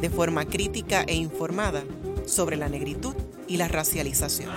de 0.00 0.10
forma 0.10 0.44
crítica 0.44 1.02
e 1.02 1.14
informada 1.14 1.84
sobre 2.26 2.56
la 2.56 2.68
negritud 2.68 3.14
y 3.48 3.56
la 3.56 3.68
racialización. 3.68 4.50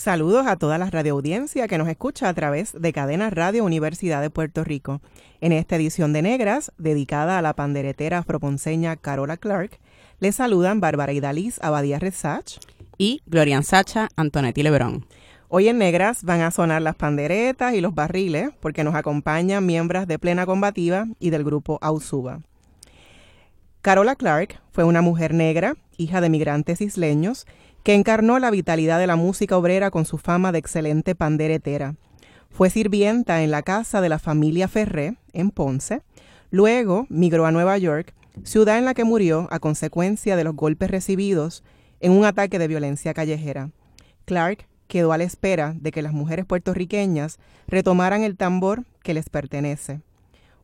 Saludos 0.00 0.46
a 0.46 0.56
toda 0.56 0.78
la 0.78 0.88
radioaudiencia 0.88 1.68
que 1.68 1.76
nos 1.76 1.86
escucha 1.86 2.30
a 2.30 2.32
través 2.32 2.72
de 2.72 2.90
Cadena 2.90 3.28
Radio 3.28 3.64
Universidad 3.64 4.22
de 4.22 4.30
Puerto 4.30 4.64
Rico. 4.64 5.02
En 5.42 5.52
esta 5.52 5.76
edición 5.76 6.14
de 6.14 6.22
Negras, 6.22 6.72
dedicada 6.78 7.36
a 7.36 7.42
la 7.42 7.52
panderetera 7.52 8.16
afroponceña 8.16 8.96
Carola 8.96 9.36
Clark, 9.36 9.78
les 10.20 10.36
saludan 10.36 10.80
Bárbara 10.80 11.14
Idaliz 11.14 11.58
Abadía 11.62 11.98
Resach 11.98 12.58
y 12.98 13.22
Glorian 13.26 13.64
Sacha 13.64 14.08
Antonetti 14.16 14.62
Lebrón. 14.62 15.06
Hoy 15.48 15.68
en 15.68 15.78
Negras 15.78 16.22
van 16.24 16.42
a 16.42 16.50
sonar 16.50 16.82
las 16.82 16.94
panderetas 16.94 17.74
y 17.74 17.80
los 17.80 17.94
barriles 17.94 18.50
porque 18.60 18.84
nos 18.84 18.94
acompañan 18.94 19.64
miembros 19.64 20.06
de 20.06 20.18
Plena 20.18 20.44
Combativa 20.44 21.06
y 21.18 21.30
del 21.30 21.42
grupo 21.42 21.78
Ausuba. 21.80 22.40
Carola 23.80 24.14
Clark 24.14 24.60
fue 24.72 24.84
una 24.84 25.00
mujer 25.00 25.32
negra, 25.32 25.76
hija 25.96 26.20
de 26.20 26.28
migrantes 26.28 26.82
isleños, 26.82 27.46
que 27.82 27.94
encarnó 27.94 28.38
la 28.38 28.50
vitalidad 28.50 28.98
de 28.98 29.06
la 29.06 29.16
música 29.16 29.56
obrera 29.56 29.90
con 29.90 30.04
su 30.04 30.18
fama 30.18 30.52
de 30.52 30.58
excelente 30.58 31.14
panderetera. 31.14 31.94
Fue 32.50 32.68
sirvienta 32.68 33.42
en 33.42 33.50
la 33.50 33.62
casa 33.62 34.02
de 34.02 34.10
la 34.10 34.18
familia 34.18 34.68
Ferré, 34.68 35.16
en 35.32 35.50
Ponce. 35.50 36.02
Luego 36.50 37.06
migró 37.08 37.46
a 37.46 37.52
Nueva 37.52 37.78
York 37.78 38.14
ciudad 38.44 38.78
en 38.78 38.84
la 38.84 38.94
que 38.94 39.04
murió 39.04 39.48
a 39.50 39.58
consecuencia 39.58 40.36
de 40.36 40.44
los 40.44 40.54
golpes 40.54 40.90
recibidos 40.90 41.62
en 42.00 42.12
un 42.12 42.24
ataque 42.24 42.58
de 42.58 42.68
violencia 42.68 43.14
callejera. 43.14 43.70
Clark 44.24 44.66
quedó 44.88 45.12
a 45.12 45.18
la 45.18 45.24
espera 45.24 45.74
de 45.78 45.92
que 45.92 46.02
las 46.02 46.12
mujeres 46.12 46.46
puertorriqueñas 46.46 47.38
retomaran 47.66 48.22
el 48.22 48.36
tambor 48.36 48.84
que 49.02 49.14
les 49.14 49.28
pertenece. 49.28 50.00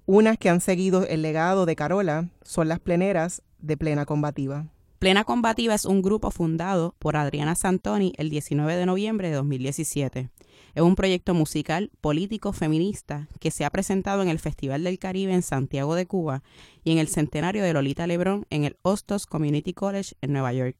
Unas 0.04 0.38
que 0.38 0.50
han 0.50 0.60
seguido 0.60 1.06
el 1.06 1.22
legado 1.22 1.66
de 1.66 1.76
Carola 1.76 2.28
son 2.42 2.68
las 2.68 2.78
pleneras 2.78 3.42
de 3.58 3.76
Plena 3.76 4.04
Combativa. 4.04 4.66
Plena 4.98 5.24
Combativa 5.24 5.74
es 5.74 5.84
un 5.84 6.00
grupo 6.00 6.30
fundado 6.30 6.94
por 6.98 7.16
Adriana 7.16 7.54
Santoni 7.54 8.14
el 8.16 8.30
19 8.30 8.76
de 8.76 8.86
noviembre 8.86 9.28
de 9.28 9.34
2017. 9.34 10.30
Es 10.74 10.82
un 10.82 10.96
proyecto 10.96 11.34
musical 11.34 11.90
político 12.00 12.54
feminista 12.54 13.28
que 13.38 13.50
se 13.50 13.66
ha 13.66 13.70
presentado 13.70 14.22
en 14.22 14.30
el 14.30 14.38
Festival 14.38 14.84
del 14.84 14.98
Caribe 14.98 15.34
en 15.34 15.42
Santiago 15.42 15.96
de 15.96 16.06
Cuba 16.06 16.42
y 16.82 16.92
en 16.92 16.98
el 16.98 17.08
centenario 17.08 17.62
de 17.62 17.74
Lolita 17.74 18.06
Lebrón 18.06 18.46
en 18.48 18.64
el 18.64 18.78
Hostos 18.80 19.26
Community 19.26 19.74
College 19.74 20.14
en 20.22 20.32
Nueva 20.32 20.54
York. 20.54 20.78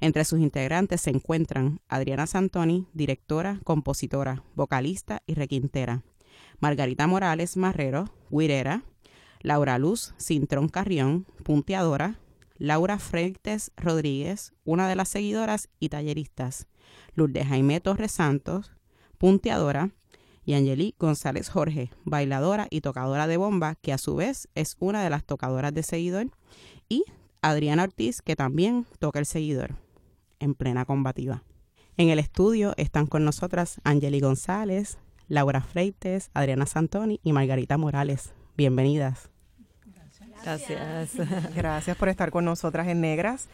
Entre 0.00 0.26
sus 0.26 0.40
integrantes 0.40 1.00
se 1.00 1.10
encuentran 1.10 1.80
Adriana 1.88 2.26
Santoni, 2.26 2.88
directora, 2.92 3.58
compositora, 3.64 4.44
vocalista 4.54 5.22
y 5.26 5.32
requintera, 5.32 6.02
Margarita 6.58 7.06
Morales 7.06 7.56
Marrero, 7.56 8.12
guirera, 8.30 8.82
Laura 9.40 9.78
Luz 9.78 10.12
Cintrón 10.18 10.68
Carrión, 10.68 11.24
punteadora, 11.42 12.18
Laura 12.60 12.98
Freites 12.98 13.72
Rodríguez, 13.74 14.52
una 14.64 14.86
de 14.86 14.94
las 14.94 15.08
seguidoras 15.08 15.70
y 15.78 15.88
talleristas, 15.88 16.66
Lourdes 17.14 17.46
Jaime 17.46 17.80
Torres 17.80 18.12
Santos, 18.12 18.70
punteadora, 19.16 19.92
y 20.44 20.52
Angelique 20.52 20.98
González 20.98 21.48
Jorge, 21.48 21.90
bailadora 22.04 22.66
y 22.68 22.82
tocadora 22.82 23.26
de 23.26 23.38
bomba, 23.38 23.76
que 23.76 23.94
a 23.94 23.98
su 23.98 24.14
vez 24.14 24.46
es 24.54 24.76
una 24.78 25.02
de 25.02 25.08
las 25.08 25.24
tocadoras 25.24 25.72
de 25.72 25.82
seguidor, 25.82 26.26
y 26.86 27.04
Adriana 27.40 27.84
Ortiz, 27.84 28.20
que 28.20 28.36
también 28.36 28.84
toca 28.98 29.20
el 29.20 29.26
seguidor, 29.26 29.76
en 30.38 30.54
plena 30.54 30.84
combativa. 30.84 31.42
En 31.96 32.10
el 32.10 32.18
estudio 32.18 32.74
están 32.76 33.06
con 33.06 33.24
nosotras 33.24 33.80
Angelique 33.84 34.26
González, 34.26 34.98
Laura 35.28 35.62
Freites, 35.62 36.30
Adriana 36.34 36.66
Santoni 36.66 37.20
y 37.22 37.32
Margarita 37.32 37.78
Morales. 37.78 38.34
Bienvenidas. 38.54 39.30
Gracias. 40.42 41.10
Gracias, 41.54 41.96
por 41.96 42.08
estar 42.08 42.30
con 42.30 42.44
nosotras 42.44 42.88
en 42.88 43.00
Negras. 43.00 43.48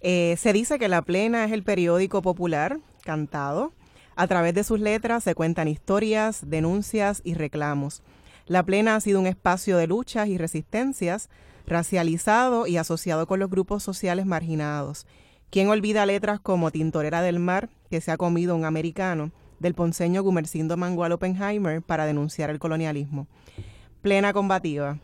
Eh, 0.00 0.36
se 0.38 0.52
dice 0.52 0.78
que 0.78 0.88
La 0.88 1.02
Plena 1.02 1.44
es 1.44 1.52
el 1.52 1.62
periódico 1.62 2.22
popular 2.22 2.78
cantado 3.04 3.72
a 4.18 4.26
través 4.26 4.54
de 4.54 4.64
sus 4.64 4.80
letras 4.80 5.22
se 5.22 5.34
cuentan 5.34 5.68
historias, 5.68 6.48
denuncias 6.48 7.20
y 7.22 7.34
reclamos. 7.34 8.02
La 8.46 8.62
Plena 8.62 8.96
ha 8.96 9.00
sido 9.00 9.20
un 9.20 9.26
espacio 9.26 9.76
de 9.76 9.86
luchas 9.86 10.28
y 10.28 10.38
resistencias, 10.38 11.28
racializado 11.66 12.66
y 12.66 12.78
asociado 12.78 13.26
con 13.26 13.40
los 13.40 13.50
grupos 13.50 13.82
sociales 13.82 14.24
marginados. 14.24 15.06
¿Quién 15.50 15.68
olvida 15.68 16.06
letras 16.06 16.40
como 16.40 16.70
Tintorera 16.70 17.20
del 17.20 17.38
Mar, 17.38 17.68
que 17.90 18.00
se 18.00 18.10
ha 18.10 18.16
comido 18.16 18.56
un 18.56 18.64
americano, 18.64 19.32
del 19.58 19.74
ponceño 19.74 20.22
Gumercindo 20.22 20.78
Mangual 20.78 21.12
Oppenheimer 21.12 21.82
para 21.82 22.06
denunciar 22.06 22.48
el 22.48 22.58
colonialismo? 22.58 23.26
Plena 24.00 24.32
combativa. 24.32 24.98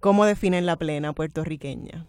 ¿Cómo 0.00 0.24
definen 0.24 0.64
la 0.64 0.76
plena 0.76 1.12
puertorriqueña? 1.12 2.06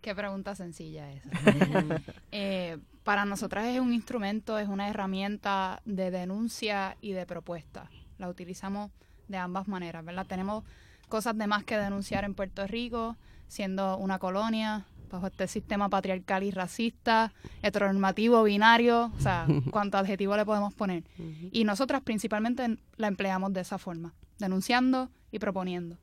Qué 0.00 0.14
pregunta 0.16 0.56
sencilla 0.56 1.12
esa. 1.12 1.30
eh, 2.32 2.78
para 3.04 3.24
nosotras 3.24 3.66
es 3.66 3.80
un 3.80 3.92
instrumento, 3.92 4.58
es 4.58 4.68
una 4.68 4.88
herramienta 4.88 5.80
de 5.84 6.10
denuncia 6.10 6.96
y 7.00 7.12
de 7.12 7.24
propuesta. 7.24 7.88
La 8.18 8.28
utilizamos 8.28 8.90
de 9.28 9.36
ambas 9.36 9.68
maneras, 9.68 10.04
¿verdad? 10.04 10.26
Tenemos 10.26 10.64
cosas 11.08 11.38
de 11.38 11.46
más 11.46 11.62
que 11.62 11.78
denunciar 11.78 12.24
en 12.24 12.34
Puerto 12.34 12.66
Rico, 12.66 13.16
siendo 13.46 13.96
una 13.98 14.18
colonia, 14.18 14.86
bajo 15.12 15.28
este 15.28 15.46
sistema 15.46 15.88
patriarcal 15.88 16.42
y 16.42 16.50
racista, 16.50 17.32
heteronormativo, 17.62 18.42
binario, 18.42 19.12
o 19.16 19.20
sea, 19.20 19.46
cuánto 19.70 19.98
adjetivo 19.98 20.36
le 20.36 20.44
podemos 20.44 20.74
poner. 20.74 21.04
Y 21.52 21.62
nosotras 21.62 22.02
principalmente 22.02 22.78
la 22.96 23.06
empleamos 23.06 23.52
de 23.52 23.60
esa 23.60 23.78
forma, 23.78 24.14
denunciando 24.40 25.10
y 25.30 25.38
proponiendo. 25.38 25.96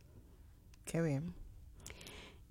Qué 0.91 1.01
bien. 1.01 1.33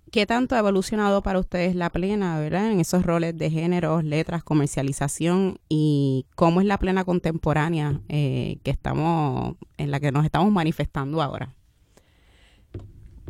¿Qué 0.09 0.25
tanto 0.25 0.55
ha 0.55 0.59
evolucionado 0.59 1.21
para 1.21 1.37
ustedes 1.37 1.75
la 1.75 1.91
plena, 1.91 2.39
verdad? 2.39 2.71
En 2.71 2.79
esos 2.79 3.05
roles 3.05 3.37
de 3.37 3.51
género, 3.51 4.01
letras, 4.01 4.43
comercialización 4.43 5.59
y 5.69 6.25
cómo 6.33 6.59
es 6.59 6.65
la 6.65 6.79
plena 6.79 7.05
contemporánea 7.05 8.01
eh, 8.09 8.57
que 8.63 8.71
estamos, 8.71 9.57
en 9.77 9.91
la 9.91 9.99
que 9.99 10.11
nos 10.11 10.25
estamos 10.25 10.51
manifestando 10.51 11.21
ahora. 11.21 11.53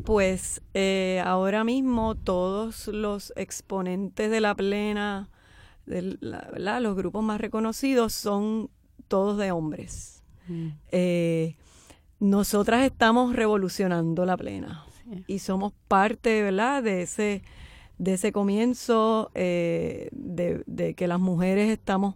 Pues 0.05 0.61
eh, 0.73 1.21
ahora 1.25 1.65
mismo 1.65 2.15
todos 2.15 2.87
los 2.87 3.33
exponentes 3.35 4.31
de 4.31 4.39
la 4.39 4.55
plena, 4.55 5.29
de 5.85 6.17
la, 6.21 6.79
los 6.79 6.95
grupos 6.95 7.21
más 7.21 7.41
reconocidos 7.41 8.13
son 8.13 8.69
todos 9.09 9.37
de 9.37 9.51
hombres. 9.51 10.23
Mm. 10.47 10.67
Eh, 10.93 11.57
nosotras 12.21 12.85
estamos 12.85 13.35
revolucionando 13.35 14.25
la 14.25 14.37
plena 14.37 14.85
y 15.27 15.39
somos 15.39 15.73
parte, 15.87 16.41
¿verdad?, 16.41 16.83
de 16.83 17.01
ese, 17.03 17.43
de 17.97 18.13
ese 18.13 18.31
comienzo 18.31 19.31
eh, 19.35 20.09
de, 20.11 20.93
que 20.95 21.07
las 21.07 21.19
mujeres 21.19 21.69
estamos 21.69 22.15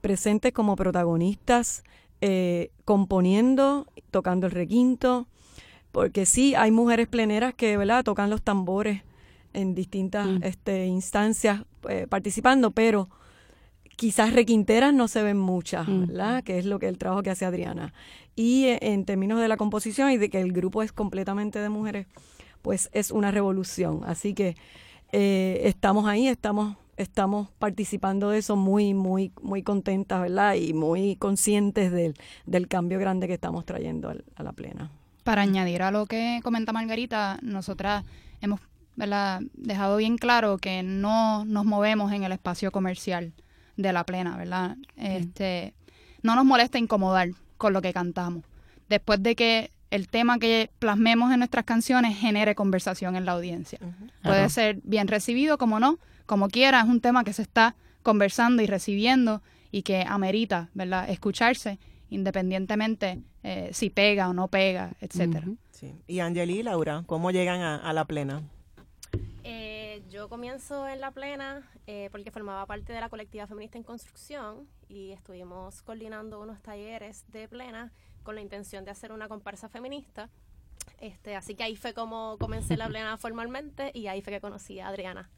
presentes 0.00 0.52
como 0.52 0.76
protagonistas, 0.76 1.84
eh, 2.20 2.70
componiendo, 2.84 3.86
tocando 4.10 4.46
el 4.46 4.52
requinto, 4.52 5.26
porque 5.90 6.26
sí, 6.26 6.54
hay 6.54 6.70
mujeres 6.70 7.08
pleneras 7.08 7.54
que, 7.54 7.76
¿verdad?, 7.76 8.04
tocan 8.04 8.30
los 8.30 8.42
tambores 8.42 9.02
en 9.52 9.74
distintas 9.74 10.26
mm. 10.26 10.42
este, 10.42 10.86
instancias 10.86 11.62
eh, 11.88 12.06
participando, 12.08 12.70
pero 12.70 13.08
quizás 13.96 14.32
requinteras 14.32 14.92
no 14.92 15.08
se 15.08 15.22
ven 15.22 15.38
muchas, 15.38 15.86
mm. 15.86 16.06
¿verdad? 16.06 16.44
Que 16.44 16.58
es 16.58 16.64
lo 16.64 16.78
que 16.78 16.88
el 16.88 16.98
trabajo 16.98 17.22
que 17.22 17.30
hace 17.30 17.44
Adriana. 17.44 17.92
Y 18.34 18.66
en 18.80 19.04
términos 19.04 19.40
de 19.40 19.48
la 19.48 19.56
composición 19.56 20.10
y 20.10 20.16
de 20.16 20.30
que 20.30 20.40
el 20.40 20.52
grupo 20.52 20.82
es 20.82 20.92
completamente 20.92 21.58
de 21.58 21.68
mujeres, 21.68 22.06
pues 22.62 22.88
es 22.92 23.10
una 23.10 23.30
revolución. 23.30 24.02
Así 24.06 24.34
que 24.34 24.56
eh, 25.12 25.60
estamos 25.64 26.06
ahí, 26.06 26.28
estamos, 26.28 26.76
estamos 26.96 27.50
participando 27.58 28.30
de 28.30 28.38
eso 28.38 28.56
muy, 28.56 28.94
muy, 28.94 29.32
muy 29.42 29.62
contentas, 29.62 30.22
¿verdad? 30.22 30.54
Y 30.54 30.72
muy 30.72 31.16
conscientes 31.16 31.92
del, 31.92 32.14
del 32.46 32.68
cambio 32.68 32.98
grande 32.98 33.26
que 33.26 33.34
estamos 33.34 33.66
trayendo 33.66 34.10
a 34.10 34.42
la 34.42 34.52
plena. 34.52 34.90
Para 35.24 35.42
añadir 35.42 35.82
a 35.82 35.90
lo 35.90 36.06
que 36.06 36.40
comenta 36.42 36.72
Margarita, 36.72 37.38
nosotras 37.42 38.04
hemos 38.40 38.60
¿verdad? 38.96 39.40
dejado 39.54 39.96
bien 39.98 40.16
claro 40.16 40.58
que 40.58 40.82
no 40.82 41.44
nos 41.44 41.64
movemos 41.64 42.12
en 42.12 42.24
el 42.24 42.32
espacio 42.32 42.72
comercial 42.72 43.32
de 43.76 43.92
la 43.92 44.04
plena, 44.04 44.36
¿verdad? 44.36 44.76
Este, 44.96 45.74
no 46.22 46.34
nos 46.34 46.44
molesta 46.44 46.78
incomodar 46.78 47.28
con 47.62 47.72
lo 47.72 47.80
que 47.80 47.92
cantamos. 47.92 48.42
Después 48.88 49.22
de 49.22 49.36
que 49.36 49.70
el 49.90 50.08
tema 50.08 50.40
que 50.40 50.68
plasmemos 50.80 51.32
en 51.32 51.38
nuestras 51.38 51.64
canciones 51.64 52.18
genere 52.18 52.56
conversación 52.56 53.14
en 53.14 53.24
la 53.24 53.32
audiencia. 53.32 53.78
Puede 54.24 54.48
ser 54.48 54.80
bien 54.82 55.06
recibido, 55.06 55.58
como 55.58 55.78
no, 55.78 55.98
como 56.26 56.48
quiera, 56.48 56.80
es 56.80 56.86
un 56.86 57.00
tema 57.00 57.22
que 57.22 57.32
se 57.32 57.42
está 57.42 57.76
conversando 58.02 58.62
y 58.62 58.66
recibiendo 58.66 59.42
y 59.70 59.82
que 59.82 60.04
amerita, 60.06 60.70
¿verdad?, 60.74 61.08
escucharse 61.08 61.78
independientemente 62.10 63.20
eh, 63.44 63.70
si 63.72 63.90
pega 63.90 64.28
o 64.28 64.34
no 64.34 64.48
pega, 64.48 64.92
etcétera. 65.00 65.46
sí. 65.70 65.94
Y 66.08 66.18
Angeli 66.18 66.58
y 66.58 66.62
Laura, 66.64 67.04
¿cómo 67.06 67.30
llegan 67.30 67.60
a, 67.60 67.92
la 67.92 68.04
plena? 68.06 68.42
Eh, 69.44 69.71
yo 70.12 70.28
comienzo 70.28 70.86
en 70.86 71.00
la 71.00 71.10
plena 71.10 71.62
eh, 71.86 72.10
porque 72.12 72.30
formaba 72.30 72.66
parte 72.66 72.92
de 72.92 73.00
la 73.00 73.08
colectiva 73.08 73.46
feminista 73.46 73.78
en 73.78 73.84
construcción 73.84 74.68
y 74.86 75.10
estuvimos 75.12 75.80
coordinando 75.82 76.38
unos 76.38 76.60
talleres 76.60 77.24
de 77.32 77.48
plena 77.48 77.90
con 78.22 78.34
la 78.34 78.42
intención 78.42 78.84
de 78.84 78.90
hacer 78.90 79.10
una 79.10 79.26
comparsa 79.26 79.70
feminista. 79.70 80.28
Este, 81.00 81.34
así 81.34 81.54
que 81.54 81.62
ahí 81.62 81.76
fue 81.76 81.94
como 81.94 82.36
comencé 82.38 82.76
la 82.76 82.88
plena 82.88 83.16
formalmente 83.18 83.90
y 83.94 84.06
ahí 84.08 84.20
fue 84.20 84.34
que 84.34 84.40
conocí 84.40 84.80
a 84.80 84.88
Adriana. 84.88 85.30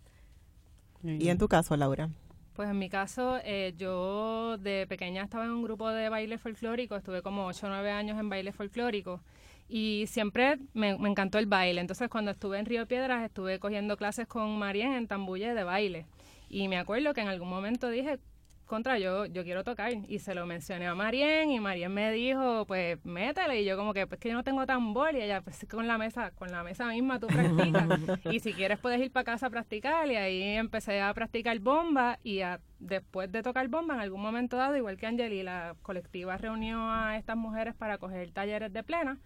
¿Y 1.04 1.28
en 1.28 1.38
tu 1.38 1.46
caso, 1.46 1.76
Laura? 1.76 2.10
Pues 2.54 2.68
en 2.68 2.78
mi 2.78 2.88
caso, 2.88 3.38
eh, 3.44 3.74
yo 3.76 4.58
de 4.58 4.86
pequeña 4.88 5.22
estaba 5.22 5.44
en 5.44 5.50
un 5.50 5.62
grupo 5.62 5.88
de 5.90 6.08
baile 6.08 6.36
folclórico, 6.38 6.96
estuve 6.96 7.22
como 7.22 7.46
8 7.46 7.66
o 7.66 7.68
9 7.68 7.90
años 7.92 8.18
en 8.18 8.28
baile 8.28 8.52
folclórico 8.52 9.20
y 9.68 10.04
siempre 10.08 10.58
me, 10.72 10.98
me, 10.98 11.08
encantó 11.08 11.38
el 11.38 11.46
baile. 11.46 11.80
Entonces 11.80 12.08
cuando 12.08 12.30
estuve 12.30 12.58
en 12.58 12.66
Río 12.66 12.86
Piedras 12.86 13.24
estuve 13.24 13.58
cogiendo 13.58 13.96
clases 13.96 14.26
con 14.26 14.58
Marien 14.58 14.92
en 14.92 15.06
Tambuye 15.06 15.54
de 15.54 15.64
baile. 15.64 16.06
Y 16.48 16.68
me 16.68 16.78
acuerdo 16.78 17.14
que 17.14 17.20
en 17.20 17.28
algún 17.28 17.48
momento 17.48 17.88
dije, 17.88 18.18
contra, 18.66 18.98
yo, 18.98 19.26
yo 19.26 19.44
quiero 19.44 19.64
tocar. 19.64 19.92
Y 20.08 20.18
se 20.18 20.34
lo 20.34 20.46
mencioné 20.46 20.86
a 20.86 20.94
Marien 20.94 21.50
y 21.50 21.60
Marien 21.60 21.92
me 21.92 22.10
dijo, 22.12 22.64
pues 22.66 23.04
métele. 23.04 23.62
Y 23.62 23.64
yo 23.64 23.76
como 23.76 23.94
que, 23.94 24.06
pues 24.06 24.20
que 24.20 24.30
yo 24.30 24.34
no 24.34 24.44
tengo 24.44 24.66
tambor. 24.66 25.14
Y 25.14 25.22
ella, 25.22 25.42
pues 25.42 25.66
con 25.70 25.86
la 25.86 25.98
mesa, 25.98 26.30
con 26.32 26.50
la 26.50 26.62
mesa 26.62 26.86
misma 26.88 27.20
tú 27.20 27.26
practicas. 27.26 27.88
y 28.32 28.40
si 28.40 28.52
quieres 28.52 28.78
puedes 28.78 29.00
ir 29.00 29.10
para 29.10 29.24
casa 29.24 29.46
a 29.46 29.50
practicar. 29.50 30.10
Y 30.10 30.16
ahí 30.16 30.42
empecé 30.42 31.00
a 31.00 31.12
practicar 31.14 31.58
bomba 31.58 32.18
y 32.22 32.40
después 32.78 33.30
de 33.30 33.42
tocar 33.42 33.68
bomba, 33.68 33.94
en 33.94 34.00
algún 34.00 34.20
momento 34.20 34.56
dado, 34.56 34.76
igual 34.76 34.96
que 34.96 35.06
Angeli, 35.06 35.42
la 35.42 35.76
colectiva 35.82 36.36
reunió 36.36 36.90
a 36.90 37.16
estas 37.16 37.36
mujeres 37.36 37.74
para 37.74 37.98
coger 37.98 38.30
talleres 38.32 38.72
de 38.72 38.82
plena. 38.82 39.18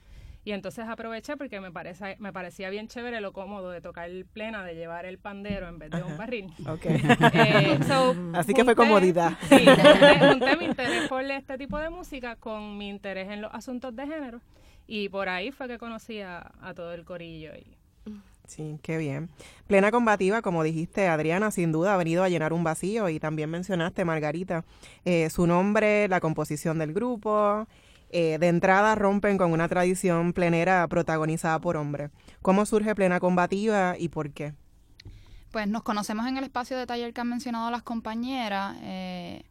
Y 0.48 0.52
entonces 0.52 0.86
aproveché 0.88 1.36
porque 1.36 1.60
me, 1.60 1.70
parece, 1.70 2.16
me 2.20 2.32
parecía 2.32 2.70
bien 2.70 2.88
chévere 2.88 3.20
lo 3.20 3.34
cómodo 3.34 3.68
de 3.70 3.82
tocar 3.82 4.08
el 4.08 4.24
plena, 4.24 4.64
de 4.64 4.74
llevar 4.74 5.04
el 5.04 5.18
pandero 5.18 5.68
en 5.68 5.78
vez 5.78 5.90
de 5.90 6.02
un 6.02 6.16
barril. 6.16 6.50
Okay. 6.66 7.02
Eh, 7.34 7.78
Así 8.32 8.54
que 8.54 8.64
fue 8.64 8.74
comodidad. 8.74 9.36
Sí, 9.50 9.66
junté, 10.18 10.56
mi 10.56 10.64
interés 10.64 11.06
por 11.06 11.22
este 11.22 11.58
tipo 11.58 11.76
de 11.78 11.90
música 11.90 12.36
con 12.36 12.78
mi 12.78 12.88
interés 12.88 13.28
en 13.28 13.42
los 13.42 13.52
asuntos 13.52 13.94
de 13.94 14.06
género. 14.06 14.40
Y 14.86 15.10
por 15.10 15.28
ahí 15.28 15.52
fue 15.52 15.68
que 15.68 15.76
conocí 15.76 16.22
a, 16.22 16.50
todo 16.74 16.94
el 16.94 17.04
corillo. 17.04 17.50
Y, 17.54 17.76
Sí, 18.46 18.78
qué 18.82 18.96
bien. 18.96 19.28
Plena 19.66 19.90
combativa, 19.90 20.40
como 20.40 20.62
dijiste, 20.62 21.08
Adriana, 21.08 21.50
sin 21.50 21.72
duda 21.72 21.92
ha 21.92 21.98
venido 21.98 22.24
a 22.24 22.30
llenar 22.30 22.54
un 22.54 22.64
vacío 22.64 23.10
y 23.10 23.20
también 23.20 23.50
mencionaste, 23.50 24.06
Margarita, 24.06 24.64
eh, 25.04 25.28
su 25.28 25.46
nombre, 25.46 26.08
la 26.08 26.20
composición 26.20 26.78
del 26.78 26.94
grupo, 26.94 27.68
eh, 28.10 28.38
de 28.38 28.48
entrada 28.48 28.94
rompen 28.94 29.38
con 29.38 29.52
una 29.52 29.68
tradición 29.68 30.32
plenera 30.32 30.86
protagonizada 30.88 31.58
por 31.58 31.76
hombres. 31.76 32.10
¿Cómo 32.42 32.64
surge 32.66 32.94
Plena 32.94 33.20
Combativa 33.20 33.96
y 33.98 34.08
por 34.08 34.30
qué? 34.30 34.54
Pues 35.50 35.68
nos 35.68 35.82
conocemos 35.82 36.26
en 36.26 36.36
el 36.36 36.44
espacio 36.44 36.76
de 36.76 36.86
taller 36.86 37.12
que 37.12 37.20
han 37.20 37.28
mencionado 37.28 37.70
las 37.70 37.82
compañeras 37.82 38.76
eh, 38.82 39.44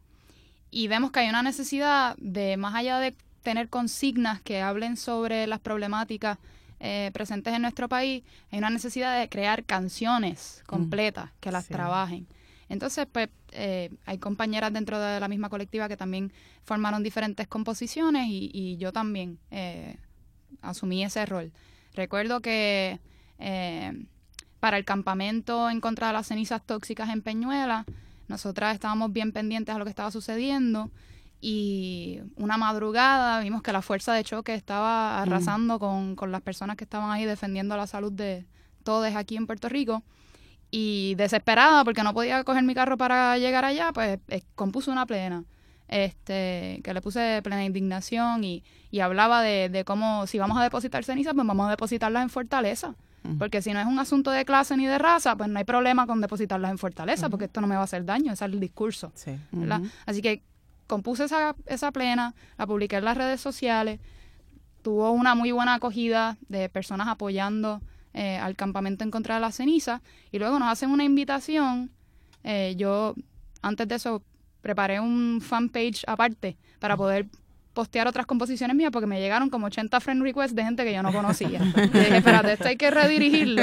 y 0.70 0.88
vemos 0.88 1.10
que 1.10 1.20
hay 1.20 1.28
una 1.28 1.42
necesidad 1.42 2.16
de, 2.18 2.56
más 2.56 2.74
allá 2.74 2.98
de 2.98 3.14
tener 3.42 3.68
consignas 3.68 4.40
que 4.40 4.60
hablen 4.60 4.96
sobre 4.96 5.46
las 5.46 5.60
problemáticas 5.60 6.38
eh, 6.80 7.10
presentes 7.12 7.52
en 7.54 7.62
nuestro 7.62 7.88
país, 7.88 8.22
hay 8.52 8.58
una 8.58 8.70
necesidad 8.70 9.18
de 9.18 9.28
crear 9.28 9.64
canciones 9.64 10.62
mm. 10.62 10.66
completas 10.66 11.30
que 11.40 11.50
las 11.50 11.66
trabajen. 11.66 12.26
Entonces, 12.68 13.06
pues 13.10 13.28
eh, 13.52 13.90
hay 14.04 14.18
compañeras 14.18 14.72
dentro 14.72 15.00
de 15.00 15.20
la 15.20 15.28
misma 15.28 15.48
colectiva 15.48 15.88
que 15.88 15.96
también 15.96 16.32
formaron 16.64 17.02
diferentes 17.02 17.46
composiciones 17.48 18.26
y, 18.28 18.76
yo 18.78 18.92
también 18.92 19.38
eh, 19.50 19.96
asumí 20.60 21.02
ese 21.02 21.24
rol. 21.24 21.52
Recuerdo 21.94 22.40
que 22.40 23.00
eh, 23.38 24.06
para 24.60 24.76
el 24.76 24.84
campamento 24.84 25.70
en 25.70 25.80
contra 25.80 26.08
de 26.08 26.12
las 26.12 26.26
cenizas 26.26 26.62
tóxicas 26.62 27.08
en 27.08 27.22
Peñuela, 27.22 27.86
nosotras 28.28 28.74
estábamos 28.74 29.12
bien 29.12 29.32
pendientes 29.32 29.74
a 29.74 29.78
lo 29.78 29.84
que 29.84 29.90
estaba 29.90 30.10
sucediendo 30.10 30.90
y 31.40 32.20
una 32.36 32.58
madrugada 32.58 33.40
vimos 33.40 33.62
que 33.62 33.72
la 33.72 33.80
fuerza 33.80 34.12
de 34.12 34.24
choque 34.24 34.54
estaba 34.54 35.18
mm. 35.18 35.22
arrasando 35.22 35.78
con, 35.78 36.16
con 36.16 36.32
las 36.32 36.42
personas 36.42 36.76
que 36.76 36.84
estaban 36.84 37.10
ahí 37.10 37.24
defendiendo 37.24 37.76
la 37.76 37.86
salud 37.86 38.12
de 38.12 38.44
todos 38.82 39.14
aquí 39.14 39.36
en 39.36 39.46
Puerto 39.46 39.68
Rico 39.68 40.02
y 40.70 41.14
desesperada 41.14 41.84
porque 41.84 42.02
no 42.02 42.12
podía 42.12 42.44
coger 42.44 42.62
mi 42.62 42.74
carro 42.74 42.96
para 42.96 43.38
llegar 43.38 43.64
allá, 43.64 43.92
pues 43.92 44.18
eh, 44.28 44.42
compuso 44.54 44.90
una 44.92 45.06
plena, 45.06 45.44
este, 45.88 46.80
que 46.84 46.92
le 46.92 47.00
puse 47.00 47.40
plena 47.42 47.64
indignación 47.64 48.44
y, 48.44 48.62
y 48.90 49.00
hablaba 49.00 49.42
de, 49.42 49.68
de, 49.68 49.84
cómo 49.84 50.26
si 50.26 50.38
vamos 50.38 50.58
a 50.58 50.62
depositar 50.62 51.04
cenizas, 51.04 51.34
pues 51.34 51.46
vamos 51.46 51.66
a 51.66 51.70
depositarlas 51.70 52.22
en 52.22 52.30
Fortaleza. 52.30 52.94
Porque 53.38 53.60
si 53.60 53.74
no 53.74 53.80
es 53.80 53.86
un 53.86 53.98
asunto 53.98 54.30
de 54.30 54.46
clase 54.46 54.74
ni 54.76 54.86
de 54.86 54.96
raza, 54.96 55.36
pues 55.36 55.50
no 55.50 55.58
hay 55.58 55.64
problema 55.64 56.06
con 56.06 56.22
depositarlas 56.22 56.70
en 56.70 56.78
Fortaleza, 56.78 57.28
porque 57.28 57.44
esto 57.44 57.60
no 57.60 57.66
me 57.66 57.74
va 57.74 57.82
a 57.82 57.84
hacer 57.84 58.06
daño, 58.06 58.32
ese 58.32 58.46
es 58.46 58.52
el 58.52 58.58
discurso. 58.58 59.12
Así 60.06 60.22
que 60.22 60.42
compuse 60.86 61.24
esa, 61.24 61.54
esa 61.66 61.92
plena, 61.92 62.34
la 62.56 62.66
publiqué 62.66 62.96
en 62.96 63.04
las 63.04 63.18
redes 63.18 63.42
sociales, 63.42 64.00
tuvo 64.80 65.10
una 65.10 65.34
muy 65.34 65.52
buena 65.52 65.74
acogida 65.74 66.38
de 66.48 66.70
personas 66.70 67.08
apoyando 67.08 67.82
eh, 68.18 68.36
al 68.36 68.56
campamento 68.56 69.04
en 69.04 69.12
contra 69.12 69.36
de 69.36 69.40
la 69.40 69.52
ceniza 69.52 70.02
y 70.32 70.40
luego 70.40 70.58
nos 70.58 70.72
hacen 70.72 70.90
una 70.90 71.04
invitación. 71.04 71.92
Eh, 72.42 72.74
yo 72.76 73.14
antes 73.62 73.86
de 73.86 73.94
eso 73.94 74.24
preparé 74.60 74.98
un 74.98 75.40
fanpage 75.40 76.02
aparte 76.04 76.56
para 76.80 76.96
poder 76.96 77.26
postear 77.74 78.08
otras 78.08 78.26
composiciones 78.26 78.74
mías 78.74 78.90
porque 78.90 79.06
me 79.06 79.20
llegaron 79.20 79.50
como 79.50 79.66
80 79.68 80.00
friend 80.00 80.20
requests 80.20 80.52
de 80.56 80.64
gente 80.64 80.82
que 80.82 80.92
yo 80.92 81.00
no 81.00 81.12
conocía. 81.12 81.60
y 81.76 81.80
dije, 81.96 82.16
espérate, 82.16 82.54
esto 82.54 82.66
hay 82.66 82.76
que 82.76 82.90
redirigirlo. 82.90 83.62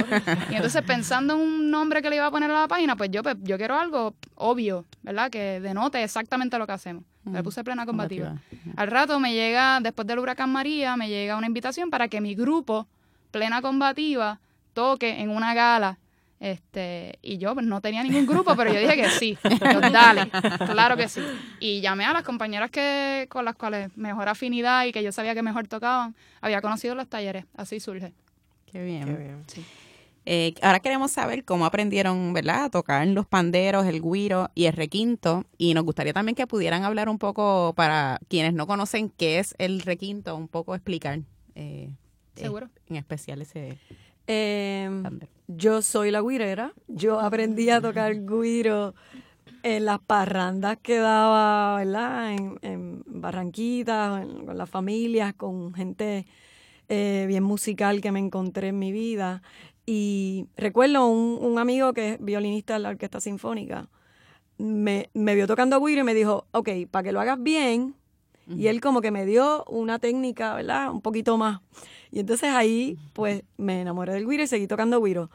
Y 0.49 0.55
entonces 0.55 0.81
pensando 0.83 1.33
en 1.33 1.41
un 1.41 1.69
nombre 1.69 2.01
que 2.01 2.09
le 2.09 2.15
iba 2.15 2.27
a 2.27 2.31
poner 2.31 2.49
a 2.49 2.61
la 2.61 2.67
página, 2.69 2.95
pues 2.95 3.11
yo, 3.11 3.23
pues, 3.23 3.35
yo 3.43 3.57
quiero 3.57 3.77
algo 3.77 4.15
obvio, 4.35 4.85
¿verdad? 5.03 5.29
Que 5.29 5.59
denote 5.59 6.01
exactamente 6.01 6.57
lo 6.57 6.65
que 6.65 6.71
hacemos. 6.71 7.03
Le 7.29 7.43
puse 7.43 7.61
plena 7.61 7.85
combativa. 7.85 8.35
Al 8.77 8.87
rato 8.87 9.19
me 9.19 9.33
llega, 9.33 9.81
después 9.81 10.07
del 10.07 10.19
huracán 10.19 10.49
María, 10.49 10.95
me 10.95 11.09
llega 11.09 11.35
una 11.35 11.47
invitación 11.47 11.89
para 11.89 12.07
que 12.07 12.21
mi 12.21 12.35
grupo, 12.35 12.87
plena 13.31 13.61
combativa, 13.61 14.39
toque 14.75 15.21
en 15.21 15.31
una 15.31 15.55
gala. 15.55 15.97
Este, 16.39 17.17
y 17.21 17.37
yo 17.39 17.55
pues, 17.55 17.65
no 17.65 17.81
tenía 17.81 18.03
ningún 18.03 18.27
grupo, 18.27 18.55
pero 18.55 18.71
yo 18.71 18.79
dije 18.79 18.95
que 18.95 19.09
sí. 19.09 19.37
dale, 19.91 20.29
claro 20.67 20.95
que 20.95 21.07
sí. 21.07 21.21
Y 21.59 21.81
llamé 21.81 22.05
a 22.05 22.13
las 22.13 22.23
compañeras 22.23 22.69
que 22.69 23.25
con 23.29 23.45
las 23.45 23.55
cuales 23.55 23.95
mejor 23.97 24.29
afinidad 24.29 24.85
y 24.85 24.91
que 24.91 25.01
yo 25.01 25.11
sabía 25.11 25.33
que 25.33 25.41
mejor 25.41 25.67
tocaban. 25.67 26.15
Había 26.41 26.61
conocido 26.61 26.93
los 26.93 27.07
talleres, 27.07 27.45
así 27.55 27.79
surge. 27.79 28.13
Qué 28.71 28.83
bien. 28.83 29.43
Eh, 30.27 30.55
ahora 30.61 30.79
queremos 30.79 31.11
saber 31.11 31.45
cómo 31.45 31.65
aprendieron, 31.65 32.33
¿verdad?, 32.33 32.65
a 32.65 32.69
tocar 32.69 33.07
los 33.07 33.27
panderos, 33.27 33.85
el 33.85 34.01
guiro 34.01 34.49
y 34.55 34.65
el 34.65 34.73
requinto. 34.73 35.45
Y 35.57 35.73
nos 35.73 35.83
gustaría 35.83 36.13
también 36.13 36.35
que 36.35 36.47
pudieran 36.47 36.83
hablar 36.83 37.09
un 37.09 37.19
poco 37.19 37.73
para 37.75 38.19
quienes 38.27 38.53
no 38.53 38.67
conocen 38.67 39.09
qué 39.09 39.39
es 39.39 39.55
el 39.57 39.81
requinto, 39.81 40.35
un 40.35 40.47
poco 40.47 40.75
explicar. 40.75 41.21
Eh, 41.53 41.89
Seguro. 42.35 42.69
en 42.89 42.97
especial 42.97 43.41
ese. 43.41 43.77
Em, 44.27 45.19
yo 45.47 45.81
soy 45.81 46.11
la 46.11 46.21
guirera. 46.21 46.73
Yo 46.87 47.19
aprendí 47.19 47.69
a 47.69 47.81
tocar 47.81 48.13
guiro 48.25 48.95
en 49.63 49.85
las 49.85 49.99
parrandas 49.99 50.77
que 50.81 50.97
daba, 50.97 51.77
¿verdad? 51.77 52.33
En, 52.33 52.59
en 52.61 53.03
Barranquitas, 53.05 54.25
con 54.45 54.57
las 54.57 54.69
familias, 54.69 55.33
con 55.33 55.73
gente 55.73 56.25
eh, 56.87 57.25
bien 57.27 57.43
musical 57.43 58.01
que 58.01 58.11
me 58.11 58.19
encontré 58.19 58.69
en 58.69 58.79
mi 58.79 58.91
vida. 58.91 59.41
Y 59.85 60.47
recuerdo 60.57 61.07
un, 61.07 61.37
un 61.41 61.59
amigo 61.59 61.93
que 61.93 62.13
es 62.13 62.17
violinista 62.19 62.73
de 62.73 62.79
la 62.79 62.89
Orquesta 62.89 63.19
Sinfónica, 63.19 63.89
me, 64.57 65.09
me 65.13 65.35
vio 65.35 65.47
tocando 65.47 65.79
guiro 65.81 66.01
y 66.01 66.03
me 66.03 66.13
dijo, 66.13 66.47
ok, 66.51 66.69
para 66.89 67.03
que 67.03 67.11
lo 67.11 67.19
hagas 67.19 67.41
bien, 67.41 67.95
y 68.47 68.67
él 68.67 68.79
como 68.79 69.01
que 69.01 69.09
me 69.09 69.25
dio 69.25 69.63
una 69.65 69.97
técnica, 69.97 70.53
¿verdad? 70.53 70.91
Un 70.91 71.01
poquito 71.01 71.37
más. 71.37 71.61
Y 72.15 72.21
entonces 72.21 72.49
ahí, 72.49 72.97
pues, 73.11 73.43
me 73.57 73.81
enamoré 73.81 74.13
del 74.13 74.25
guiro 74.25 74.41
y 74.41 74.47
seguí 74.47 74.67
tocando 74.67 75.01
guiro. 75.03 75.29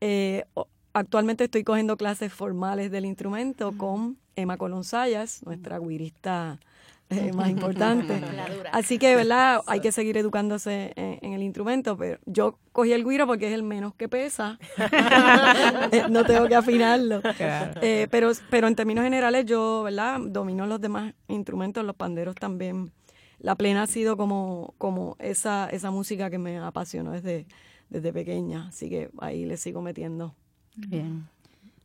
Eh, 0.00 0.46
actualmente 0.94 1.44
estoy 1.44 1.62
cogiendo 1.62 1.98
clases 1.98 2.32
formales 2.32 2.90
del 2.90 3.04
instrumento 3.04 3.76
con 3.76 4.16
Emma 4.34 4.56
Colonsayas, 4.56 5.42
nuestra 5.44 5.78
guirista 5.78 6.58
eh, 7.10 7.32
más 7.36 7.50
importante. 7.50 8.18
Así 8.72 8.98
que, 8.98 9.14
¿verdad? 9.14 9.60
Hay 9.66 9.80
que 9.80 9.92
seguir 9.92 10.16
educándose 10.16 10.94
en, 10.96 11.34
el 11.34 11.42
instrumento, 11.42 11.98
pero 11.98 12.18
yo 12.24 12.58
cogí 12.72 12.94
el 12.94 13.04
guiro 13.04 13.26
porque 13.26 13.48
es 13.48 13.52
el 13.52 13.62
menos 13.62 13.94
que 13.94 14.08
pesa. 14.08 14.58
No 16.08 16.24
tengo 16.24 16.48
que 16.48 16.54
afinarlo. 16.54 17.20
Eh, 17.82 18.08
pero, 18.10 18.32
pero 18.48 18.68
en 18.68 18.74
términos 18.74 19.04
generales 19.04 19.44
yo, 19.44 19.82
¿verdad? 19.82 20.18
Domino 20.18 20.64
los 20.64 20.80
demás 20.80 21.12
instrumentos, 21.28 21.84
los 21.84 21.94
panderos 21.94 22.36
también. 22.36 22.90
La 23.42 23.56
plena 23.56 23.82
ha 23.82 23.86
sido 23.88 24.16
como, 24.16 24.72
como 24.78 25.16
esa, 25.18 25.68
esa 25.68 25.90
música 25.90 26.30
que 26.30 26.38
me 26.38 26.58
apasionó 26.58 27.10
desde, 27.10 27.46
desde 27.90 28.12
pequeña, 28.12 28.68
así 28.68 28.88
que 28.88 29.10
ahí 29.18 29.44
le 29.44 29.56
sigo 29.56 29.82
metiendo. 29.82 30.34
Bien. 30.76 31.28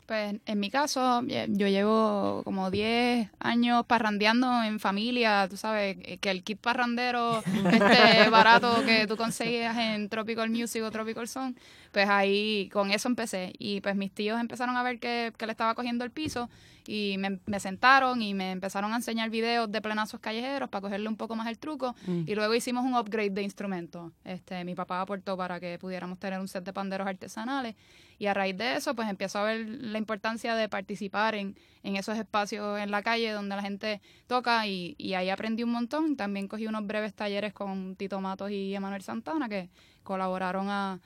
Pues 0.06 0.36
en 0.46 0.60
mi 0.60 0.70
caso, 0.70 1.22
eh, 1.28 1.48
yo 1.50 1.68
llevo 1.68 2.42
como 2.46 2.72
10 2.72 3.30
años 3.40 3.86
parrandeando 3.88 4.64
en 4.64 4.80
familia, 4.80 5.48
tú 5.50 5.58
sabes, 5.58 5.98
eh, 6.04 6.18
que 6.20 6.30
el 6.32 6.44
kit 6.44 6.60
parrandero 6.62 7.44
este 7.74 8.30
barato 8.30 8.86
que 8.86 9.06
tú 9.06 9.18
conseguías 9.18 9.76
en 9.78 10.08
Tropical 10.08 10.50
Music 10.50 10.82
o 10.84 10.92
Tropical 10.92 11.28
Song, 11.28 11.56
pues 11.92 12.08
ahí 12.08 12.70
con 12.72 12.92
eso 12.92 13.10
empecé. 13.10 13.52
Y 13.58 13.82
pues 13.82 13.98
mis 13.98 14.14
tíos 14.14 14.40
empezaron 14.40 14.78
a 14.78 14.84
ver 14.84 15.00
que, 15.00 15.34
que 15.38 15.46
le 15.46 15.52
estaba 15.52 15.76
cogiendo 15.76 16.06
el 16.06 16.12
piso 16.12 16.50
y 16.88 17.18
me, 17.18 17.60
sentaron 17.60 18.22
y 18.22 18.34
me 18.34 18.52
empezaron 18.52 18.94
a 18.94 18.98
enseñar 18.98 19.30
videos 19.30 19.72
de 19.72 19.82
plenazos 19.82 20.20
callejeros 20.20 20.70
para 20.70 20.82
cogerle 20.82 21.10
un 21.10 21.18
poco 21.18 21.36
más 21.36 21.48
el 21.48 21.60
truco 21.60 21.96
mm. 22.06 22.24
y 22.26 22.36
luego 22.36 22.54
hicimos 22.56 22.86
un 22.86 22.96
upgrade 22.96 23.32
de 23.32 23.44
instrumentos. 23.44 24.12
Este, 24.24 24.64
mi 24.64 24.76
papá 24.76 25.02
aportó 25.02 25.36
para 25.38 25.60
que 25.60 25.78
pudiéramos 25.80 26.20
tener 26.20 26.40
un 26.40 26.48
set 26.48 26.64
de 26.64 26.74
panderos 26.74 27.08
artesanales 27.08 27.76
y 28.20 28.28
a 28.28 28.34
raíz 28.34 28.58
de 28.58 28.76
eso 28.76 28.96
pues 28.96 29.10
empiezo 29.10 29.40
a 29.40 29.44
ver 29.44 29.68
la 29.68 29.98
importancia 29.98 30.56
de 30.56 30.70
participar 30.70 31.36
en, 31.36 31.56
en 31.84 31.96
esos 31.96 32.18
espacios 32.18 32.80
en 32.80 32.92
la 32.92 33.04
calle 33.04 33.32
donde 33.32 33.56
la 33.56 33.62
gente 33.62 34.02
toca 34.28 34.66
y, 34.66 34.96
y 34.98 35.14
ahí 35.14 35.30
aprendí 35.30 35.64
un 35.64 35.72
montón. 35.72 36.16
También 36.16 36.48
cogí 36.48 36.68
unos 36.68 36.88
breves 36.88 37.14
talleres 37.14 37.54
con 37.54 37.96
Tito 37.96 38.20
Matos 38.22 38.52
y 38.52 38.74
Emanuel 38.74 39.02
Santana 39.02 39.50
que 39.50 39.70
colaboraron 40.04 40.70
a, 40.70 41.00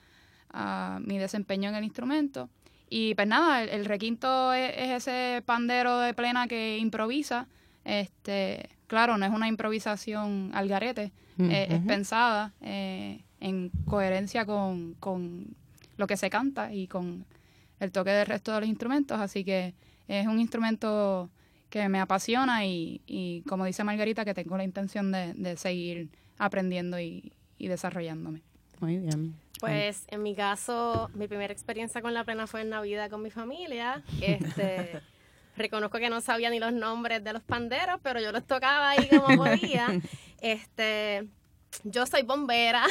a 0.52 1.00
mi 1.02 1.18
desempeño 1.18 1.68
en 1.68 1.74
el 1.74 1.84
instrumento. 1.84 2.48
Y 2.94 3.14
pues 3.14 3.26
nada, 3.26 3.64
el, 3.64 3.86
requinto 3.86 4.52
es, 4.52 4.74
ese 4.76 5.42
pandero 5.46 5.98
de 6.00 6.12
plena 6.12 6.46
que 6.46 6.76
improvisa. 6.76 7.48
Este, 7.86 8.68
claro, 8.86 9.16
no 9.16 9.24
es 9.24 9.32
una 9.32 9.48
improvisación 9.48 10.50
al 10.52 10.68
garete, 10.68 11.10
eh, 11.38 11.68
es 11.70 11.80
pensada 11.86 12.52
eh, 12.60 13.24
en 13.40 13.70
coherencia 13.86 14.44
con, 14.44 14.92
con 15.00 15.56
lo 15.96 16.06
que 16.06 16.18
se 16.18 16.28
canta 16.28 16.74
y 16.74 16.86
con 16.86 17.24
el 17.80 17.92
toque 17.92 18.10
del 18.10 18.26
resto 18.26 18.52
de 18.52 18.60
los 18.60 18.68
instrumentos. 18.68 19.18
Así 19.18 19.42
que 19.42 19.72
es 20.06 20.26
un 20.26 20.38
instrumento 20.38 21.30
que 21.70 21.88
me 21.88 21.98
apasiona 21.98 22.66
y, 22.66 23.00
y 23.06 23.40
como 23.48 23.64
dice 23.64 23.84
Margarita, 23.84 24.26
que 24.26 24.34
tengo 24.34 24.58
la 24.58 24.64
intención 24.64 25.10
de, 25.12 25.32
de 25.32 25.56
seguir 25.56 26.10
aprendiendo 26.36 27.00
y, 27.00 27.32
y 27.56 27.68
desarrollándome. 27.68 28.42
Muy 28.82 28.98
bien. 28.98 29.36
Pues 29.60 30.06
en 30.08 30.24
mi 30.24 30.34
caso, 30.34 31.08
mi 31.14 31.28
primera 31.28 31.52
experiencia 31.52 32.02
con 32.02 32.12
la 32.12 32.24
plena 32.24 32.48
fue 32.48 32.62
en 32.62 32.70
Navidad 32.70 33.08
con 33.08 33.22
mi 33.22 33.30
familia. 33.30 34.02
Este, 34.20 35.00
reconozco 35.56 35.98
que 35.98 36.10
no 36.10 36.20
sabía 36.20 36.50
ni 36.50 36.58
los 36.58 36.72
nombres 36.72 37.22
de 37.22 37.32
los 37.32 37.44
panderos, 37.44 38.00
pero 38.02 38.20
yo 38.20 38.32
los 38.32 38.44
tocaba 38.44 38.90
ahí 38.90 39.08
como 39.08 39.36
podía. 39.36 39.86
Este, 40.40 41.28
yo 41.84 42.06
soy 42.06 42.22
bombera, 42.22 42.84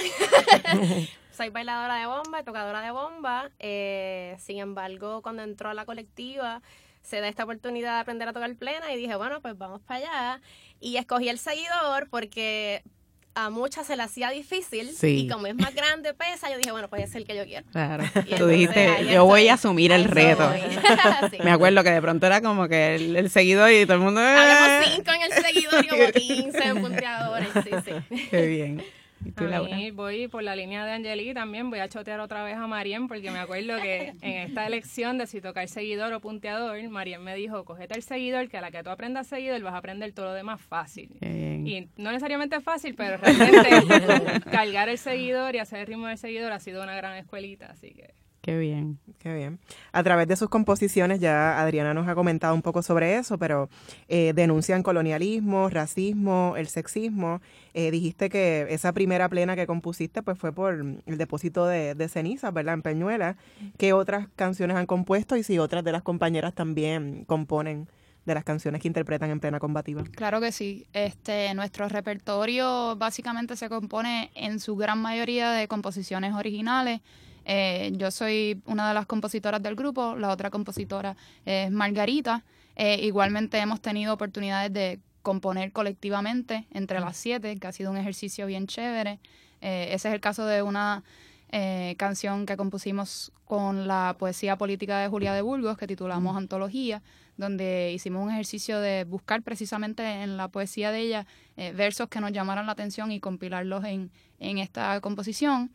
soy 1.33 1.50
bailadora 1.50 1.95
de 1.95 2.05
bomba 2.05 2.43
tocadora 2.43 2.79
de 2.79 2.91
bomba. 2.91 3.51
Eh, 3.60 4.38
sin 4.39 4.60
embargo, 4.60 5.21
cuando 5.21 5.43
entró 5.43 5.71
a 5.71 5.74
la 5.74 5.83
colectiva, 5.83 6.62
se 7.01 7.19
da 7.19 7.27
esta 7.27 7.43
oportunidad 7.43 7.95
de 7.95 8.00
aprender 8.00 8.29
a 8.29 8.33
tocar 8.33 8.55
plena 8.55 8.93
y 8.93 8.98
dije, 8.98 9.15
bueno, 9.17 9.41
pues 9.41 9.57
vamos 9.57 9.81
para 9.81 9.98
allá. 10.00 10.41
Y 10.79 10.95
escogí 10.95 11.27
el 11.27 11.38
seguidor 11.38 12.07
porque 12.10 12.81
a 13.33 13.50
muchas 13.50 13.88
se 13.88 13.95
le 13.95 14.03
hacía 14.03 14.29
difícil 14.29 14.91
y 15.01 15.27
como 15.27 15.47
es 15.47 15.55
más 15.55 15.73
grande, 15.73 16.13
pesa, 16.13 16.50
yo 16.50 16.57
dije, 16.57 16.71
bueno, 16.71 16.89
pues 16.89 17.03
es 17.03 17.15
el 17.15 17.25
que 17.25 17.35
yo 17.35 17.45
quiero. 17.45 17.65
Claro. 17.71 18.03
Tú 18.38 18.47
dijiste, 18.47 19.07
yo 19.11 19.25
voy 19.25 19.47
a 19.47 19.53
asumir 19.53 19.91
el 19.91 20.05
reto. 20.05 20.51
Me 21.43 21.51
acuerdo 21.51 21.83
que 21.83 21.91
de 21.91 22.01
pronto 22.01 22.25
era 22.25 22.41
como 22.41 22.67
que 22.67 22.95
el, 22.95 23.29
seguidor 23.29 23.71
y 23.71 23.85
todo 23.85 23.95
el 23.95 24.01
mundo... 24.01 24.21
Habíamos 24.21 24.88
eh". 24.88 24.91
cinco 24.95 25.11
en 25.11 25.21
el 25.21 25.31
seguidor 25.31 25.85
y 25.85 25.88
como 25.88 26.07
15 26.13 26.63
en 26.63 26.81
punteadores, 26.81 27.50
sí, 27.63 27.71
sí. 27.85 28.27
Qué 28.29 28.45
bien 28.47 28.83
voy 29.93 30.27
por 30.27 30.43
la 30.43 30.55
línea 30.55 30.85
de 30.85 30.91
Angeli 30.91 31.33
también, 31.33 31.69
voy 31.69 31.79
a 31.79 31.89
chotear 31.89 32.19
otra 32.19 32.43
vez 32.43 32.55
a 32.55 32.67
Marien 32.67 33.07
porque 33.07 33.31
me 33.31 33.39
acuerdo 33.39 33.81
que 33.81 34.13
en 34.21 34.49
esta 34.49 34.65
elección 34.65 35.17
de 35.17 35.27
si 35.27 35.41
tocar 35.41 35.67
seguidor 35.67 36.13
o 36.13 36.19
punteador, 36.19 36.81
Marien 36.89 37.23
me 37.23 37.35
dijo, 37.35 37.63
cogete 37.65 37.95
el 37.95 38.03
seguidor, 38.03 38.49
que 38.49 38.57
a 38.57 38.61
la 38.61 38.71
que 38.71 38.83
tú 38.83 38.89
aprendas 38.89 39.27
seguidor 39.27 39.61
vas 39.61 39.73
a 39.73 39.77
aprender 39.77 40.11
todo 40.13 40.27
lo 40.27 40.33
demás 40.33 40.61
fácil. 40.61 41.09
Y 41.21 41.89
no 41.97 42.11
necesariamente 42.11 42.59
fácil, 42.61 42.95
pero 42.95 43.17
realmente 43.17 44.41
cargar 44.51 44.89
el 44.89 44.97
seguidor 44.97 45.55
y 45.55 45.59
hacer 45.59 45.79
el 45.81 45.87
ritmo 45.87 46.07
del 46.07 46.17
seguidor 46.17 46.51
ha 46.51 46.59
sido 46.59 46.83
una 46.83 46.95
gran 46.95 47.15
escuelita, 47.17 47.67
así 47.67 47.93
que... 47.93 48.20
Qué 48.41 48.57
bien. 48.57 49.00
Qué 49.19 49.31
bien. 49.36 49.60
A 49.91 50.01
través 50.01 50.27
de 50.27 50.36
sus 50.36 50.50
composiciones, 50.50 51.19
ya 51.19 51.62
Adriana 51.62 51.93
nos 51.93 52.07
ha 52.07 52.15
comentado 52.15 52.55
un 52.55 52.63
poco 52.63 52.81
sobre 52.81 53.17
eso, 53.17 53.38
pero 53.38 53.69
eh, 54.07 54.33
denuncian 54.33 54.81
colonialismo, 54.81 55.69
racismo, 55.69 56.55
el 56.57 56.67
sexismo. 56.67 57.39
Eh, 57.75 57.91
dijiste 57.91 58.29
que 58.29 58.65
esa 58.69 58.93
primera 58.93 59.29
plena 59.29 59.55
que 59.55 59.67
compusiste 59.67 60.24
pues 60.24 60.39
fue 60.39 60.51
por 60.51 60.74
el 60.74 61.17
depósito 61.19 61.67
de, 61.67 61.93
de 61.93 62.10
cenizas, 62.10 62.51
¿verdad? 62.51 62.74
En 62.74 62.81
Peñuela. 62.81 63.38
¿Qué 63.77 63.93
otras 63.93 64.27
canciones 64.36 64.75
han 64.75 64.88
compuesto 64.88 65.38
y 65.38 65.43
si 65.43 65.60
otras 65.60 65.83
de 65.83 65.91
las 65.91 66.01
compañeras 66.01 66.55
también 66.55 67.25
componen? 67.25 67.88
de 68.25 68.36
las 68.36 68.43
canciones 68.43 68.79
que 68.81 68.88
interpretan 68.88 69.31
en 69.31 69.39
plena 69.39 69.60
combativa. 69.60 70.03
Claro 70.03 70.39
que 70.39 70.51
sí. 70.51 70.86
Este, 70.93 71.51
nuestro 71.55 71.89
repertorio 71.89 72.95
básicamente 72.95 73.55
se 73.55 73.67
compone 73.67 74.29
en 74.36 74.60
su 74.60 74.75
gran 74.75 75.00
mayoría 75.00 75.50
de 75.50 75.67
composiciones 75.67 76.36
originales 76.36 77.01
eh, 77.45 77.91
yo 77.95 78.12
soy 78.12 78.62
una 78.65 78.88
de 78.88 78.93
las 78.93 79.05
compositoras 79.05 79.62
del 79.62 79.75
grupo, 79.75 80.15
la 80.15 80.29
otra 80.29 80.50
compositora 80.50 81.15
es 81.45 81.71
Margarita. 81.71 82.43
Eh, 82.75 83.00
igualmente 83.03 83.57
hemos 83.57 83.81
tenido 83.81 84.13
oportunidades 84.13 84.71
de 84.74 85.00
componer 85.21 85.71
colectivamente 85.71 86.65
entre 86.71 87.00
las 87.00 87.17
siete, 87.17 87.57
que 87.57 87.67
ha 87.67 87.71
sido 87.71 87.91
un 87.91 87.98
ejercicio 87.98 88.45
bien 88.45 88.67
chévere. 88.67 89.19
Eh, 89.62 89.89
ese 89.91 90.10
es 90.10 90.13
el 90.13 90.21
caso 90.21 90.45
de 90.45 90.62
una 90.62 91.03
canción 91.98 92.45
que 92.45 92.55
compusimos 92.55 93.33
con 93.43 93.86
la 93.86 94.15
poesía 94.17 94.55
política 94.55 95.00
de 95.00 95.10
Julia 95.10 95.33
de 95.33 95.41
Burgos, 95.41 95.77
que 95.77 95.86
titulamos 95.86 96.38
Antología, 96.38 97.01
donde 97.36 97.91
hicimos 97.93 98.24
un 98.24 98.31
ejercicio 98.31 98.79
de 98.79 99.03
buscar 99.03 99.41
precisamente 99.41 100.24
en 100.24 100.38
la 100.38 100.48
poesía 100.48 100.91
de 100.91 101.01
ella 101.01 101.27
versos 101.75 102.07
que 102.07 102.21
nos 102.21 102.31
llamaran 102.31 102.67
la 102.67 102.71
atención 102.71 103.12
y 103.12 103.19
compilarlos 103.19 103.83
en, 103.83 104.12
en 104.39 104.60
esta 104.60 105.01
composición. 105.01 105.71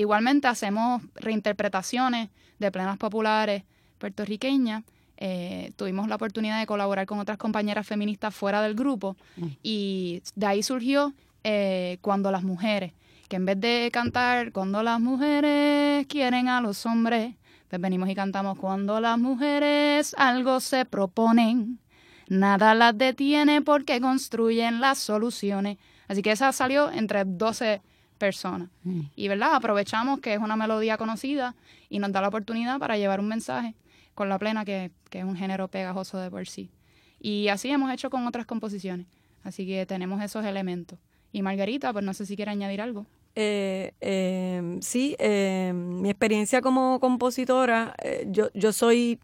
Igualmente 0.00 0.48
hacemos 0.48 1.02
reinterpretaciones 1.16 2.30
de 2.58 2.72
plenas 2.72 2.96
populares 2.96 3.64
puertorriqueñas. 3.98 4.82
Eh, 5.18 5.72
tuvimos 5.76 6.08
la 6.08 6.14
oportunidad 6.14 6.58
de 6.58 6.64
colaborar 6.64 7.04
con 7.04 7.18
otras 7.18 7.36
compañeras 7.36 7.86
feministas 7.86 8.34
fuera 8.34 8.62
del 8.62 8.74
grupo 8.74 9.14
mm. 9.36 9.46
y 9.62 10.22
de 10.34 10.46
ahí 10.46 10.62
surgió 10.62 11.12
eh, 11.44 11.98
Cuando 12.00 12.30
las 12.30 12.42
mujeres, 12.42 12.94
que 13.28 13.36
en 13.36 13.44
vez 13.44 13.60
de 13.60 13.90
cantar 13.92 14.52
Cuando 14.52 14.82
las 14.82 15.00
mujeres 15.00 16.06
quieren 16.06 16.48
a 16.48 16.62
los 16.62 16.86
hombres, 16.86 17.34
pues 17.68 17.82
venimos 17.82 18.08
y 18.08 18.14
cantamos 18.14 18.58
Cuando 18.58 19.00
las 19.00 19.18
mujeres 19.18 20.14
algo 20.16 20.60
se 20.60 20.86
proponen, 20.86 21.78
nada 22.26 22.74
las 22.74 22.96
detiene 22.96 23.60
porque 23.60 24.00
construyen 24.00 24.80
las 24.80 24.96
soluciones. 24.96 25.76
Así 26.08 26.22
que 26.22 26.32
esa 26.32 26.52
salió 26.52 26.90
entre 26.90 27.26
12 27.26 27.82
personas. 28.20 28.68
Mm. 28.84 29.00
Y 29.16 29.26
verdad, 29.26 29.54
aprovechamos 29.54 30.20
que 30.20 30.34
es 30.34 30.38
una 30.38 30.54
melodía 30.54 30.96
conocida 30.96 31.56
y 31.88 31.98
nos 31.98 32.12
da 32.12 32.20
la 32.20 32.28
oportunidad 32.28 32.78
para 32.78 32.96
llevar 32.96 33.18
un 33.18 33.26
mensaje 33.26 33.74
con 34.14 34.28
la 34.28 34.38
plena, 34.38 34.64
que, 34.64 34.92
es 35.10 35.24
un 35.24 35.34
género 35.34 35.66
pegajoso 35.66 36.18
de 36.18 36.30
por 36.30 36.46
sí. 36.46 36.70
Y 37.18 37.48
así 37.48 37.70
hemos 37.70 37.92
hecho 37.92 38.10
con 38.10 38.26
otras 38.26 38.46
composiciones. 38.46 39.06
Así 39.42 39.66
que 39.66 39.86
tenemos 39.86 40.22
esos 40.22 40.44
elementos. 40.44 40.98
Y 41.32 41.42
Margarita, 41.42 41.92
pues 41.92 42.04
no 42.04 42.14
sé 42.14 42.26
si 42.26 42.36
quiere 42.36 42.50
añadir 42.50 42.80
algo. 42.80 43.06
Eh, 43.34 43.92
eh, 44.00 44.78
sí, 44.82 45.16
eh, 45.18 45.72
mi 45.74 46.10
experiencia 46.10 46.60
como 46.60 47.00
compositora, 47.00 47.94
yo, 48.26 48.50
yo 48.52 48.72
soy 48.72 49.18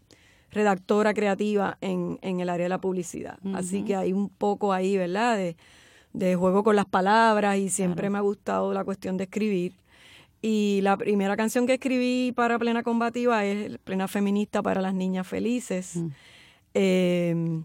redactora 0.49 1.13
creativa 1.13 1.77
en, 1.81 2.17
en 2.21 2.39
el 2.39 2.49
área 2.49 2.65
de 2.65 2.69
la 2.69 2.81
publicidad. 2.81 3.37
Así 3.53 3.83
que 3.83 3.95
hay 3.95 4.13
un 4.13 4.29
poco 4.29 4.73
ahí, 4.73 4.97
¿verdad? 4.97 5.37
De, 5.37 5.55
de 6.17 6.35
juego 6.35 6.63
con 6.63 6.75
las 6.75 6.85
palabras 6.85 7.57
y 7.57 7.69
siempre 7.69 8.09
me 8.09 8.17
ha 8.17 8.21
gustado 8.21 8.73
la 8.73 8.83
cuestión 8.83 9.17
de 9.17 9.25
escribir. 9.25 9.73
Y 10.41 10.79
la 10.81 10.97
primera 10.97 11.35
canción 11.37 11.67
que 11.67 11.75
escribí 11.75 12.31
para 12.35 12.57
Plena 12.57 12.83
Combativa 12.83 13.45
es 13.45 13.77
Plena 13.79 14.07
Feminista 14.07 14.61
para 14.61 14.81
las 14.81 14.93
Niñas 14.93 15.27
Felices, 15.27 15.95
mm. 15.95 16.07
em, 16.73 17.63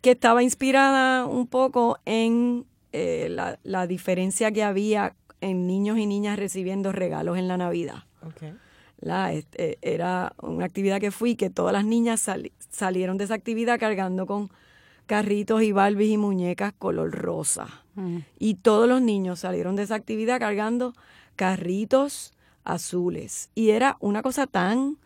que 0.00 0.12
estaba 0.12 0.42
inspirada 0.42 1.26
un 1.26 1.46
poco 1.46 1.98
en 2.04 2.66
eh, 2.92 3.28
la, 3.62 3.86
diferencia 3.86 4.50
que 4.52 4.62
había 4.62 5.14
en 5.40 5.66
niños 5.66 5.98
y 5.98 6.06
niñas 6.06 6.38
recibiendo 6.38 6.92
regalos 6.92 7.38
en 7.38 7.48
la 7.48 7.56
Navidad. 7.56 8.04
la, 9.00 9.32
este, 9.32 9.78
era 9.82 10.34
una 10.40 10.64
actividad 10.64 11.00
que 11.00 11.10
fui 11.10 11.36
que 11.36 11.50
todas 11.50 11.72
las 11.72 11.84
niñas 11.84 12.28
salieron 12.70 13.18
de 13.18 13.24
esa 13.24 13.34
actividad 13.34 13.78
cargando 13.78 14.26
con 14.26 14.50
carritos 15.06 15.62
y 15.62 15.72
Barbies 15.72 16.10
y 16.10 16.16
muñecas 16.16 16.72
color 16.72 17.10
rosa. 17.12 17.82
Mm. 17.94 18.18
Y 18.38 18.54
todos 18.54 18.88
los 18.88 19.02
niños 19.02 19.40
salieron 19.40 19.76
de 19.76 19.84
esa 19.84 19.94
actividad 19.94 20.40
cargando 20.40 20.94
carritos 21.36 22.32
azules. 22.64 23.50
Y 23.54 23.70
era 23.70 23.96
una 24.00 24.22
cosa 24.22 24.46
tan 24.46 24.98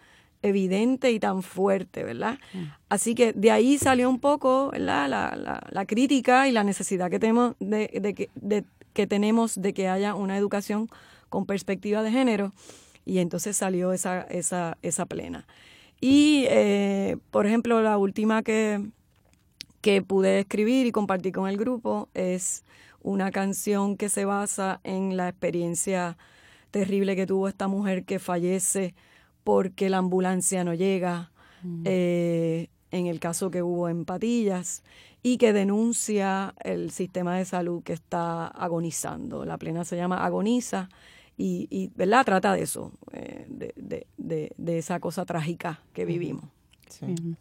evidente 0.43 1.11
y 1.11 1.19
tan 1.19 1.43
fuerte, 1.43 2.05
¿verdad? 2.05 2.38
Mm. 2.52 2.64
Así 2.88 3.14
que 3.14 3.33
de 3.33 3.50
ahí 3.50 3.76
salió 3.78 4.09
un 4.09 4.21
poco 4.21 4.71
La, 4.76 5.09
la, 5.09 5.67
la, 5.71 5.87
crítica 5.87 6.49
y 6.49 6.52
la 6.52 6.62
necesidad 6.62 7.11
que 7.11 7.19
tenemos 7.19 7.57
de, 7.59 7.90
de, 8.00 8.14
que, 8.14 8.31
de, 8.37 8.64
que 8.93 9.07
tenemos 9.07 9.61
de 9.61 9.73
que 9.73 9.88
haya 9.88 10.14
una 10.14 10.37
educación 10.37 10.88
con 11.28 11.45
perspectiva 11.45 12.02
de 12.02 12.12
género. 12.12 12.52
Y 13.05 13.19
entonces 13.19 13.57
salió 13.57 13.93
esa, 13.93 14.23
esa, 14.23 14.76
esa 14.83 15.07
plena. 15.07 15.47
Y, 16.00 16.45
eh, 16.49 17.17
por 17.31 17.47
ejemplo, 17.47 17.83
la 17.83 17.99
última 17.99 18.43
que, 18.43 18.81
que 19.81 20.03
pude 20.03 20.41
escribir 20.41 20.87
y 20.87 20.93
compartir 20.93 21.33
con 21.33 21.49
el 21.49 21.57
grupo 21.57 22.09
es 22.15 22.65
una 23.01 23.31
canción 23.31 23.97
que 23.97 24.09
se 24.09 24.25
basa 24.25 24.81
en 24.85 25.17
la 25.17 25.29
experiencia 25.29 26.17
terrible 26.71 27.17
que 27.17 27.27
tuvo 27.27 27.49
esta 27.49 27.69
mujer 27.69 28.05
que 28.05 28.19
fallece 28.19 28.95
porque 29.45 29.89
la 29.89 29.99
ambulancia 29.99 30.65
no 30.65 30.75
llega, 30.75 31.33
mm. 31.63 31.83
eh, 31.87 32.69
en 32.91 33.07
el 33.07 33.21
caso 33.21 33.51
que 33.51 33.63
hubo 33.63 33.89
en 33.89 34.05
Patillas, 34.05 34.83
y 35.23 35.39
que 35.39 35.53
denuncia 35.53 36.55
el 36.63 36.91
sistema 36.91 37.37
de 37.37 37.45
salud 37.45 37.83
que 37.83 37.93
está 37.93 38.47
agonizando. 38.47 39.45
La 39.45 39.59
plena 39.59 39.85
se 39.85 39.97
llama 39.97 40.25
Agoniza 40.25 40.89
y, 41.37 41.67
y 41.71 41.91
¿verdad? 41.97 42.25
trata 42.25 42.53
de 42.53 42.63
eso, 42.63 42.93
eh, 43.13 43.47
de, 43.49 43.73
de, 43.77 44.07
de, 44.17 44.53
de, 44.57 44.79
esa 44.79 45.01
cosa 45.01 45.25
trágica 45.25 45.83
que 45.93 46.05
vivimos. 46.05 46.45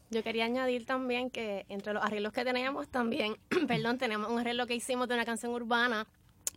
Yo 0.09 0.23
quería 0.23 0.45
añadir 0.45 0.85
también 0.85 1.29
que 1.29 1.65
entre 1.69 1.93
los 1.93 2.03
arreglos 2.03 2.33
que 2.33 2.43
teníamos 2.43 2.87
también, 2.87 3.37
perdón, 3.67 3.97
tenemos 3.97 4.31
un 4.31 4.39
arreglo 4.39 4.67
que 4.67 4.75
hicimos 4.75 5.07
de 5.07 5.15
una 5.15 5.25
canción 5.25 5.51
urbana 5.53 6.07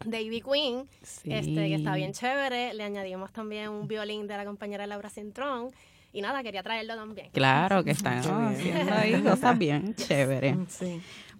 de 0.04 0.23
Ivy 0.23 0.40
Queen, 0.40 0.88
este, 1.25 1.54
que 1.54 1.75
está 1.75 1.94
bien 1.94 2.12
chévere. 2.12 2.75
Le 2.75 2.85
añadimos 2.85 3.32
también 3.32 3.68
un 3.68 3.87
violín 3.87 4.26
de 4.26 4.37
la 4.37 4.44
compañera 4.44 4.87
Laura 4.87 5.11
Cintrón. 5.11 5.70
Y 6.12 6.23
nada, 6.23 6.42
quería 6.42 6.62
traerlo 6.62 6.97
también. 6.97 7.28
Claro 7.32 7.85
que 7.85 7.92
están 7.92 8.18
haciendo 8.18 8.92
ahí 8.92 9.23
cosas 9.23 9.56
bien 9.56 9.94
chévere. 9.97 10.56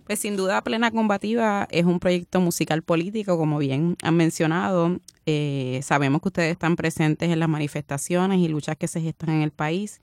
Pues 0.05 0.19
sin 0.21 0.37
duda 0.37 0.63
Plena 0.63 0.91
Combativa 0.91 1.67
es 1.71 1.85
un 1.85 2.01
proyecto 2.01 2.41
musical 2.41 2.83
político, 2.83 3.37
como 3.37 3.59
bien 3.59 3.97
han 4.03 4.17
mencionado. 4.17 4.99
Eh, 5.27 5.81
sabemos 5.83 6.21
que 6.21 6.29
ustedes 6.29 6.53
están 6.53 6.77
presentes 6.77 7.31
en 7.31 7.39
las 7.39 7.49
manifestaciones 7.49 8.39
y 8.39 8.49
luchas 8.49 8.77
que 8.77 8.89
se 8.89 9.01
gestan 9.01 9.31
en 9.31 9.43
el 9.43 9.51
país 9.51 10.01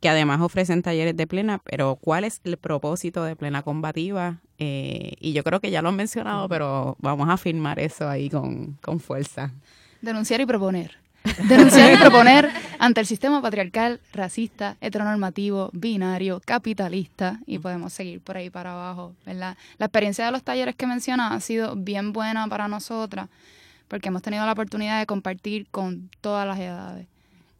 que 0.00 0.08
además 0.08 0.40
ofrecen 0.40 0.82
talleres 0.82 1.16
de 1.16 1.26
plena, 1.26 1.58
pero 1.58 1.96
¿cuál 1.96 2.24
es 2.24 2.40
el 2.44 2.56
propósito 2.56 3.22
de 3.22 3.36
plena 3.36 3.62
combativa? 3.62 4.40
Eh, 4.58 5.12
y 5.20 5.32
yo 5.32 5.44
creo 5.44 5.60
que 5.60 5.70
ya 5.70 5.82
lo 5.82 5.90
han 5.90 5.96
mencionado, 5.96 6.48
pero 6.48 6.96
vamos 7.00 7.28
a 7.28 7.34
afirmar 7.34 7.78
eso 7.78 8.08
ahí 8.08 8.30
con, 8.30 8.78
con 8.80 8.98
fuerza. 8.98 9.52
Denunciar 10.00 10.40
y 10.40 10.46
proponer. 10.46 10.96
Denunciar 11.48 11.92
y 11.92 11.96
proponer 12.00 12.50
ante 12.78 13.00
el 13.00 13.06
sistema 13.06 13.42
patriarcal, 13.42 14.00
racista, 14.12 14.78
heteronormativo, 14.80 15.68
binario, 15.74 16.40
capitalista, 16.46 17.40
y 17.46 17.58
podemos 17.58 17.92
seguir 17.92 18.22
por 18.22 18.38
ahí 18.38 18.48
para 18.48 18.72
abajo, 18.72 19.14
¿verdad? 19.26 19.58
La 19.76 19.86
experiencia 19.86 20.24
de 20.24 20.32
los 20.32 20.42
talleres 20.42 20.76
que 20.76 20.86
menciona 20.86 21.34
ha 21.34 21.40
sido 21.40 21.76
bien 21.76 22.14
buena 22.14 22.46
para 22.48 22.68
nosotras, 22.68 23.28
porque 23.86 24.08
hemos 24.08 24.22
tenido 24.22 24.46
la 24.46 24.52
oportunidad 24.52 24.98
de 24.98 25.04
compartir 25.04 25.66
con 25.70 26.08
todas 26.22 26.46
las 26.46 26.58
edades. 26.58 27.06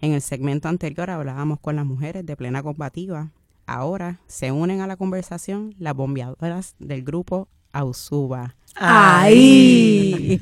en 0.00 0.12
el 0.12 0.20
segmento 0.20 0.68
anterior 0.68 1.10
hablábamos 1.10 1.60
con 1.60 1.76
las 1.76 1.86
mujeres 1.86 2.24
de 2.26 2.36
plena 2.36 2.62
combativa. 2.62 3.30
Ahora 3.66 4.20
se 4.26 4.52
unen 4.52 4.80
a 4.80 4.86
la 4.86 4.96
conversación 4.96 5.74
las 5.78 5.94
bombeadoras 5.94 6.76
del 6.78 7.02
grupo 7.02 7.48
Ausuba. 7.72 8.54
¡Ay! 8.74 10.40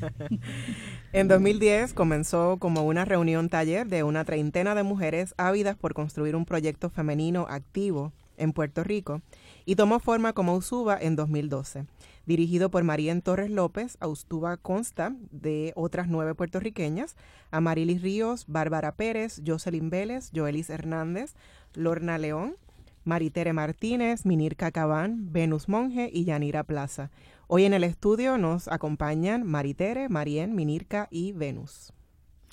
en 1.13 1.27
2010 1.27 1.93
comenzó 1.93 2.57
como 2.57 2.83
una 2.83 3.05
reunión 3.05 3.49
taller 3.49 3.87
de 3.87 4.03
una 4.03 4.25
treintena 4.25 4.75
de 4.75 4.83
mujeres 4.83 5.33
ávidas 5.37 5.75
por 5.75 5.93
construir 5.93 6.35
un 6.35 6.45
proyecto 6.45 6.89
femenino 6.89 7.47
activo 7.49 8.11
en 8.37 8.53
Puerto 8.53 8.83
Rico 8.83 9.21
y 9.65 9.75
tomó 9.75 9.99
forma 9.99 10.33
como 10.33 10.51
Ausuba 10.51 10.97
en 10.99 11.15
2012. 11.15 11.85
Dirigido 12.25 12.71
por 12.71 12.83
María 12.83 13.19
Torres 13.21 13.51
López, 13.51 13.97
Austuba 13.99 14.57
consta 14.57 15.15
de 15.31 15.73
otras 15.75 16.07
nueve 16.07 16.33
puertorriqueñas, 16.33 17.15
Amarilis 17.51 18.01
Ríos, 18.01 18.45
Bárbara 18.47 18.95
Pérez, 18.95 19.41
Jocelyn 19.45 19.89
Vélez, 19.89 20.31
Joelis 20.33 20.69
Hernández, 20.69 21.35
Lorna 21.73 22.17
León, 22.17 22.55
Maritere 23.03 23.53
Martínez, 23.53 24.25
Minir 24.25 24.55
Cacabán, 24.55 25.31
Venus 25.31 25.69
Monge 25.69 26.09
y 26.11 26.25
Yanira 26.25 26.63
Plaza. 26.63 27.11
Hoy 27.47 27.65
en 27.65 27.75
el 27.75 27.83
estudio 27.83 28.39
nos 28.39 28.67
acompañan 28.67 29.43
Maritere, 29.45 30.09
Marien, 30.09 30.55
Minirka 30.55 31.07
y 31.11 31.31
Venus. 31.31 31.93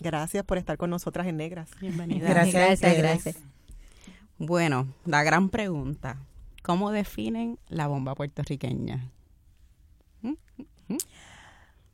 Gracias 0.00 0.44
por 0.44 0.58
estar 0.58 0.76
con 0.76 0.90
nosotras 0.90 1.26
en 1.26 1.38
Negras. 1.38 1.70
Bienvenida. 1.80 2.28
Gracias, 2.28 2.80
gracias, 2.80 2.98
gracias. 2.98 3.36
Bueno, 4.36 4.88
la 5.06 5.22
gran 5.22 5.48
pregunta. 5.48 6.18
¿Cómo 6.62 6.90
definen 6.90 7.58
la 7.68 7.86
bomba 7.86 8.14
puertorriqueña? 8.14 9.10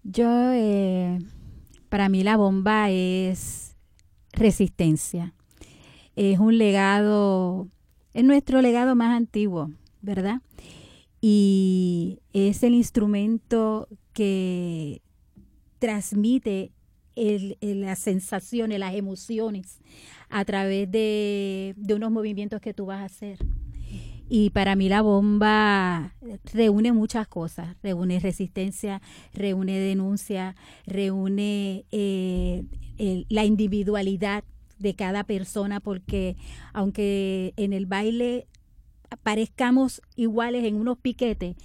Yo, 0.03 0.29
eh, 0.53 1.19
para 1.89 2.09
mí 2.09 2.23
la 2.23 2.37
bomba 2.37 2.91
es 2.91 3.77
resistencia. 4.33 5.35
Es 6.17 6.39
un 6.39 6.59
legado, 6.59 7.69
es 8.15 8.25
nuestro 8.25 8.61
legado 8.63 8.97
más 8.97 9.17
antiguo, 9.17 9.71
¿verdad? 10.01 10.41
Y 11.21 12.21
es 12.33 12.63
el 12.63 12.75
instrumento 12.75 13.89
que 14.13 15.03
transmite 15.79 16.73
las 17.61 17.99
sensaciones, 17.99 18.79
las 18.79 18.95
emociones 18.95 19.81
a 20.29 20.45
través 20.45 20.91
de, 20.91 21.75
de 21.77 21.95
unos 21.95 22.11
movimientos 22.11 22.61
que 22.61 22.75
tú 22.75 22.87
vas 22.87 23.01
a 23.01 23.05
hacer. 23.05 23.39
Y 24.29 24.51
para 24.51 24.77
mí 24.77 24.89
la 24.89 25.01
bomba 25.01 26.15
reúne 26.53 26.93
muchas 26.93 27.27
cosas, 27.27 27.77
reúne 27.83 28.21
resistencia, 28.21 29.01
reúne 29.33 29.79
denuncia, 29.79 30.55
reúne 30.87 31.87
eh, 31.91 32.65
la 33.31 33.45
individualidad 33.45 34.45
de 34.79 34.95
cada 34.95 35.25
persona, 35.25 35.81
porque 35.81 36.37
aunque 36.73 37.55
en 37.57 37.73
el 37.73 37.87
baile 37.87 38.47
parezcamos 39.23 40.03
iguales 40.17 40.65
en 40.65 40.77
unos 40.77 40.99
piquetes, 40.99 41.57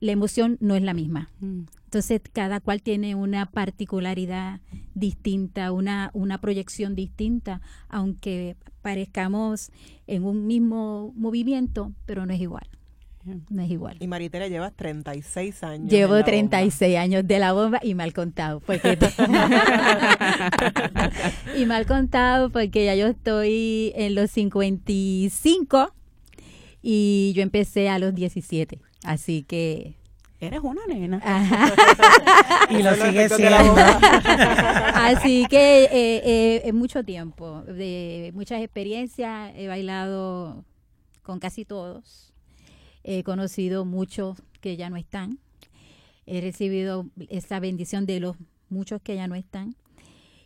la 0.00 0.12
emoción 0.12 0.56
no 0.60 0.74
es 0.74 0.82
la 0.82 0.94
misma. 0.94 1.30
Mm. 1.40 1.62
Entonces, 1.96 2.20
cada 2.30 2.60
cual 2.60 2.82
tiene 2.82 3.14
una 3.14 3.46
particularidad 3.46 4.60
distinta, 4.92 5.72
una, 5.72 6.10
una 6.12 6.42
proyección 6.42 6.94
distinta, 6.94 7.62
aunque 7.88 8.54
parezcamos 8.82 9.70
en 10.06 10.24
un 10.24 10.46
mismo 10.46 11.14
movimiento, 11.16 11.94
pero 12.04 12.26
no 12.26 12.34
es 12.34 12.40
igual. 12.42 12.68
No 13.48 13.62
es 13.62 13.70
igual. 13.70 13.96
Y 13.98 14.08
Maritera, 14.08 14.46
llevas 14.46 14.74
36 14.74 15.64
años. 15.64 15.90
Llevo 15.90 16.22
36 16.22 16.98
años 16.98 17.26
de 17.26 17.38
la 17.38 17.54
bomba 17.54 17.80
y 17.82 17.94
mal 17.94 18.12
contado. 18.12 18.60
Porque 18.60 18.98
y 21.56 21.64
mal 21.64 21.86
contado 21.86 22.50
porque 22.50 22.84
ya 22.84 22.94
yo 22.94 23.06
estoy 23.06 23.94
en 23.96 24.14
los 24.14 24.30
55 24.32 25.94
y 26.82 27.32
yo 27.34 27.40
empecé 27.40 27.88
a 27.88 27.98
los 27.98 28.14
17. 28.14 28.80
Así 29.02 29.44
que 29.44 29.95
Eres 30.38 30.60
una 30.62 30.86
nena. 30.86 31.20
y 32.70 32.82
lo 32.82 32.94
sigue 32.94 33.28
siendo. 33.28 33.74
Así 34.94 35.46
que 35.48 35.84
eh, 35.84 35.88
eh, 36.24 36.62
es 36.64 36.74
mucho 36.74 37.02
tiempo, 37.04 37.62
de 37.62 38.32
muchas 38.34 38.60
experiencias. 38.60 39.52
He 39.56 39.66
bailado 39.66 40.64
con 41.22 41.38
casi 41.38 41.64
todos. 41.64 42.34
He 43.02 43.22
conocido 43.22 43.84
muchos 43.86 44.42
que 44.60 44.76
ya 44.76 44.90
no 44.90 44.96
están. 44.96 45.38
He 46.26 46.40
recibido 46.40 47.06
esa 47.30 47.58
bendición 47.60 48.04
de 48.04 48.20
los 48.20 48.36
muchos 48.68 49.00
que 49.00 49.16
ya 49.16 49.28
no 49.28 49.36
están. 49.36 49.74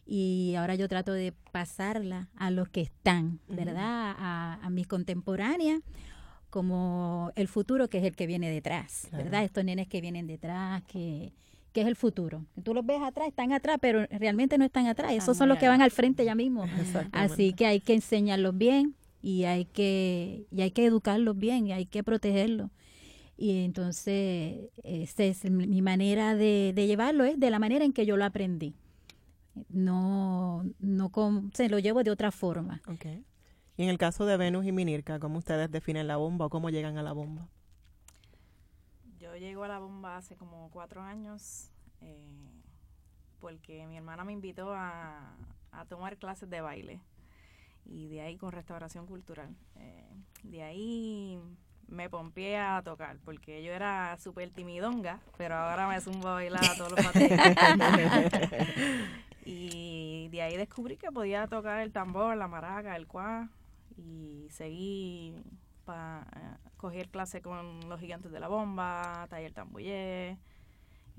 Y 0.06 0.54
ahora 0.56 0.76
yo 0.76 0.88
trato 0.88 1.12
de 1.12 1.32
pasarla 1.52 2.28
a 2.36 2.50
los 2.50 2.68
que 2.68 2.82
están, 2.82 3.40
¿verdad? 3.48 4.14
A, 4.18 4.58
a 4.62 4.70
mis 4.70 4.86
contemporáneas 4.86 5.80
como 6.50 7.32
el 7.36 7.48
futuro 7.48 7.88
que 7.88 7.98
es 7.98 8.04
el 8.04 8.14
que 8.14 8.26
viene 8.26 8.50
detrás, 8.50 9.08
¿verdad? 9.12 9.44
Estos 9.44 9.64
nenes 9.64 9.88
que 9.88 10.00
vienen 10.00 10.26
detrás, 10.26 10.82
que, 10.84 11.32
que 11.72 11.82
es 11.82 11.86
el 11.86 11.96
futuro. 11.96 12.44
Tú 12.62 12.74
los 12.74 12.84
ves 12.84 13.00
atrás, 13.02 13.28
están 13.28 13.52
atrás, 13.52 13.78
pero 13.80 14.06
realmente 14.06 14.58
no 14.58 14.64
están 14.64 14.86
atrás. 14.86 15.12
Esos 15.12 15.36
son 15.36 15.48
los 15.48 15.58
que 15.58 15.68
van 15.68 15.80
al 15.80 15.90
frente 15.90 16.24
ya 16.24 16.34
mismo. 16.34 16.66
Así 17.12 17.52
que 17.52 17.66
hay 17.66 17.80
que 17.80 17.94
enseñarlos 17.94 18.56
bien 18.58 18.94
y 19.22 19.44
hay 19.44 19.64
que, 19.64 20.46
y 20.50 20.62
hay 20.62 20.72
que 20.72 20.84
educarlos 20.84 21.38
bien 21.38 21.68
y 21.68 21.72
hay 21.72 21.86
que 21.86 22.02
protegerlos. 22.02 22.70
Y 23.36 23.64
entonces, 23.64 24.68
esa 24.82 25.24
es 25.24 25.50
mi 25.50 25.80
manera 25.80 26.34
de, 26.34 26.72
de, 26.74 26.86
llevarlo, 26.86 27.24
es 27.24 27.40
de 27.40 27.50
la 27.50 27.58
manera 27.58 27.86
en 27.86 27.94
que 27.94 28.04
yo 28.04 28.18
lo 28.18 28.26
aprendí. 28.26 28.74
No, 29.70 30.64
no 30.78 31.10
se 31.54 31.70
lo 31.70 31.78
llevo 31.78 32.02
de 32.02 32.10
otra 32.10 32.32
forma. 32.32 32.82
Okay. 32.86 33.24
Y 33.80 33.84
en 33.84 33.88
el 33.88 33.96
caso 33.96 34.26
de 34.26 34.36
Venus 34.36 34.66
y 34.66 34.72
Minirka, 34.72 35.18
¿cómo 35.18 35.38
ustedes 35.38 35.70
definen 35.70 36.06
la 36.06 36.18
bomba 36.18 36.44
o 36.44 36.50
cómo 36.50 36.68
llegan 36.68 36.98
a 36.98 37.02
la 37.02 37.12
bomba? 37.12 37.48
Yo 39.18 39.34
llego 39.36 39.64
a 39.64 39.68
la 39.68 39.78
bomba 39.78 40.18
hace 40.18 40.36
como 40.36 40.68
cuatro 40.70 41.00
años 41.00 41.70
eh, 42.02 42.50
porque 43.38 43.86
mi 43.86 43.96
hermana 43.96 44.22
me 44.22 44.34
invitó 44.34 44.74
a, 44.74 45.34
tomar 45.88 46.18
clases 46.18 46.50
de 46.50 46.60
baile 46.60 47.00
y 47.86 48.08
de 48.08 48.20
ahí 48.20 48.36
con 48.36 48.52
restauración 48.52 49.06
cultural. 49.06 49.56
Eh, 49.76 50.12
de 50.42 50.62
ahí 50.62 51.40
me 51.88 52.10
pompié 52.10 52.58
a 52.58 52.82
tocar 52.82 53.16
porque 53.24 53.64
yo 53.64 53.72
era 53.72 54.14
súper 54.18 54.50
timidonga, 54.50 55.20
pero 55.38 55.54
ahora 55.54 55.88
me 55.88 56.02
zumbo 56.02 56.28
a 56.28 56.34
bailar 56.34 56.66
a 56.66 56.76
todos 56.76 56.92
los 56.92 57.06
patrones. 57.06 58.32
y 59.46 60.28
de 60.28 60.42
ahí 60.42 60.58
descubrí 60.58 60.98
que 60.98 61.10
podía 61.10 61.46
tocar 61.46 61.80
el 61.80 61.92
tambor, 61.92 62.36
la 62.36 62.46
maraca, 62.46 62.94
el 62.94 63.06
cuá, 63.06 63.48
y 64.00 64.48
seguí 64.50 65.34
para 65.84 66.26
eh, 66.36 66.68
coger 66.76 67.08
clase 67.08 67.42
con 67.42 67.88
los 67.88 68.00
gigantes 68.00 68.30
de 68.30 68.40
la 68.40 68.48
bomba, 68.48 69.26
taller 69.28 69.52
tambullé. 69.52 70.38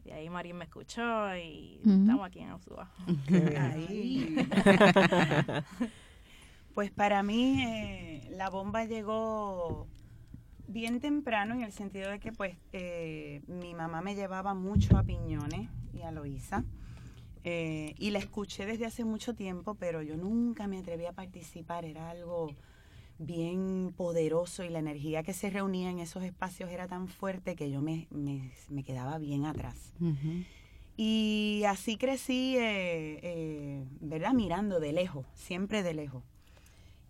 Y 0.04 0.10
de 0.10 0.14
ahí 0.14 0.30
Marín 0.30 0.58
me 0.58 0.66
escuchó 0.66 1.36
y 1.36 1.80
estamos 1.86 2.26
aquí 2.26 2.40
en 2.40 2.50
Ausúa. 2.50 2.92
pues 6.74 6.92
para 6.92 7.22
mí 7.22 7.64
eh, 7.64 8.28
la 8.32 8.50
bomba 8.50 8.86
llegó 8.86 9.88
bien 10.68 11.02
temprano 11.02 11.54
en 11.54 11.62
el 11.62 11.72
sentido 11.72 12.10
de 12.10 12.20
que 12.20 12.32
pues 12.32 12.58
eh, 12.72 13.42
mi 13.48 13.76
mamá 13.76 14.02
me 14.02 14.16
llevaba 14.16 14.54
mucho 14.54 14.98
a 14.98 15.04
Piñones 15.04 15.70
y 15.94 16.02
a 16.02 16.12
Loíza. 16.12 16.64
y 17.44 18.10
la 18.10 18.20
escuché 18.20 18.66
desde 18.66 18.86
hace 18.86 19.04
mucho 19.04 19.36
tiempo, 19.36 19.76
pero 19.76 20.02
yo 20.02 20.18
nunca 20.18 20.68
me 20.68 20.80
atreví 20.80 21.06
a 21.06 21.12
participar. 21.12 21.86
Era 21.86 22.10
algo 22.10 22.56
bien 23.22 23.94
poderoso 23.96 24.64
y 24.64 24.70
la 24.70 24.80
energía 24.80 25.24
que 25.24 25.34
se 25.34 25.50
reunía 25.50 25.90
en 25.90 26.00
esos 26.00 26.24
espacios 26.24 26.70
era 26.70 26.88
tan 26.88 27.08
fuerte 27.08 27.56
que 27.56 27.70
yo 27.70 27.82
me, 27.82 28.08
me, 28.10 28.84
quedaba 28.84 29.18
bien 29.18 29.46
atrás. 29.46 29.94
Y 30.98 31.64
así 31.68 31.98
crecí, 31.98 32.58
eh, 32.58 33.20
eh, 33.24 33.86
¿verdad? 34.02 34.34
Mirando 34.34 34.80
de 34.80 34.94
lejos, 34.94 35.26
siempre 35.34 35.84
de 35.84 35.94
lejos. 35.94 36.24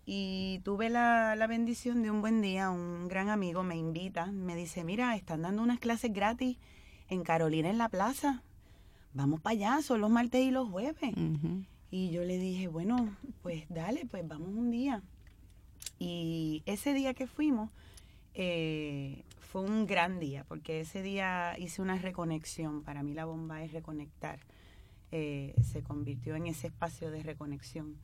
Y 0.04 0.60
tuve 0.64 0.90
la, 0.90 1.36
la, 1.36 1.46
bendición 1.46 2.02
de 2.02 2.10
un 2.10 2.20
buen 2.20 2.42
día, 2.42 2.70
un 2.70 3.08
gran 3.08 3.28
amigo 3.28 3.62
me 3.62 3.76
invita, 3.76 4.26
me 4.26 4.56
dice, 4.56 4.82
mira, 4.82 5.14
están 5.14 5.42
dando 5.42 5.62
unas 5.62 5.78
clases 5.78 6.12
gratis 6.12 6.58
en 7.08 7.22
Carolina 7.22 7.70
en 7.70 7.78
la 7.78 7.88
plaza. 7.88 8.42
Vamos 9.14 9.40
para 9.40 9.52
allá, 9.52 9.82
son 9.82 10.00
los 10.00 10.10
martes 10.10 10.44
y 10.44 10.50
los 10.50 10.68
jueves. 10.68 11.14
Y 11.90 12.10
yo 12.10 12.24
le 12.24 12.38
dije, 12.38 12.68
bueno, 12.68 13.14
pues 13.42 13.64
dale, 13.68 14.06
pues 14.06 14.26
vamos 14.26 14.48
un 14.48 14.70
día. 14.70 15.02
Y 15.98 16.62
ese 16.66 16.94
día 16.94 17.14
que 17.14 17.26
fuimos 17.26 17.70
eh, 18.34 19.24
fue 19.40 19.62
un 19.62 19.86
gran 19.86 20.18
día, 20.18 20.44
porque 20.48 20.80
ese 20.80 21.02
día 21.02 21.56
hice 21.58 21.82
una 21.82 21.96
reconexión. 21.96 22.82
Para 22.82 23.02
mí 23.02 23.14
la 23.14 23.24
bomba 23.24 23.62
es 23.62 23.72
reconectar. 23.72 24.40
Eh, 25.10 25.54
se 25.62 25.82
convirtió 25.82 26.36
en 26.36 26.46
ese 26.46 26.68
espacio 26.68 27.10
de 27.10 27.22
reconexión 27.22 27.96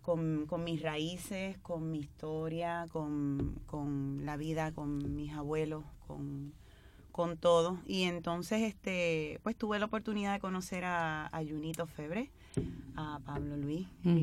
con, 0.00 0.64
mis 0.64 0.80
raíces, 0.80 1.58
con 1.58 1.90
mi 1.90 1.98
historia, 1.98 2.86
con, 2.90 4.24
la 4.24 4.38
vida, 4.38 4.72
con 4.72 5.14
mis 5.14 5.32
abuelos, 5.34 5.84
con, 6.06 6.54
todo. 7.40 7.78
Y 7.84 8.04
entonces, 8.04 8.62
este, 8.62 9.40
pues 9.42 9.56
tuve 9.56 9.78
la 9.78 9.86
oportunidad 9.86 10.32
de 10.32 10.40
conocer 10.40 10.84
a, 10.84 11.26
a 11.26 11.44
Junito 11.44 11.86
Febre, 11.86 12.30
a 12.96 13.20
Pablo 13.24 13.56
Luis 13.58 13.86
mm. 14.02 14.14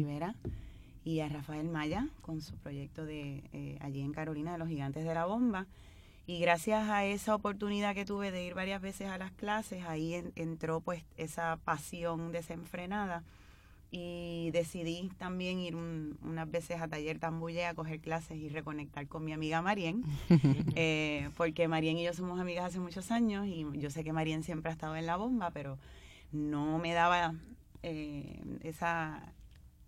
Y 1.05 1.21
a 1.21 1.29
Rafael 1.29 1.69
Maya 1.69 2.09
con 2.21 2.41
su 2.41 2.57
proyecto 2.57 3.05
de 3.05 3.43
eh, 3.53 3.77
allí 3.79 4.01
en 4.01 4.11
Carolina 4.11 4.51
de 4.51 4.57
los 4.57 4.67
Gigantes 4.67 5.05
de 5.05 5.13
la 5.13 5.25
Bomba. 5.25 5.67
Y 6.27 6.39
gracias 6.39 6.89
a 6.89 7.05
esa 7.05 7.35
oportunidad 7.35 7.95
que 7.95 8.03
tuve 8.03 8.31
de 8.31 8.43
ir 8.43 8.55
varias 8.55 8.81
veces 8.81 9.07
a 9.07 9.17
las 9.17 9.31
clases, 9.31 9.85
ahí 9.85 10.15
entró 10.35 10.81
pues 10.81 11.03
esa 11.15 11.57
pasión 11.63 12.33
desenfrenada 12.33 13.23
y 13.91 14.51
decidí 14.51 15.09
también 15.17 15.59
ir 15.59 15.75
unas 15.75 16.51
veces 16.51 16.81
a 16.81 16.87
Taller 16.87 17.19
Tambuye 17.19 17.65
a 17.65 17.73
coger 17.73 18.01
clases 18.01 18.37
y 18.37 18.49
reconectar 18.49 19.07
con 19.07 19.23
mi 19.23 19.31
amiga 19.31 19.61
Marien, 19.61 20.03
eh, 20.75 21.29
porque 21.37 21.67
Marien 21.67 21.97
y 21.97 22.03
yo 22.03 22.13
somos 22.13 22.39
amigas 22.39 22.65
hace 22.65 22.79
muchos 22.79 23.11
años 23.11 23.47
y 23.47 23.65
yo 23.75 23.89
sé 23.89 24.03
que 24.03 24.11
Marien 24.11 24.43
siempre 24.43 24.69
ha 24.69 24.73
estado 24.73 24.95
en 24.97 25.05
la 25.05 25.15
bomba, 25.15 25.51
pero 25.51 25.77
no 26.31 26.77
me 26.77 26.93
daba 26.93 27.35
eh, 27.83 28.41
esa 28.63 29.31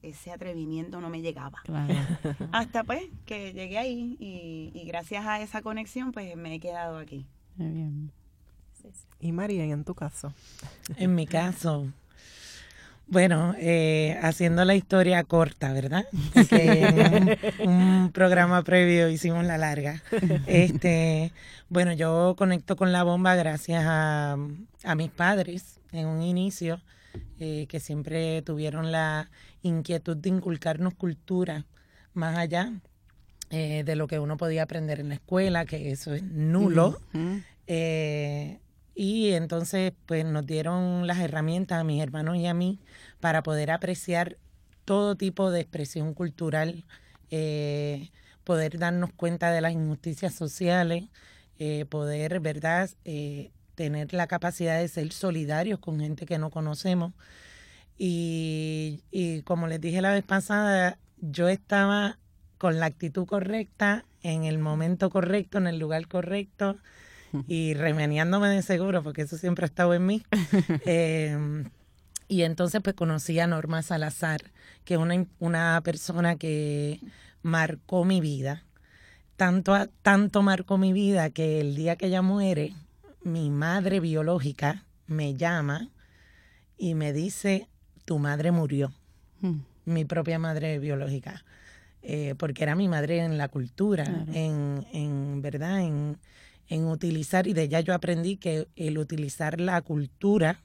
ese 0.10 0.32
atrevimiento 0.32 1.02
no 1.02 1.10
me 1.10 1.22
llegaba. 1.22 1.62
Hasta 2.52 2.84
pues 2.84 3.04
que 3.26 3.54
llegué 3.54 3.78
ahí 3.78 4.18
y, 4.20 4.84
gracias 4.86 5.26
a 5.26 5.42
esa 5.42 5.62
conexión 5.62 6.12
pues 6.12 6.36
me 6.36 6.56
he 6.56 6.60
quedado 6.60 6.98
aquí. 6.98 7.26
Muy 7.56 7.72
bien. 7.72 8.12
Y 9.20 9.32
María, 9.32 9.64
en 9.64 9.84
tu 9.84 9.96
caso. 9.96 10.34
En 10.96 11.16
mi 11.16 11.26
caso, 11.26 11.92
bueno, 13.08 13.56
eh, 13.58 14.18
haciendo 14.22 14.64
la 14.66 14.76
historia 14.76 15.24
corta, 15.24 15.74
¿verdad? 15.74 16.06
Porque 16.34 17.38
en 17.60 17.70
un, 17.70 18.12
programa 18.12 18.64
previo 18.64 19.10
hicimos 19.10 19.46
la 19.46 19.58
larga. 19.58 20.04
Este, 20.46 21.32
bueno, 21.70 21.94
yo 21.94 22.36
conecto 22.38 22.76
con 22.76 22.92
la 22.92 23.04
bomba 23.04 23.36
gracias 23.36 23.84
a, 23.86 24.38
a 24.84 24.96
mis 24.96 25.10
padres 25.10 25.80
en 25.92 26.08
un 26.08 26.22
inicio, 26.22 26.82
eh, 27.40 27.66
que 27.70 27.80
siempre 27.80 28.42
tuvieron 28.42 28.92
la 28.92 29.30
inquietud 29.68 30.18
de 30.18 30.30
inculcarnos 30.30 30.94
cultura 30.96 31.66
más 32.14 32.38
allá 32.38 32.74
eh, 33.50 33.84
de 33.86 33.96
lo 33.96 34.08
que 34.08 34.20
uno 34.20 34.36
podía 34.36 34.64
aprender 34.64 35.00
en 35.00 35.10
la 35.10 35.16
escuela, 35.16 35.66
que 35.66 35.92
eso 35.92 36.14
es 36.14 36.24
nulo. 36.24 37.00
eh, 37.68 38.60
y 38.96 39.32
entonces, 39.34 39.94
pues 40.06 40.26
nos 40.26 40.46
dieron 40.46 41.06
las 41.06 41.20
herramientas 41.20 41.80
a 41.80 41.84
mis 41.84 42.02
hermanos 42.02 42.38
y 42.38 42.48
a 42.48 42.54
mí 42.54 42.80
para 43.20 43.44
poder 43.44 43.72
apreciar 43.72 44.38
todo 44.86 45.16
tipo 45.16 45.52
de 45.52 45.62
expresión 45.62 46.14
cultural, 46.14 46.84
eh, 47.30 48.10
poder 48.44 48.80
darnos 48.80 49.12
cuenta 49.14 49.52
de 49.52 49.62
las 49.62 49.74
injusticias 49.74 50.34
sociales, 50.34 51.06
poder, 51.90 52.40
¿verdad?, 52.40 52.90
tener 53.76 54.14
la 54.14 54.26
capacidad 54.26 54.80
de 54.80 54.88
ser 54.88 55.12
solidarios 55.12 55.80
con 55.80 56.00
gente 56.00 56.26
que 56.26 56.40
no 56.40 56.50
conocemos. 56.50 57.14
Y, 57.98 59.02
y 59.12 59.42
como 59.42 59.68
les 59.68 59.82
dije 59.82 60.02
la 60.02 60.12
vez 60.12 60.24
pasada, 60.24 60.98
yo 61.20 61.48
estaba 61.48 62.20
con 62.58 62.80
la 62.80 62.86
actitud 62.88 63.26
correcta, 63.26 64.06
en 64.24 64.44
el 64.44 64.60
momento 64.60 65.10
correcto, 65.10 65.58
en 65.58 65.68
el 65.68 65.80
lugar 65.80 66.08
correcto 66.08 66.78
y 67.48 67.74
remeniándome 67.74 68.50
de 68.50 68.62
seguro, 68.62 69.04
porque 69.04 69.24
eso 69.24 69.38
siempre 69.38 69.66
ha 69.66 69.68
estado 69.68 69.94
en 69.94 70.06
mí. 70.06 70.24
Eh, 70.86 71.64
y 72.30 72.42
entonces 72.44 72.82
pues 72.84 72.96
conocí 72.96 73.40
a 73.40 73.48
Norma 73.48 73.82
Salazar, 73.82 74.42
que 74.84 74.96
es 74.96 75.00
una, 75.00 75.26
una 75.40 75.82
persona 75.84 76.36
que 76.36 77.00
marcó 77.42 78.04
mi 78.04 78.20
vida. 78.20 78.64
Tanto, 79.38 79.74
tanto 80.02 80.42
marcó 80.42 80.78
mi 80.78 80.94
vida 80.94 81.30
que 81.30 81.62
el 81.62 81.76
día 81.76 81.96
que 81.96 82.08
ella 82.08 82.22
muere, 82.22 82.74
mi 83.24 83.50
madre 83.50 84.00
biológica 84.00 84.84
me 85.06 85.36
llama 85.36 85.90
y 86.78 86.96
me 86.96 87.14
dice, 87.14 87.70
tu 88.08 88.20
madre 88.20 88.52
murió. 88.52 88.94
Hmm. 89.42 89.60
Mi 89.84 90.06
propia 90.06 90.40
madre 90.40 90.80
biológica. 90.80 91.44
Eh, 92.02 92.36
porque 92.38 92.64
era 92.64 92.74
mi 92.74 92.88
madre 92.88 93.20
en 93.20 93.38
la 93.38 93.50
cultura, 93.50 94.06
claro. 94.06 94.32
en, 94.32 94.88
en 94.94 95.42
verdad, 95.42 95.82
en, 95.82 96.18
en 96.70 96.86
utilizar, 96.86 97.48
y 97.48 97.54
de 97.54 97.64
ella 97.64 97.82
yo 97.82 97.94
aprendí 97.94 98.38
que 98.38 98.70
el 98.78 98.98
utilizar 98.98 99.60
la 99.60 99.82
cultura, 99.82 100.62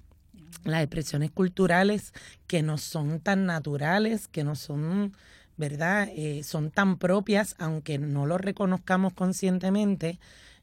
las 0.63 0.83
expresiones 0.83 1.33
culturales 1.33 2.13
que 2.47 2.63
no 2.63 2.79
son 2.79 3.19
tan 3.19 3.45
naturales, 3.45 4.29
que 4.29 4.45
no 4.45 4.55
son, 4.55 5.15
¿verdad? 5.57 6.09
Eh, 6.15 6.45
son 6.45 6.71
tan 6.71 6.97
propias, 6.97 7.57
aunque 7.59 7.99
no 7.99 8.25
lo 8.27 8.39
reconozcamos 8.39 9.13
conscientemente, 9.15 10.21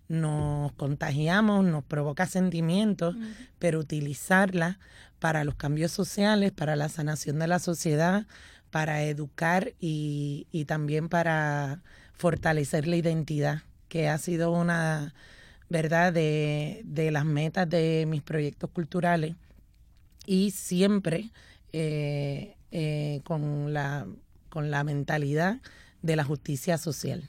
nos 0.07 0.71
contagiamos, 0.73 1.65
nos 1.65 1.83
provoca 1.83 2.25
sentimientos, 2.25 3.15
uh 3.15 3.19
-huh. 3.19 3.47
pero 3.59 3.79
utilizarla 3.79 4.79
para 5.19 5.43
los 5.43 5.55
cambios 5.55 5.91
sociales, 5.91 6.51
para 6.51 6.75
la 6.75 6.89
sanación 6.89 7.39
de 7.39 7.47
la 7.47 7.59
sociedad, 7.59 8.25
para 8.71 9.03
educar 9.03 9.73
y, 9.79 10.45
también 10.67 11.09
para 11.09 11.81
fortalecer 12.13 12.87
la 12.87 12.95
identidad 12.95 13.63
que 13.87 14.09
ha 14.09 14.17
sido 14.17 14.51
una, 14.51 15.13
¿verdad?, 15.69 16.13
de, 16.13 16.81
de 16.85 17.11
las 17.11 17.25
metas 17.25 17.69
de 17.69 18.05
mis 18.07 18.21
proyectos 18.21 18.69
culturales 18.69 19.35
y 20.25 20.51
siempre 20.51 21.31
eh, 21.73 22.55
eh, 22.71 23.21
con, 23.23 23.73
la, 23.73 24.05
con 24.49 24.69
la 24.69 24.83
mentalidad 24.83 25.57
de 26.03 26.15
la 26.15 26.23
justicia 26.23 26.77
social. 26.77 27.23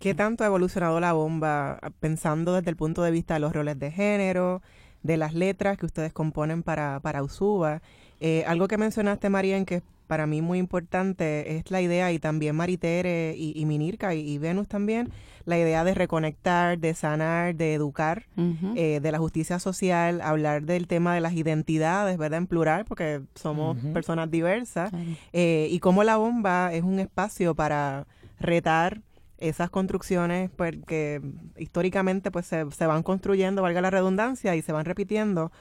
¿Qué 0.00 0.14
tanto 0.14 0.42
ha 0.42 0.48
evolucionado 0.48 0.98
la 0.98 1.12
bomba 1.12 1.78
pensando 2.00 2.54
desde 2.54 2.70
el 2.70 2.76
punto 2.76 3.02
de 3.02 3.12
vista 3.12 3.34
de 3.34 3.40
los 3.40 3.52
roles 3.52 3.78
de 3.78 3.90
género, 3.92 4.62
de 5.04 5.16
las 5.16 5.34
letras 5.34 5.78
que 5.78 5.86
ustedes 5.86 6.12
componen 6.12 6.64
para, 6.64 6.98
para 6.98 7.22
Usuba? 7.22 7.80
Eh, 8.20 8.42
algo 8.48 8.66
que 8.66 8.78
mencionaste, 8.78 9.28
María, 9.30 9.56
en 9.56 9.66
que 9.66 9.82
para 10.06 10.26
mí 10.26 10.42
muy 10.42 10.58
importante 10.58 11.56
es 11.56 11.70
la 11.70 11.80
idea, 11.80 12.12
y 12.12 12.18
también 12.18 12.56
Maritere 12.56 13.34
y, 13.36 13.52
y 13.58 13.64
Minirka 13.64 14.14
y, 14.14 14.20
y, 14.20 14.38
Venus 14.38 14.68
también, 14.68 15.10
la 15.46 15.58
idea 15.58 15.84
de 15.84 15.94
reconectar, 15.94 16.78
de 16.78 16.94
sanar, 16.94 17.54
de 17.54 17.74
educar, 17.74 18.24
uh 18.36 18.42
-huh. 18.42 18.72
eh, 18.76 19.00
de 19.00 19.12
la 19.12 19.18
justicia 19.18 19.58
social, 19.58 20.20
hablar 20.20 20.64
del 20.64 20.86
tema 20.86 21.14
de 21.14 21.20
las 21.20 21.34
identidades, 21.34 22.18
¿verdad? 22.18 22.38
En 22.38 22.46
plural, 22.46 22.84
porque 22.84 23.22
somos 23.34 23.76
uh 23.76 23.80
-huh. 23.80 23.92
personas 23.92 24.30
diversas, 24.30 24.90
eh, 25.32 25.68
y 25.70 25.78
cómo 25.80 26.04
la 26.04 26.16
bomba 26.16 26.72
es 26.72 26.82
un 26.82 26.98
espacio 26.98 27.54
para 27.54 28.06
retar 28.40 29.00
esas 29.48 29.70
construcciones 29.70 30.50
porque 30.50 31.20
históricamente 31.56 32.30
pues 32.30 32.46
se, 32.46 32.70
se 32.70 32.86
van 32.86 33.02
construyendo, 33.02 33.62
valga 33.62 33.80
la 33.80 33.90
redundancia, 33.90 34.56
y 34.56 34.62
se 34.62 34.72
van 34.72 34.84
repitiendo. 34.84 35.52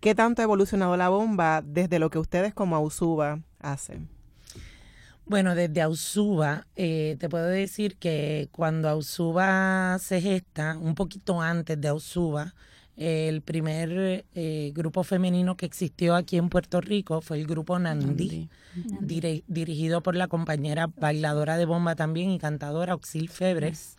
¿Qué 0.00 0.14
tanto 0.14 0.42
ha 0.42 0.44
evolucionado 0.44 0.96
la 0.96 1.08
bomba 1.08 1.62
desde 1.64 1.98
lo 1.98 2.10
que 2.10 2.18
ustedes 2.18 2.54
como 2.54 2.76
Ausuba 2.76 3.40
hacen? 3.58 4.08
Bueno, 5.28 5.54
desde 5.54 5.82
Ausuba, 5.82 6.66
eh, 6.74 7.16
te 7.20 7.28
puedo 7.28 7.46
decir 7.46 7.98
que 7.98 8.48
cuando 8.50 8.88
Ausuba 8.88 9.98
se 9.98 10.22
gesta, 10.22 10.78
un 10.78 10.94
poquito 10.94 11.42
antes 11.42 11.78
de 11.78 11.88
Ausuba, 11.88 12.54
el 12.98 13.42
primer 13.42 14.24
eh, 14.34 14.72
grupo 14.74 15.04
femenino 15.04 15.56
que 15.56 15.66
existió 15.66 16.16
aquí 16.16 16.36
en 16.36 16.48
Puerto 16.48 16.80
Rico 16.80 17.20
fue 17.20 17.38
el 17.38 17.46
grupo 17.46 17.78
Nandí, 17.78 18.48
Nandí. 18.74 19.20
Dir 19.20 19.44
dirigido 19.46 20.02
por 20.02 20.16
la 20.16 20.26
compañera 20.26 20.88
bailadora 20.88 21.56
de 21.56 21.64
bomba 21.64 21.94
también 21.94 22.30
y 22.30 22.38
cantadora 22.38 22.92
Auxil 22.92 23.28
Febres. 23.28 23.96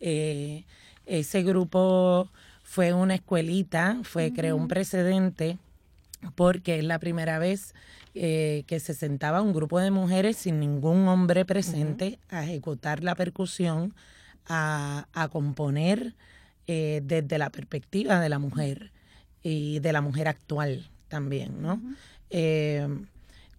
ese 0.00 1.42
grupo 1.42 2.30
fue 2.62 2.92
una 2.92 3.14
escuelita, 3.16 4.00
fue, 4.02 4.32
creó 4.32 4.56
un 4.56 4.68
precedente 4.68 5.58
porque 6.34 6.78
es 6.78 6.84
la 6.84 6.98
primera 6.98 7.38
vez 7.38 7.74
eh, 8.14 8.64
que 8.66 8.80
se 8.80 8.94
sentaba 8.94 9.42
un 9.42 9.52
grupo 9.52 9.78
de 9.78 9.90
mujeres 9.90 10.36
sin 10.36 10.58
ningún 10.58 11.06
hombre 11.06 11.44
presente 11.44 12.18
uh 12.30 12.34
-huh. 12.34 12.36
a 12.38 12.44
ejecutar 12.44 13.04
la 13.04 13.14
percusión, 13.14 13.94
a, 14.48 15.06
a 15.12 15.28
componer 15.28 16.14
eh, 16.66 17.00
desde 17.04 17.38
la 17.38 17.50
perspectiva 17.50 18.20
de 18.20 18.28
la 18.28 18.38
mujer 18.38 18.92
y 19.42 19.78
de 19.80 19.92
la 19.92 20.00
mujer 20.00 20.28
actual 20.28 20.90
también, 21.08 21.62
¿no? 21.62 21.74
Uh 21.74 21.76
-huh. 21.76 21.96
eh, 22.30 22.88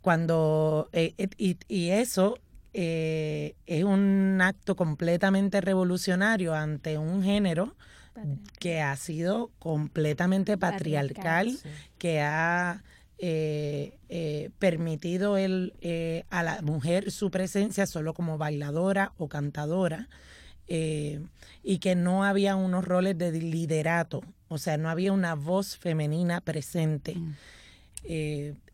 cuando, 0.01 0.89
y, 0.93 1.57
y, 1.67 1.89
eso 1.89 2.37
es 2.73 3.83
un 3.83 4.39
acto 4.41 4.75
completamente 4.75 5.59
revolucionario 5.59 6.53
ante 6.53 6.97
un 6.97 7.23
género 7.23 7.75
que 8.59 8.81
ha 8.81 8.95
sido 8.95 9.51
completamente 9.59 10.57
patriarcal, 10.57 11.15
patriarcal 11.15 11.51
sí. 11.51 11.69
que 11.97 12.21
ha 12.21 12.83
eh, 13.19 13.97
eh, 14.09 14.51
permitido 14.59 15.37
el, 15.37 15.73
eh, 15.81 16.23
a 16.29 16.43
la 16.43 16.61
mujer 16.61 17.11
su 17.11 17.31
presencia 17.31 17.87
solo 17.87 18.13
como 18.13 18.37
bailadora 18.37 19.13
o 19.17 19.27
cantadora 19.27 20.07
y 20.67 21.79
que 21.79 21.95
no 21.95 22.23
había 22.23 22.55
unos 22.55 22.85
roles 22.85 23.17
de 23.17 23.31
liderato, 23.31 24.21
o 24.47 24.57
sea, 24.57 24.77
no 24.77 24.89
había 24.89 25.13
una 25.13 25.35
voz 25.35 25.77
femenina 25.77 26.41
presente. 26.41 27.15
Mm. 27.15 27.35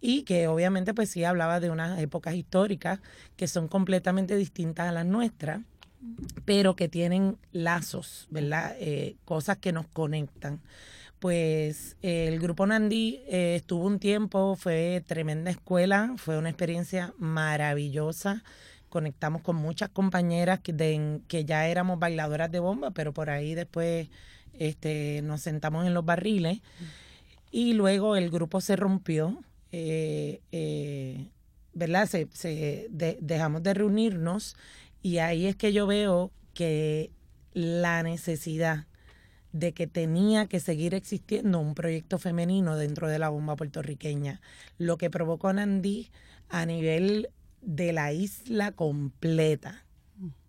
y 0.01 0.23
que 0.23 0.47
obviamente 0.47 0.93
pues 0.93 1.10
sí 1.10 1.23
hablaba 1.23 1.60
de 1.60 1.71
unas 1.71 1.99
épocas 1.99 2.36
históricas 2.36 2.99
que 3.36 3.47
son 3.47 3.67
completamente 3.67 4.36
distintas 4.36 4.89
a 4.89 4.91
las 4.91 5.06
nuestras 5.06 5.62
pero 6.45 6.75
que 6.75 6.89
tienen 6.89 7.38
lazos, 7.51 8.27
¿verdad? 8.29 8.75
Eh, 8.79 9.15
cosas 9.25 9.58
que 9.58 9.71
nos 9.71 9.88
conectan. 9.88 10.62
Pues 11.19 11.95
eh, 12.01 12.27
el 12.27 12.39
grupo 12.39 12.65
Nandí 12.65 13.23
eh, 13.27 13.56
estuvo 13.56 13.86
un 13.86 13.99
tiempo, 13.99 14.58
fue 14.58 15.03
tremenda 15.06 15.51
escuela, 15.51 16.13
fue 16.17 16.38
una 16.38 16.49
experiencia 16.49 17.13
maravillosa. 17.17 18.43
Conectamos 18.93 19.41
con 19.41 19.56
muchas 19.56 19.89
compañeras 19.89 20.60
que, 20.60 21.45
ya 21.47 21.67
éramos 21.67 21.97
bailadoras 21.97 22.51
de 22.51 22.60
bomba, 22.60 22.91
pero 22.91 23.12
por 23.12 23.32
ahí 23.32 23.56
después 23.56 24.08
este, 24.53 25.23
nos 25.23 25.41
sentamos 25.41 25.88
en 25.88 25.95
los 25.95 26.06
barriles. 26.06 26.62
Y 27.49 27.73
luego 27.73 28.15
el 28.15 28.29
grupo 28.29 28.62
se 28.62 28.75
rompió, 28.75 29.43
¿verdad? 31.73 32.06
Se, 32.08 32.27
se 32.34 32.86
de, 32.91 33.17
dejamos 33.19 33.63
de 33.63 33.73
reunirnos 33.73 34.56
y 35.01 35.17
ahí 35.17 35.47
es 35.47 35.56
que 35.56 35.73
yo 35.73 35.88
veo 35.88 36.29
que 36.53 37.10
la 37.53 38.03
necesidad 38.03 38.86
de 39.53 39.71
que 39.71 39.88
tenía 39.88 40.45
que 40.45 40.60
seguir 40.60 40.93
existiendo 40.93 41.60
un 41.60 41.73
proyecto 41.73 42.19
femenino 42.19 42.77
dentro 42.77 43.08
de 43.08 43.17
la 43.17 43.29
bomba 43.29 43.56
puertorriqueña, 43.56 44.39
lo 44.77 44.97
que 44.97 45.10
provocó 45.10 45.51
Nandí 45.51 46.12
a 46.49 46.67
nivel 46.67 47.29
de 47.63 47.93
la 47.93 48.12
isla 48.13 48.71
completa, 48.71 49.86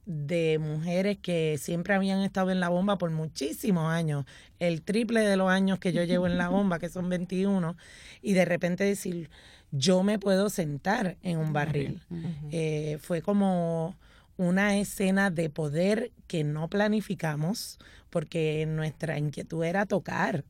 de 0.06 0.58
mujeres 0.58 1.16
que 1.18 1.56
siempre 1.58 1.94
habían 1.94 2.20
estado 2.20 2.50
en 2.50 2.60
la 2.60 2.68
bomba 2.68 2.98
por 2.98 3.10
muchísimos 3.10 3.90
años, 3.90 4.26
el 4.58 4.82
triple 4.82 5.20
de 5.20 5.36
los 5.36 5.50
años 5.50 5.78
que 5.78 5.92
yo 5.92 6.04
llevo 6.04 6.26
en 6.26 6.36
la 6.36 6.48
bomba, 6.48 6.78
que 6.78 6.90
son 6.90 7.08
21, 7.08 7.76
y 8.20 8.34
de 8.34 8.44
repente 8.44 8.84
decir, 8.84 9.30
yo 9.70 10.02
me 10.02 10.18
puedo 10.18 10.50
sentar 10.50 11.16
en 11.22 11.38
un 11.38 11.52
barril. 11.52 12.02
Eh, 12.50 12.98
fue 13.00 13.22
como 13.22 13.96
una 14.36 14.76
escena 14.76 15.30
de 15.30 15.48
poder 15.48 16.12
que 16.26 16.44
no 16.44 16.68
planificamos, 16.68 17.78
porque 18.10 18.66
nuestra 18.66 19.18
inquietud 19.18 19.64
era 19.64 19.86
tocar, 19.86 20.44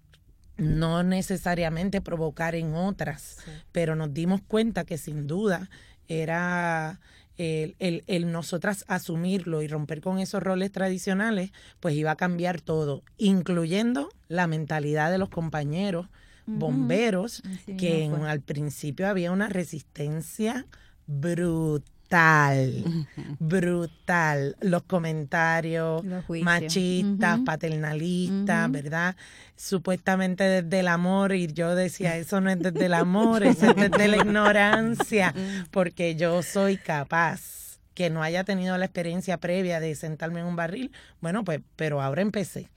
no 0.56 1.02
necesariamente 1.02 2.00
provocar 2.00 2.54
en 2.54 2.74
otras, 2.74 3.38
pero 3.72 3.96
nos 3.96 4.12
dimos 4.12 4.40
cuenta 4.42 4.84
que 4.84 4.98
sin 4.98 5.26
duda 5.26 5.68
era 6.08 7.00
el, 7.36 7.76
el, 7.78 8.04
el, 8.06 8.30
nosotras 8.30 8.84
asumirlo 8.88 9.62
y 9.62 9.68
romper 9.68 10.00
con 10.00 10.18
esos 10.18 10.42
roles 10.42 10.70
tradicionales, 10.72 11.50
pues 11.80 11.94
iba 11.94 12.12
a 12.12 12.16
cambiar 12.16 12.60
todo, 12.60 13.02
incluyendo 13.18 14.08
la 14.28 14.46
mentalidad 14.46 15.10
de 15.10 15.18
los 15.18 15.28
compañeros 15.30 16.08
bomberos, 16.46 17.42
que 17.78 18.10
al 18.26 18.40
principio 18.40 19.08
había 19.08 19.32
una 19.32 19.48
resistencia 19.48 20.66
brutal 21.06 21.93
brutal, 22.08 23.06
brutal. 23.38 24.56
Los 24.60 24.82
comentarios 24.84 26.02
machistas, 26.42 27.40
paternalistas, 27.44 28.70
¿verdad? 28.70 29.16
Supuestamente 29.56 30.44
desde 30.44 30.80
el 30.80 30.88
amor, 30.88 31.34
y 31.34 31.46
yo 31.48 31.74
decía, 31.74 32.16
eso 32.18 32.40
no 32.40 32.50
es 32.50 32.58
desde 32.58 32.86
el 32.86 32.94
amor, 32.94 33.44
eso 33.44 33.70
es 33.70 33.76
desde 33.76 34.08
la 34.08 34.16
ignorancia, 34.16 35.34
porque 35.70 36.16
yo 36.16 36.42
soy 36.42 36.76
capaz 36.76 37.78
que 37.94 38.10
no 38.10 38.22
haya 38.22 38.42
tenido 38.44 38.76
la 38.76 38.86
experiencia 38.86 39.38
previa 39.38 39.78
de 39.78 39.94
sentarme 39.94 40.40
en 40.40 40.46
un 40.46 40.56
barril, 40.56 40.90
bueno, 41.20 41.44
pues, 41.44 41.60
pero 41.76 42.02
ahora 42.02 42.22
empecé. 42.22 42.70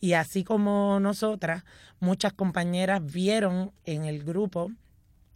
Y 0.00 0.14
así 0.14 0.44
como 0.44 0.98
nosotras, 0.98 1.64
muchas 2.00 2.32
compañeras 2.32 3.00
vieron 3.04 3.70
en 3.84 4.06
el 4.06 4.24
grupo 4.24 4.72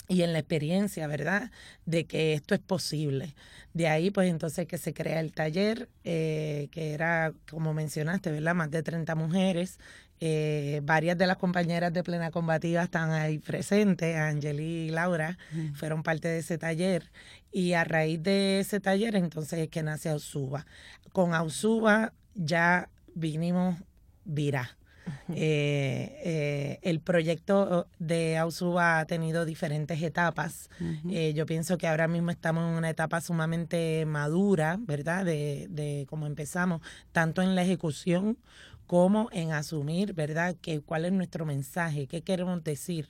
y 0.09 0.23
en 0.23 0.33
la 0.33 0.39
experiencia, 0.39 1.07
¿verdad? 1.07 1.51
De 1.85 2.07
que 2.07 2.35
esto 2.35 2.55
es 2.55 2.61
posible. 2.61 3.35
De 3.75 3.89
ahí, 3.89 4.11
pues 4.11 4.31
entonces 4.31 4.67
que 4.67 4.79
se 4.79 4.95
crea 4.95 5.21
el 5.21 5.33
taller, 5.33 5.89
eh, 6.05 6.69
que 6.71 6.93
era, 6.93 7.33
como 7.51 7.75
mencionaste, 7.75 8.31
¿verdad? 8.31 8.55
Más 8.55 8.71
de 8.71 8.83
30 8.83 9.15
mujeres. 9.15 9.79
Eh, 10.19 10.81
varias 10.83 11.19
de 11.19 11.27
las 11.27 11.37
compañeras 11.37 11.93
de 11.93 12.03
Plena 12.03 12.31
Combativa 12.31 12.83
están 12.83 13.11
ahí 13.11 13.39
presentes, 13.39 14.17
Angeli 14.17 14.87
y 14.87 14.89
Laura, 14.89 15.37
fueron 15.75 16.03
parte 16.03 16.29
de 16.29 16.39
ese 16.39 16.57
taller. 16.57 17.11
Y 17.53 17.75
a 17.75 17.85
raíz 17.85 18.23
de 18.23 18.61
ese 18.61 18.81
taller, 18.81 19.17
entonces 19.17 19.59
es 19.59 19.69
que 19.69 19.83
nace 19.83 20.09
Ausuba. 20.09 20.67
Con 21.13 21.35
Ausuba 21.35 22.15
ya 22.35 22.89
vinimos 23.15 23.77
virá 24.25 24.77
eh, 25.31 26.21
eh, 26.25 26.79
el 26.83 27.01
proyecto 27.01 27.87
de 27.99 28.37
Ausuba 28.39 28.99
ha 28.99 29.05
tenido 29.07 29.45
diferentes 29.45 30.03
etapas. 30.03 30.71
Eh, 31.11 31.33
yo 31.35 31.47
pienso 31.47 31.79
que 31.79 31.89
ahora 31.89 32.09
mismo 32.09 32.31
estamos 32.31 32.69
en 32.71 32.77
una 32.77 32.91
etapa 32.91 33.21
sumamente 33.21 34.05
madura, 34.07 34.79
¿verdad? 34.81 35.25
De, 35.25 35.67
de 35.71 36.07
cómo 36.09 36.27
empezamos, 36.27 36.81
tanto 37.13 37.43
en 37.43 37.55
la 37.55 37.63
ejecución 37.63 38.39
como 38.87 39.29
en 39.33 39.53
asumir, 39.53 40.15
¿verdad? 40.15 40.55
Que 40.61 40.81
cuál 40.81 41.05
es 41.05 41.13
nuestro 41.13 41.45
mensaje, 41.45 42.07
qué 42.07 42.23
queremos 42.23 42.63
decir. 42.63 43.09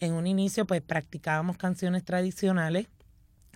En 0.00 0.14
un 0.14 0.26
inicio, 0.26 0.66
pues 0.66 0.80
practicábamos 0.80 1.56
canciones 1.58 2.04
tradicionales 2.04 2.86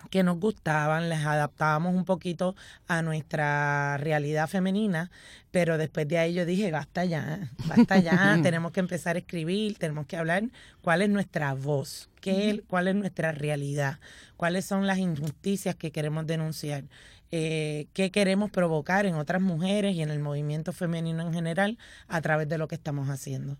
que 0.09 0.23
nos 0.23 0.39
gustaban, 0.39 1.09
les 1.09 1.25
adaptábamos 1.25 1.95
un 1.95 2.05
poquito 2.05 2.55
a 2.87 3.01
nuestra 3.01 3.97
realidad 3.97 4.47
femenina, 4.47 5.11
pero 5.51 5.77
después 5.77 6.07
de 6.07 6.17
ahí 6.17 6.33
yo 6.33 6.45
dije, 6.45 6.71
basta 6.71 7.05
ya, 7.05 7.51
basta 7.65 7.97
ya, 7.99 8.39
tenemos 8.43 8.71
que 8.71 8.79
empezar 8.79 9.15
a 9.15 9.19
escribir, 9.19 9.77
tenemos 9.77 10.05
que 10.05 10.17
hablar 10.17 10.43
cuál 10.81 11.01
es 11.01 11.09
nuestra 11.09 11.53
voz, 11.53 12.09
qué, 12.21 12.63
cuál 12.67 12.87
es 12.87 12.95
nuestra 12.95 13.31
realidad, 13.31 13.99
cuáles 14.37 14.65
son 14.65 14.87
las 14.87 14.97
injusticias 14.97 15.75
que 15.75 15.91
queremos 15.91 16.25
denunciar, 16.27 16.85
eh, 17.31 17.87
qué 17.93 18.11
queremos 18.11 18.51
provocar 18.51 19.05
en 19.05 19.15
otras 19.15 19.41
mujeres 19.41 19.95
y 19.95 20.01
en 20.01 20.11
el 20.11 20.19
movimiento 20.19 20.71
femenino 20.71 21.25
en 21.25 21.33
general 21.33 21.77
a 22.07 22.21
través 22.21 22.47
de 22.47 22.57
lo 22.57 22.67
que 22.67 22.75
estamos 22.75 23.09
haciendo. 23.09 23.57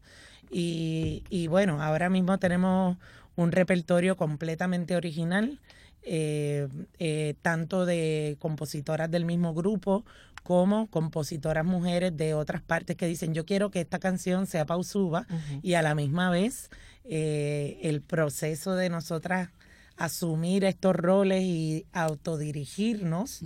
Y, 0.51 1.23
y 1.29 1.47
bueno, 1.47 1.81
ahora 1.81 2.09
mismo 2.09 2.37
tenemos 2.37 2.97
un 3.35 3.51
repertorio 3.51 4.15
completamente 4.15 4.95
original 4.95 5.59
eh, 6.05 6.67
eh, 6.99 7.35
tanto 7.41 7.85
de 7.85 8.35
compositoras 8.39 9.09
del 9.09 9.25
mismo 9.25 9.53
grupo 9.53 10.03
como 10.43 10.87
compositoras 10.87 11.63
mujeres 11.63 12.17
de 12.17 12.33
otras 12.33 12.61
partes 12.61 12.97
que 12.97 13.07
dicen 13.07 13.33
yo 13.33 13.45
quiero 13.45 13.71
que 13.71 13.79
esta 13.79 13.99
canción 13.99 14.45
sea 14.45 14.65
pausuba 14.65 15.25
y 15.61 15.75
a 15.75 15.81
la 15.81 15.95
misma 15.95 16.29
vez 16.29 16.69
eh, 17.05 17.79
el 17.83 18.01
proceso 18.01 18.75
de 18.75 18.89
nosotras 18.89 19.49
asumir 19.95 20.65
estos 20.65 20.93
roles 20.93 21.43
y 21.43 21.85
autodirigirnos 21.93 23.41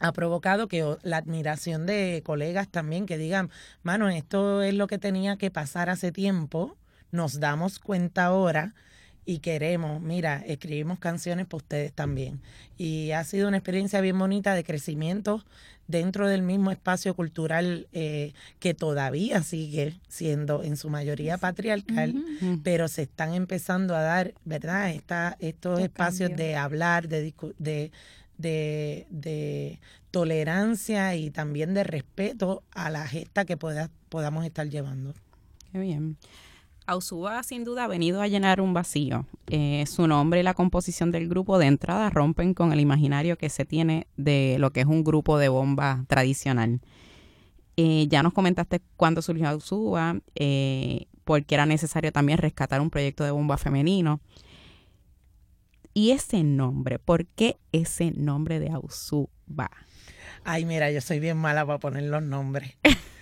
ha 0.00 0.12
provocado 0.12 0.66
que 0.66 0.96
la 1.02 1.18
admiración 1.18 1.86
de 1.86 2.22
colegas 2.24 2.68
también 2.68 3.06
que 3.06 3.18
digan, 3.18 3.50
mano, 3.84 4.08
esto 4.08 4.62
es 4.62 4.74
lo 4.74 4.88
que 4.88 4.98
tenía 4.98 5.36
que 5.36 5.50
pasar 5.52 5.90
hace 5.90 6.10
tiempo, 6.10 6.76
nos 7.12 7.38
damos 7.38 7.78
cuenta 7.78 8.24
ahora 8.24 8.74
y 9.26 9.40
queremos, 9.40 10.00
mira, 10.00 10.42
escribimos 10.46 11.00
canciones 11.00 11.46
para 11.46 11.56
ustedes 11.56 11.92
también. 11.92 12.40
Y 12.78 13.10
ha 13.10 13.24
sido 13.24 13.48
una 13.48 13.56
experiencia 13.56 14.00
bien 14.00 14.18
bonita 14.18 14.54
de 14.54 14.62
crecimiento 14.62 15.44
dentro 15.88 16.28
del 16.28 16.42
mismo 16.42 16.70
espacio 16.70 17.14
cultural 17.14 17.88
eh, 17.92 18.32
que 18.60 18.74
todavía 18.74 19.42
sigue 19.42 19.98
siendo 20.08 20.62
en 20.62 20.76
su 20.76 20.90
mayoría 20.90 21.38
patriarcal, 21.38 22.14
pero 22.62 22.88
se 22.88 23.02
están 23.02 23.34
empezando 23.34 23.96
a 23.96 24.00
dar, 24.00 24.34
¿verdad? 24.44 24.90
Esta, 24.90 25.36
estos 25.40 25.80
espacios 25.80 26.34
de 26.36 26.56
hablar, 26.56 27.08
de, 27.08 27.34
de, 27.58 27.90
de, 28.38 29.06
de, 29.10 29.80
tolerancia 30.10 31.14
y 31.16 31.30
también 31.30 31.74
de 31.74 31.84
respeto 31.84 32.62
a 32.72 32.90
la 32.90 33.06
gesta 33.06 33.44
que 33.44 33.56
pueda, 33.56 33.90
podamos 34.08 34.46
estar 34.46 34.68
llevando. 34.68 35.14
Qué 35.72 35.78
bien. 35.78 36.16
Ausuba 36.86 37.42
sin 37.42 37.64
duda 37.64 37.84
ha 37.84 37.88
venido 37.88 38.22
a 38.22 38.28
llenar 38.28 38.60
un 38.60 38.72
vacío. 38.72 39.26
Eh, 39.48 39.84
su 39.86 40.06
nombre 40.06 40.40
y 40.40 40.42
la 40.42 40.54
composición 40.54 41.10
del 41.10 41.28
grupo 41.28 41.58
de 41.58 41.66
entrada 41.66 42.10
rompen 42.10 42.54
con 42.54 42.72
el 42.72 42.80
imaginario 42.80 43.36
que 43.36 43.48
se 43.48 43.64
tiene 43.64 44.06
de 44.16 44.56
lo 44.58 44.70
que 44.70 44.80
es 44.80 44.86
un 44.86 45.02
grupo 45.02 45.38
de 45.38 45.48
bomba 45.48 46.04
tradicional. 46.08 46.80
Eh, 47.76 48.06
ya 48.08 48.22
nos 48.22 48.32
comentaste 48.32 48.80
cuándo 48.96 49.20
surgió 49.20 49.48
Ausuba, 49.48 50.20
eh, 50.34 51.06
porque 51.24 51.56
era 51.56 51.66
necesario 51.66 52.12
también 52.12 52.38
rescatar 52.38 52.80
un 52.80 52.90
proyecto 52.90 53.24
de 53.24 53.32
bomba 53.32 53.58
femenino. 53.58 54.20
Y 55.92 56.12
ese 56.12 56.44
nombre, 56.44 56.98
¿por 56.98 57.26
qué 57.26 57.58
ese 57.72 58.12
nombre 58.12 58.60
de 58.60 58.70
Ausuba? 58.70 59.70
Ay, 60.44 60.64
mira, 60.64 60.90
yo 60.92 61.00
soy 61.00 61.18
bien 61.18 61.36
mala 61.36 61.66
para 61.66 61.80
poner 61.80 62.04
los 62.04 62.22
nombres. 62.22 62.76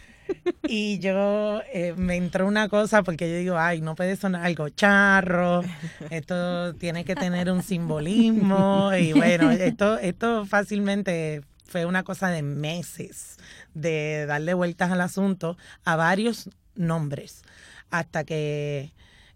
y 0.68 0.98
yo 0.98 1.62
eh, 1.72 1.94
me 1.96 2.16
entró 2.16 2.46
una 2.46 2.68
cosa 2.68 3.02
porque 3.02 3.30
yo 3.30 3.36
digo, 3.36 3.58
ay, 3.58 3.80
no 3.80 3.94
puede 3.94 4.16
sonar 4.16 4.44
algo 4.44 4.68
charro, 4.68 5.62
esto 6.10 6.74
tiene 6.74 7.04
que 7.04 7.14
tener 7.14 7.50
un 7.50 7.62
simbolismo 7.62 8.90
y 8.94 9.12
bueno, 9.12 9.50
esto, 9.50 9.98
esto 9.98 10.46
fácilmente 10.46 11.42
fue 11.64 11.86
una 11.86 12.02
cosa 12.04 12.28
de 12.28 12.42
meses 12.42 13.36
de 13.74 14.26
darle 14.26 14.54
vueltas 14.54 14.90
al 14.92 15.00
asunto 15.00 15.56
a 15.84 15.96
varios 15.96 16.48
nombres 16.76 17.42
hasta 17.90 18.24
que 18.24 18.92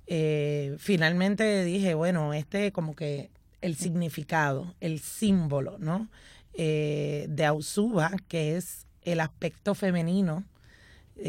eh, 0.07 0.77
finalmente 0.79 1.65
dije, 1.65 1.95
bueno, 1.95 2.33
este 2.33 2.73
como 2.73 2.95
que 2.95 3.31
el 3.61 3.77
significado, 3.77 4.75
el 4.81 5.01
símbolo, 5.01 5.77
¿no? 5.79 6.09
Eh, 6.55 7.27
de 7.29 7.45
Ausuba, 7.45 8.13
que 8.27 8.57
es 8.57 8.87
el 9.03 9.21
aspecto 9.21 9.75
femenino 9.75 10.45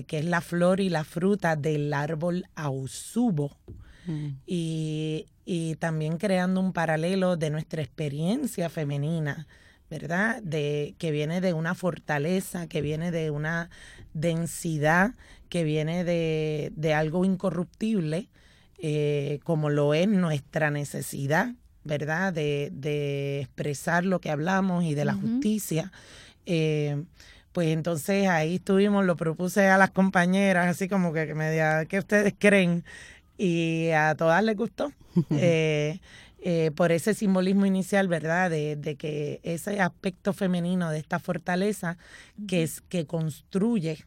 que 0.08 0.20
es 0.20 0.26
la 0.26 0.42
flor 0.42 0.80
y 0.80 0.90
la 0.90 1.04
fruta 1.04 1.56
del 1.56 1.94
árbol 1.94 2.46
ausubo. 2.56 3.58
Mm. 4.06 4.28
Y, 4.46 5.26
también 5.80 6.18
creando 6.18 6.62
un 6.62 6.74
paralelo 6.74 7.36
de 7.36 7.50
nuestra 7.50 7.82
experiencia 7.82 8.70
femenina, 8.70 9.48
¿verdad? 9.90 10.44
De, 10.44 10.94
que 11.00 11.10
viene 11.10 11.42
de 11.42 11.54
una 11.54 11.74
fortaleza, 11.74 12.68
que 12.68 12.82
viene 12.82 13.10
de 13.10 13.32
una 13.32 13.72
densidad, 14.14 15.16
que 15.50 15.64
viene 15.64 16.04
de, 16.04 16.94
algo 16.94 17.26
incorruptible, 17.26 18.30
eh, 18.78 19.40
como 19.44 19.72
lo 19.72 19.96
es 19.96 20.08
nuestra 20.08 20.70
necesidad, 20.70 21.56
¿verdad? 21.84 22.32
De, 22.32 23.40
expresar 23.42 24.06
lo 24.06 24.22
que 24.22 24.30
hablamos 24.30 24.84
y 24.84 24.94
de 24.94 25.06
la 25.06 25.16
justicia. 25.16 25.92
Eh, 26.46 27.04
pues 27.60 27.74
entonces 27.74 28.26
ahí 28.30 28.56
estuvimos, 28.56 29.04
lo 29.04 29.18
propuse 29.18 29.68
a 29.68 29.78
las 29.78 29.92
compañeras, 29.92 30.70
así 30.70 30.88
como 30.88 31.12
que, 31.12 31.36
me 31.36 31.52
digan, 31.52 31.88
¿qué 31.88 32.00
ustedes 32.00 32.34
creen? 32.40 32.86
Y 33.38 33.90
a 33.90 34.16
todas 34.16 34.42
les 34.46 34.56
gustó. 34.56 34.94
Eh, 35.32 36.00
eh, 36.42 36.72
por 36.74 36.94
ese 36.94 37.14
simbolismo 37.14 37.66
inicial, 37.66 38.08
¿verdad? 38.08 38.50
De, 38.50 38.78
de, 38.78 38.96
que 38.96 39.42
ese 39.44 39.82
aspecto 39.82 40.32
femenino 40.32 40.90
de 40.90 41.00
esta 41.00 41.20
fortaleza 41.20 41.98
que, 42.48 42.64
es, 42.64 42.80
que 42.80 43.06
construye 43.06 44.06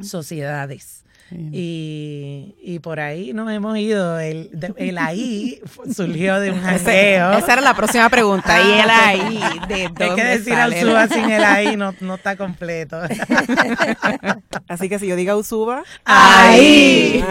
sociedades. 0.00 1.04
Y, 1.32 2.56
y, 2.60 2.80
por 2.80 2.98
ahí 2.98 3.32
nos 3.32 3.50
hemos 3.52 3.78
ido. 3.78 4.18
El, 4.18 4.50
el 4.76 4.98
ahí 4.98 5.60
surgió 5.94 6.40
de 6.40 6.50
un 6.50 6.60
jangueo. 6.60 7.32
Esa 7.32 7.52
era 7.52 7.62
la 7.62 7.74
próxima 7.74 8.08
pregunta. 8.08 8.60
¿Y 8.60 8.80
el 8.80 8.90
ahí? 8.90 9.40
¿De 9.68 9.84
dónde 9.84 10.04
Hay 10.04 10.14
que 10.16 10.24
decir 10.24 10.54
Ausuba 10.54 11.06
sin 11.06 11.30
el 11.30 11.44
ahí 11.44 11.76
no, 11.76 11.94
no 12.00 12.16
está 12.16 12.36
completo. 12.36 12.98
Así 14.68 14.88
que 14.88 14.98
si 14.98 15.06
yo 15.06 15.14
digo 15.14 15.32
Ausuba, 15.32 15.84
¡ahí! 16.04 17.24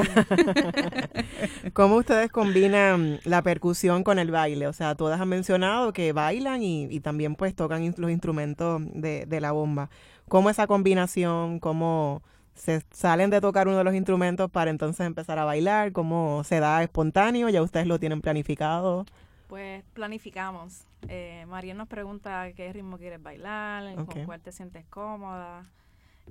¿Cómo 1.73 1.95
ustedes 1.95 2.31
combinan 2.31 3.19
la 3.25 3.41
percusión 3.41 4.03
con 4.03 4.17
el 4.17 4.31
baile? 4.31 4.67
O 4.67 4.73
sea, 4.73 4.95
todas 4.95 5.19
han 5.19 5.27
mencionado 5.29 5.91
que 5.91 6.13
bailan 6.13 6.63
y, 6.63 6.85
y 6.85 7.01
también 7.01 7.35
pues 7.35 7.53
tocan 7.53 7.93
los 7.97 8.11
instrumentos 8.11 8.81
de, 8.93 9.25
de 9.25 9.41
la 9.41 9.51
bomba. 9.51 9.89
¿Cómo 10.29 10.49
esa 10.49 10.67
combinación, 10.67 11.59
cómo 11.59 12.21
se 12.59 12.83
salen 12.91 13.29
de 13.29 13.39
tocar 13.39 13.67
uno 13.67 13.77
de 13.77 13.83
los 13.85 13.95
instrumentos 13.95 14.51
para 14.51 14.69
entonces 14.69 15.05
empezar 15.05 15.39
a 15.39 15.45
bailar? 15.45 15.93
¿Cómo 15.93 16.43
se 16.43 16.59
da 16.59 16.83
espontáneo? 16.83 17.47
¿Ya 17.47 17.61
ustedes 17.61 17.87
lo 17.87 17.99
tienen 17.99 18.21
planificado? 18.21 19.05
Pues 19.47 19.83
planificamos. 19.93 20.83
Eh, 21.07 21.45
María 21.47 21.73
nos 21.73 21.87
pregunta 21.87 22.51
qué 22.53 22.71
ritmo 22.73 22.97
quieres 22.97 23.23
bailar, 23.23 23.97
okay. 23.97 24.05
con 24.05 24.25
cuál 24.25 24.41
te 24.41 24.51
sientes 24.51 24.85
cómoda. 24.89 25.65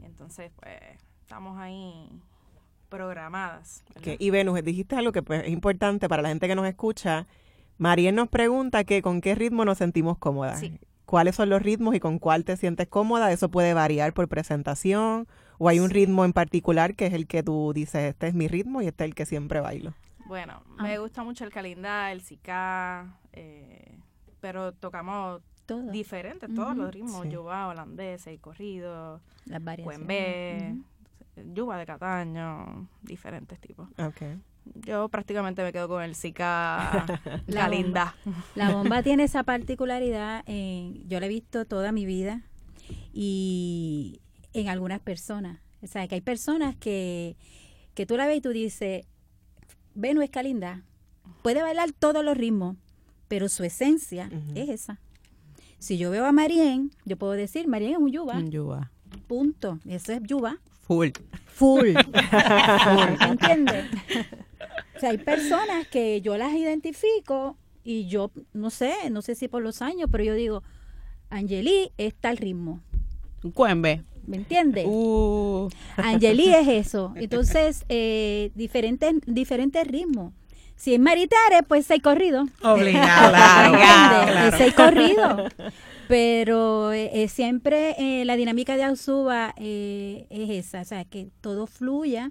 Entonces, 0.03 0.53
pues, 0.61 0.77
estamos 1.23 1.59
ahí 1.59 2.11
programadas. 2.91 3.83
Okay. 3.97 4.17
Y 4.21 4.29
Venus, 4.29 4.63
dijiste 4.63 4.97
algo 4.97 5.13
que 5.13 5.23
pues, 5.23 5.45
es 5.45 5.51
importante 5.51 6.11
para 6.11 6.23
la 6.23 6.29
gente 6.29 6.47
que 6.47 6.55
nos 6.55 6.67
escucha. 6.67 7.27
María 7.79 8.13
nos 8.13 8.29
pregunta 8.29 8.85
que 8.85 9.01
con 9.01 9.23
qué 9.23 9.35
ritmo 9.35 9.65
nos 9.65 9.79
sentimos 9.79 10.19
cómodas. 10.19 10.61
Sí. 10.61 10.79
¿Cuáles 11.07 11.37
son 11.37 11.49
los 11.49 11.63
ritmos 11.63 11.95
y 11.95 12.01
con 12.01 12.19
cuál 12.19 12.45
te 12.45 12.55
sientes 12.59 12.87
cómoda? 12.87 13.33
Eso 13.33 13.49
puede 13.49 13.73
variar 13.73 14.13
por 14.13 14.29
presentación 14.29 15.27
o 15.59 15.69
hay 15.69 15.81
un 15.81 15.89
sí. 15.89 15.95
ritmo 15.95 16.25
en 16.25 16.33
particular 16.33 16.95
que 16.95 17.07
es 17.07 17.13
el 17.13 17.27
que 17.27 17.43
tú 17.43 17.73
dices, 17.75 18.03
este 18.03 18.29
es 18.29 18.35
mi 18.35 18.49
ritmo 18.49 18.81
y 18.83 18.87
este 18.87 19.05
es 19.05 19.09
el 19.09 19.15
que 19.15 19.27
siempre 19.27 19.61
bailo. 19.61 19.93
Bueno, 20.27 20.63
ah. 20.79 20.83
me 20.83 20.99
gusta 20.99 21.25
mucho 21.25 21.45
el 21.45 21.51
calindá, 21.51 22.13
el 22.13 22.21
sicá, 22.21 23.19
eh, 23.33 23.99
pero 24.41 24.73
tocamos 24.73 25.41
Todo. 25.67 25.91
diferentes, 25.91 26.53
todos 26.55 26.69
uh 26.69 26.73
-huh. 26.73 26.83
los 26.83 26.95
ritmos, 26.95 27.23
sí. 27.23 27.31
yuba, 27.31 27.69
holandés, 27.69 28.27
el 28.27 28.39
corrido, 28.39 29.21
Las 29.47 29.63
cuembé, 29.83 30.75
uh 30.75 31.43
-huh. 31.43 31.55
yuba 31.55 31.79
de 31.79 31.87
Cataño, 31.87 32.89
diferentes 33.03 33.59
tipos. 33.59 33.89
Okay. 33.99 34.39
Yo 34.75 35.09
prácticamente 35.09 35.63
me 35.63 35.73
quedo 35.73 35.89
con 35.89 36.03
el 36.03 36.15
Zika 36.15 37.07
la 37.47 37.69
linda. 37.69 38.15
Bomba. 38.25 38.45
La 38.55 38.71
bomba 38.71 39.03
tiene 39.03 39.25
esa 39.25 39.45
particularidad, 39.45 40.45
eh, 40.47 41.03
yo 41.07 41.21
la 41.21 41.27
he 41.27 41.31
visto 41.31 41.65
toda 41.65 41.91
mi 41.91 42.05
vida 42.05 42.43
y 43.13 44.21
en 44.61 44.69
algunas 44.69 45.01
personas. 45.01 45.61
O 45.83 45.87
sea, 45.87 46.07
que 46.09 46.17
hay 46.17 46.21
personas 46.21 46.77
que, 46.77 47.37
que 47.95 48.07
tú 48.07 48.17
la 48.17 48.27
ves 48.27 48.39
y 48.39 48.41
tú 48.41 48.51
dices, 48.51 49.07
Venus 49.95 50.25
es 50.25 50.31
Calinda, 50.31 50.85
puede 51.43 51.63
bailar 51.63 51.93
todos 51.93 52.25
los 52.25 52.37
ritmos, 52.37 52.77
pero 53.29 53.49
su 53.49 53.65
esencia 53.65 54.29
uh 54.33 54.37
-huh. 54.37 54.57
es 54.57 54.69
esa. 54.69 55.01
Si 55.79 55.97
yo 55.97 56.11
veo 56.11 56.25
a 56.27 56.33
Marien, 56.33 56.91
yo 57.05 57.17
puedo 57.17 57.33
decir, 57.33 57.69
Marien 57.69 57.93
es 57.93 57.99
un 57.99 58.11
yuba. 58.11 58.37
Un 58.37 58.51
yuba. 58.51 58.91
Punto. 59.29 59.79
Eso 59.87 60.13
es 60.13 60.21
yuba. 60.25 60.59
Full. 60.83 61.11
Full. 61.47 61.95
Full. 62.85 63.31
¿Entiendes? 63.31 63.85
O 64.97 65.01
sea, 65.01 65.11
hay 65.11 65.19
personas 65.19 65.87
que 65.87 66.21
yo 66.21 66.37
las 66.37 66.53
identifico 66.55 67.57
y 67.85 68.09
yo, 68.09 68.33
no 68.53 68.71
sé, 68.71 69.11
no 69.11 69.23
sé 69.23 69.37
si 69.37 69.47
por 69.47 69.63
los 69.63 69.81
años, 69.81 70.09
pero 70.11 70.25
yo 70.25 70.35
digo, 70.35 70.63
Angeli 71.31 71.93
es 71.97 72.15
tal 72.15 72.37
ritmo. 72.37 72.81
Un 73.45 73.53
cuembe. 73.53 74.05
¿Me 74.29 74.37
entiendes? 74.37 74.85
Uh. 74.87 75.71
Angeli 75.97 76.55
es 76.55 76.69
eso. 76.87 77.13
Entonces, 77.17 77.85
eh, 77.89 78.51
diferentes, 78.55 79.87
ritmos. 79.87 80.35
Si 80.77 80.95
es 80.95 81.01
Maritare, 81.01 81.63
pues 81.67 81.87
seis 81.87 82.03
corridos. 82.03 82.49
Obligado. 82.63 83.33
claro. 83.33 84.57
Seis 84.57 84.75
corridos. 84.75 85.53
Pero 86.07 86.93
eh, 86.93 87.27
siempre 87.29 87.97
eh, 87.99 88.25
la 88.25 88.37
dinámica 88.37 88.77
de 88.77 88.85
Ausuba 88.85 89.55
es 89.59 90.27
esa, 90.31 90.83
o 90.83 90.85
sea, 90.85 91.05
que 91.05 91.31
todo 91.41 91.67
fluya, 91.67 92.31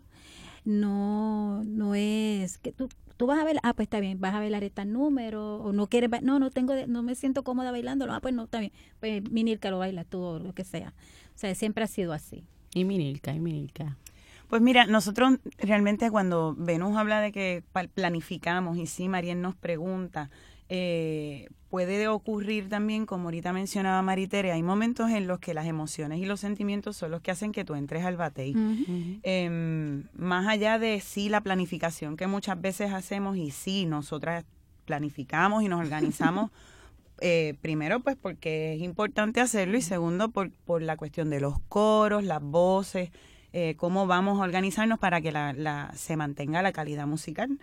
no, 0.63 1.63
no 1.63 1.93
es 1.93 2.57
que 2.57 2.71
tú, 2.71 2.89
tú 3.17 3.25
vas 3.25 3.39
a 3.39 3.43
ver, 3.43 3.57
ah, 3.63 3.73
pues 3.73 3.87
está 3.87 3.99
bien, 3.99 4.21
vas 4.21 4.33
a 4.33 4.39
bailar 4.39 4.63
este 4.63 4.85
número, 4.85 5.57
o 5.57 5.73
no 5.73 5.87
quieres, 5.87 6.09
no, 6.21 6.39
no 6.39 6.51
tengo, 6.51 6.73
no 6.87 7.03
me 7.03 7.15
siento 7.15 7.43
cómoda 7.43 7.71
bailándolo, 7.71 8.13
ah, 8.13 8.21
pues 8.21 8.33
no, 8.33 8.43
está 8.43 8.59
bien, 8.59 8.71
pues 8.99 9.29
Minilka 9.29 9.71
lo 9.71 9.79
baila 9.79 10.03
tú 10.03 10.21
o 10.21 10.39
lo 10.39 10.53
que 10.53 10.63
sea. 10.63 10.93
O 11.35 11.39
sea, 11.39 11.53
siempre 11.55 11.83
ha 11.83 11.87
sido 11.87 12.13
así. 12.13 12.45
Y 12.73 12.85
Minilka, 12.85 13.33
y 13.33 13.39
Minilka. 13.39 13.97
Pues 14.47 14.61
mira, 14.61 14.85
nosotros 14.85 15.39
realmente 15.57 16.09
cuando 16.09 16.55
Venus 16.57 16.95
habla 16.95 17.19
de 17.19 17.33
que 17.33 17.63
planificamos 17.93 18.77
y 18.77 18.85
sí, 18.85 19.09
Marien 19.09 19.41
nos 19.41 19.55
pregunta, 19.55 20.29
eh, 20.69 21.47
puede 21.69 22.07
ocurrir 22.07 22.69
también, 22.69 23.05
como 23.05 23.25
ahorita 23.25 23.53
mencionaba 23.53 24.01
Maritere, 24.01 24.51
hay 24.51 24.63
momentos 24.63 25.09
en 25.11 25.27
los 25.27 25.39
que 25.39 25.53
las 25.53 25.65
emociones 25.65 26.19
y 26.19 26.25
los 26.25 26.39
sentimientos 26.39 26.97
son 26.97 27.11
los 27.11 27.21
que 27.21 27.31
hacen 27.31 27.51
que 27.51 27.65
tú 27.65 27.75
entres 27.75 28.05
al 28.05 28.17
batey. 28.17 28.55
Uh 28.55 28.59
-huh. 28.59 29.19
eh, 29.23 30.03
más 30.13 30.47
allá 30.47 30.79
de 30.79 30.99
sí 31.01 31.29
la 31.29 31.41
planificación 31.41 32.17
que 32.17 32.27
muchas 32.27 32.59
veces 32.59 32.93
hacemos 32.93 33.37
y 33.37 33.51
sí, 33.51 33.85
nosotras 33.85 34.45
planificamos 34.85 35.63
y 35.63 35.67
nos 35.67 35.81
organizamos. 35.81 36.51
Eh, 37.19 37.55
primero, 37.63 37.99
pues 38.01 38.15
porque 38.15 38.75
es 38.75 38.81
importante 38.83 39.41
hacerlo 39.41 39.75
y 39.75 39.81
segundo, 39.81 40.29
por, 40.29 40.51
por 40.51 40.83
la 40.83 40.97
cuestión 40.97 41.31
de 41.31 41.39
los 41.39 41.57
coros, 41.67 42.23
las 42.23 42.43
voces, 42.43 43.09
eh, 43.53 43.73
cómo 43.75 44.05
vamos 44.05 44.39
a 44.39 44.43
organizarnos 44.43 44.99
para 44.99 45.19
que 45.19 45.31
la, 45.31 45.51
la, 45.53 45.91
se 45.95 46.15
mantenga 46.15 46.61
la 46.61 46.71
calidad 46.71 47.07
musical. 47.07 47.57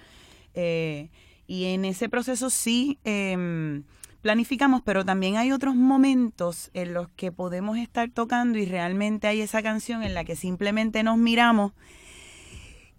Eh, 0.55 1.09
y 1.47 1.65
en 1.67 1.85
ese 1.85 2.09
proceso 2.09 2.51
sí 2.51 2.99
eh, 3.05 3.83
planificamos, 4.25 4.81
pero 4.83 5.05
también 5.05 5.37
hay 5.37 5.53
otros 5.53 5.75
momentos 5.75 6.71
en 6.73 6.95
los 6.95 7.09
que 7.11 7.31
podemos 7.31 7.77
estar 7.77 8.11
tocando 8.11 8.59
y 8.59 8.65
realmente 8.65 9.27
hay 9.27 9.43
esa 9.43 9.63
canción 9.63 10.03
en 10.03 10.15
la 10.15 10.25
que 10.25 10.35
simplemente 10.35 11.03
nos 11.03 11.19
miramos 11.19 11.73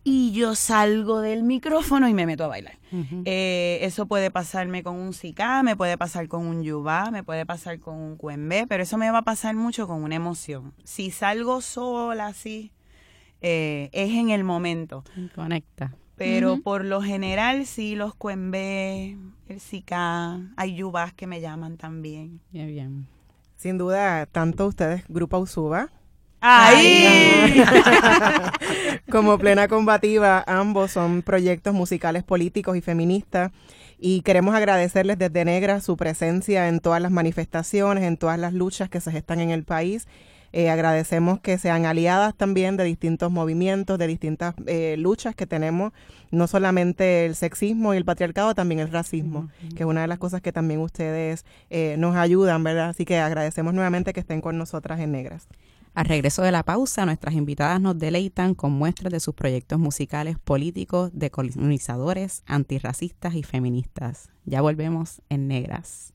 y 0.04 0.32
yo 0.34 0.54
salgo 0.54 1.22
del 1.22 1.42
micrófono 1.42 2.08
y 2.08 2.14
me 2.14 2.28
meto 2.28 2.44
a 2.44 2.48
bailar. 2.48 2.78
Uh 2.92 2.98
-huh. 2.98 3.22
eh, 3.26 3.80
eso 3.82 4.06
puede 4.06 4.30
pasarme 4.30 4.84
con 4.84 4.98
un 4.98 5.14
zika, 5.14 5.64
me 5.64 5.76
puede 5.76 5.98
pasar 5.98 6.28
con 6.28 6.46
un 6.46 6.62
yubá, 6.62 7.10
me 7.10 7.24
puede 7.24 7.44
pasar 7.44 7.80
con 7.80 7.96
un 7.96 8.16
cuembé, 8.16 8.68
pero 8.68 8.84
eso 8.84 9.00
me 9.00 9.10
va 9.10 9.18
a 9.18 9.24
pasar 9.24 9.56
mucho 9.56 9.88
con 9.88 10.04
una 10.04 10.14
emoción. 10.14 10.74
Si 10.84 11.10
salgo 11.10 11.60
sola 11.60 12.28
así, 12.28 12.72
eh, 13.42 13.90
es 13.94 14.12
en 14.12 14.30
el 14.30 14.44
momento. 14.44 15.04
Conecta. 15.34 15.92
Pero 16.16 16.54
uh 16.54 16.58
-huh. 16.58 16.64
por 16.64 16.86
lo 16.86 17.02
general 17.02 17.66
sí, 17.66 17.96
los 17.96 18.16
cuembé, 18.16 19.18
el 19.48 19.60
zika, 19.60 20.40
hay 20.56 20.76
yubás 20.76 21.14
que 21.14 21.28
me 21.28 21.42
llaman 21.42 21.78
también. 21.78 22.40
Bien, 22.52 22.68
bien. 22.68 23.08
Sin 23.56 23.78
duda, 23.78 24.26
tanto 24.26 24.68
ustedes, 24.68 25.04
Grupo 25.08 25.40
Usuba, 25.40 25.90
¡Ahí! 26.48 27.64
Como 29.10 29.40
Plena 29.40 29.68
Combativa, 29.68 30.44
ambos 30.46 30.92
son 30.92 31.24
proyectos 31.24 31.74
musicales 31.74 32.24
políticos 32.24 32.78
y 32.78 32.82
feministas 32.82 33.52
y 33.98 34.22
queremos 34.22 34.54
agradecerles 34.54 35.18
desde 35.18 35.44
Negra 35.44 35.82
su 35.82 35.98
presencia 35.98 36.68
en 36.68 36.82
todas 36.82 37.02
las 37.02 37.12
manifestaciones, 37.12 38.04
en 38.04 38.18
todas 38.18 38.38
las 38.38 38.54
luchas 38.54 38.90
que 38.90 39.02
se 39.02 39.12
gestan 39.12 39.40
en 39.40 39.50
el 39.50 39.64
país. 39.64 40.08
Eh, 40.58 40.70
agradecemos 40.70 41.42
que 41.42 41.58
sean 41.58 41.86
aliadas 41.86 42.34
también 42.34 42.78
de 42.78 42.86
distintos 42.86 43.30
movimientos, 43.30 44.00
de 44.00 44.08
distintas 44.08 44.56
eh, 44.68 44.96
luchas 44.98 45.36
que 45.36 45.46
tenemos, 45.46 45.92
no 46.32 46.48
solamente 46.48 47.26
el 47.26 47.36
sexismo 47.36 47.94
y 47.94 47.98
el 47.98 48.06
patriarcado, 48.06 48.56
también 48.56 48.80
el 48.80 48.90
racismo, 48.90 49.40
uh 49.40 49.44
-huh. 49.44 49.76
que 49.76 49.84
es 49.84 49.86
una 49.86 50.00
de 50.00 50.08
las 50.08 50.18
cosas 50.18 50.40
que 50.42 50.54
también 50.54 50.80
ustedes 50.80 51.44
eh, 51.70 51.98
nos 51.98 52.16
ayudan, 52.16 52.64
¿verdad? 52.64 52.88
Así 52.88 53.04
que 53.04 53.18
agradecemos 53.20 53.74
nuevamente 53.74 54.14
que 54.14 54.22
estén 54.22 54.40
con 54.40 54.58
nosotras 54.58 55.02
en 55.02 55.12
Negras. 55.12 55.50
Al 55.94 56.06
regreso 56.06 56.42
de 56.42 56.54
la 56.54 56.64
pausa, 56.64 57.06
nuestras 57.06 57.36
invitadas 57.36 57.82
nos 57.82 58.00
deleitan 58.00 58.56
con 58.56 58.72
muestras 58.72 59.12
de 59.12 59.20
sus 59.20 59.36
proyectos 59.36 59.78
musicales 59.78 60.38
políticos, 60.40 61.12
decolonizadores, 61.14 62.44
antirracistas 62.46 63.36
y 63.36 63.44
feministas. 63.44 64.30
Ya 64.46 64.62
volvemos 64.62 65.22
en 65.28 65.50
Negras. 65.50 66.15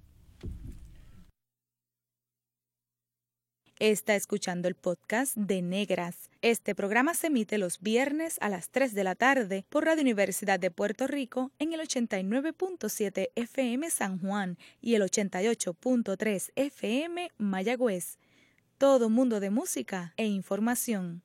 Está 3.80 4.14
escuchando 4.14 4.68
el 4.68 4.74
podcast 4.74 5.34
de 5.38 5.62
Negras. 5.62 6.28
Este 6.42 6.74
programa 6.74 7.14
se 7.14 7.28
emite 7.28 7.56
los 7.56 7.80
viernes 7.80 8.36
a 8.42 8.50
las 8.50 8.68
3 8.68 8.94
de 8.94 9.04
la 9.04 9.14
tarde 9.14 9.64
por 9.70 9.86
Radio 9.86 10.02
Universidad 10.02 10.60
de 10.60 10.70
Puerto 10.70 11.06
Rico 11.06 11.50
en 11.58 11.72
el 11.72 11.80
89.7 11.80 13.30
FM 13.34 13.88
San 13.88 14.18
Juan 14.18 14.58
y 14.82 14.96
el 14.96 15.02
88.3 15.02 16.50
FM 16.56 17.30
Mayagüez 17.38 18.18
todo 18.76 19.08
mundo 19.08 19.40
de 19.40 19.48
música 19.48 20.12
e 20.18 20.26
información. 20.26 21.22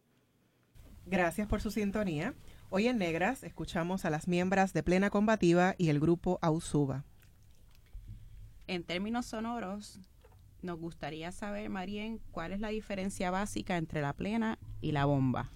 Gracias 1.06 1.50
por 1.50 1.60
su 1.60 1.72
sintonía. 1.72 2.36
Hoy 2.70 2.88
en 2.88 3.00
Negras 3.00 3.44
escuchamos 3.44 4.06
a 4.06 4.10
las 4.10 4.30
miembros 4.30 4.72
de 4.72 4.82
Plena 4.82 5.10
Combativa 5.10 5.76
y 5.78 5.90
el 5.90 6.00
grupo 6.00 6.40
Ausuba. 6.42 7.04
En 8.68 8.86
términos 8.86 9.26
sonoros, 9.26 10.00
nos 10.66 10.80
gustaría 10.80 11.32
saber, 11.32 11.70
Marien, 11.70 12.20
cuál 12.32 12.52
es 12.52 12.60
la 12.60 12.70
diferencia 12.70 13.32
básica 13.32 13.78
entre 13.78 14.02
la 14.02 14.14
plena 14.14 14.58
y 14.82 14.92
la 14.92 15.06
bomba. 15.06 15.50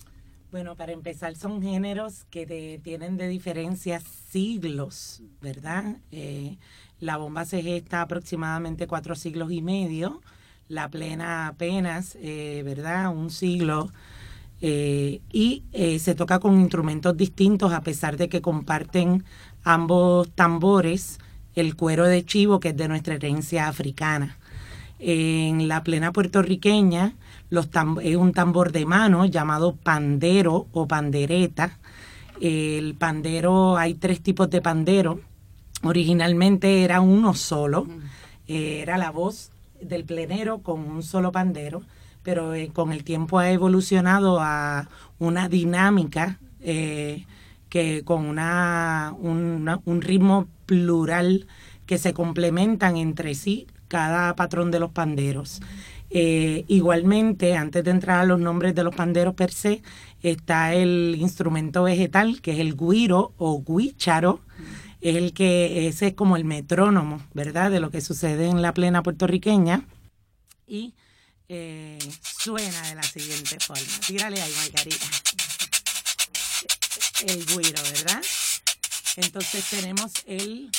Bueno, 0.51 0.75
para 0.75 0.93
empezar, 0.93 1.35
son 1.35 1.61
géneros 1.61 2.25
que 2.31 2.79
tienen 2.83 3.17
de 3.17 3.27
diferencia 3.27 3.99
siglos, 3.99 5.21
¿verdad? 5.41 5.97
Eh, 6.11 6.57
la 6.99 7.17
bomba 7.17 7.45
se 7.45 7.61
gesta 7.61 8.01
aproximadamente 8.01 8.87
cuatro 8.87 9.15
siglos 9.15 9.51
y 9.51 9.61
medio, 9.61 10.21
la 10.67 10.89
plena 10.89 11.47
apenas, 11.47 12.17
eh, 12.19 12.63
¿verdad? 12.65 13.15
Un 13.15 13.29
siglo. 13.29 13.91
Eh, 14.61 15.21
y 15.31 15.63
se 15.99 16.15
toca 16.15 16.39
con 16.39 16.59
instrumentos 16.59 17.15
distintos 17.15 17.71
a 17.71 17.81
pesar 17.81 18.17
de 18.17 18.27
que 18.27 18.41
comparten 18.41 19.23
ambos 19.63 20.29
tambores 20.31 21.19
el 21.55 21.75
cuero 21.75 22.05
de 22.07 22.25
chivo 22.25 22.59
que 22.59 22.69
es 22.69 22.77
de 22.77 22.87
nuestra 22.87 23.15
herencia 23.15 23.67
africana. 23.67 24.38
En 24.99 25.69
la 25.69 25.81
plena 25.83 26.11
puertorriqueña 26.11 27.13
los 27.49 27.69
es 28.03 28.15
un 28.17 28.33
tambor 28.33 28.73
de 28.73 28.85
mano 28.85 29.25
llamado 29.25 29.75
pandero 29.75 30.67
o 30.73 30.87
pandereta. 30.87 31.79
El 32.41 32.95
pandero, 32.95 33.77
hay 33.77 33.93
tres 33.93 34.21
tipos 34.21 34.49
de 34.49 34.61
pandero. 34.61 35.21
Originalmente 35.83 36.83
era 36.83 36.99
uno 36.99 37.33
solo, 37.33 37.87
eh, 38.47 38.81
era 38.81 38.97
la 38.97 39.11
voz 39.11 39.51
del 39.81 40.03
plenero 40.03 40.59
con 40.59 40.81
un 40.81 41.01
solo 41.01 41.31
pandero, 41.31 41.81
pero 42.21 42.53
eh, 42.53 42.69
con 42.73 42.91
el 42.91 43.05
tiempo 43.05 43.39
ha 43.39 43.49
evolucionado 43.49 44.39
a 44.41 44.89
una 45.17 45.47
dinámica 45.47 46.37
eh, 46.59 47.25
que 47.69 48.03
con 48.03 48.25
una, 48.25 49.15
un 49.17 50.01
ritmo 50.01 50.47
plural 50.65 51.47
que 51.85 51.97
se 51.97 52.13
complementan 52.13 52.97
entre 52.97 53.33
sí 53.35 53.67
cada 53.89 54.33
patrón 54.37 54.71
de 54.71 54.79
los 54.79 54.91
panderos. 54.91 55.59
Eh, 56.11 56.63
igualmente, 56.67 57.55
antes 57.55 57.83
de 57.83 57.91
entrar 57.91 58.21
a 58.21 58.25
los 58.25 58.39
nombres 58.39 58.73
de 58.73 58.83
los 58.83 58.95
panderos 58.95 59.35
per 59.35 59.51
se, 59.51 59.83
está 60.23 60.73
el 60.73 61.15
instrumento 61.19 61.83
vegetal, 61.83 62.41
que 62.41 62.53
es 62.53 62.59
el 62.59 62.75
guiro 62.75 63.33
o 63.37 63.61
guícharo, 63.61 64.39
es 65.01 65.15
el 65.15 65.33
que 65.33 65.87
ese 65.87 66.07
es 66.07 66.13
como 66.13 66.35
el 66.35 66.45
metrónomo, 66.45 67.21
¿verdad? 67.33 67.69
De 67.71 67.79
lo 67.79 67.91
que 67.91 68.01
sucede 68.01 68.47
en 68.47 68.61
la 68.61 68.73
plena 68.73 69.03
puertorriqueña. 69.03 69.83
Y 70.67 70.93
eh, 71.47 71.99
suena 72.21 72.89
de 72.89 72.95
la 72.95 73.03
siguiente 73.03 73.57
forma. 73.59 73.83
Tírale 74.05 74.41
ahí, 74.41 74.53
Margarita. 74.57 75.05
El 77.27 77.45
guiro, 77.45 77.81
¿verdad? 77.93 78.21
Entonces 79.17 79.69
tenemos 79.69 80.11
el 80.25 80.69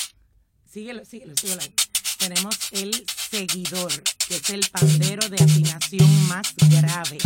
síguelo, 0.70 1.04
síguelo, 1.04 1.34
síguelo 1.36 1.60
ahí. 1.60 1.74
Tenemos 2.20 2.54
el 2.72 3.06
seguidor, 3.30 3.90
que 4.28 4.36
es 4.36 4.50
el 4.50 4.60
pandero 4.70 5.26
de 5.30 5.42
afinación 5.42 6.28
más 6.28 6.52
grave. 6.68 7.16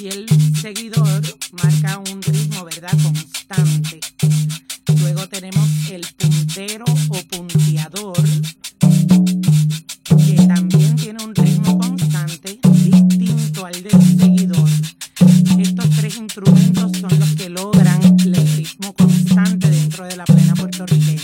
Y 0.00 0.06
el 0.06 0.26
seguidor 0.56 1.20
marca 1.50 1.98
un 1.98 2.22
ritmo, 2.22 2.64
¿verdad? 2.64 2.96
Constante. 3.02 3.98
Luego 5.00 5.28
tenemos 5.28 5.68
el 5.90 6.06
puntero 6.16 6.84
o 7.08 7.22
punteador, 7.24 8.22
que 8.78 10.34
también 10.46 10.94
tiene 10.94 11.24
un 11.24 11.34
ritmo 11.34 11.76
constante 11.76 12.60
distinto 12.84 13.66
al 13.66 13.82
del 13.82 14.16
seguidor. 14.16 14.70
Estos 15.58 15.90
tres 15.96 16.16
instrumentos 16.18 16.92
son 16.98 17.18
los 17.18 17.34
que 17.34 17.50
logran 17.50 18.00
el 18.20 18.56
ritmo 18.56 18.92
constante 18.92 19.68
dentro 19.68 20.04
de 20.04 20.16
la 20.16 20.24
plena 20.24 20.54
puertorriqueña. 20.54 21.19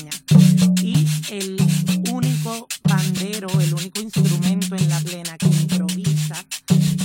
El 3.60 3.74
único 3.74 4.00
instrumento 4.00 4.76
en 4.76 4.88
la 4.88 5.00
plena 5.00 5.36
que 5.38 5.46
improvisa 5.46 6.44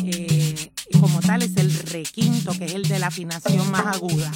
eh, 0.04 0.72
como 1.00 1.20
tal 1.22 1.42
es 1.42 1.56
el 1.58 1.74
requinto, 1.74 2.52
que 2.54 2.66
es 2.66 2.74
el 2.74 2.84
de 2.88 3.00
la 3.00 3.08
afinación 3.08 3.70
más 3.72 3.96
aguda. 3.96 4.32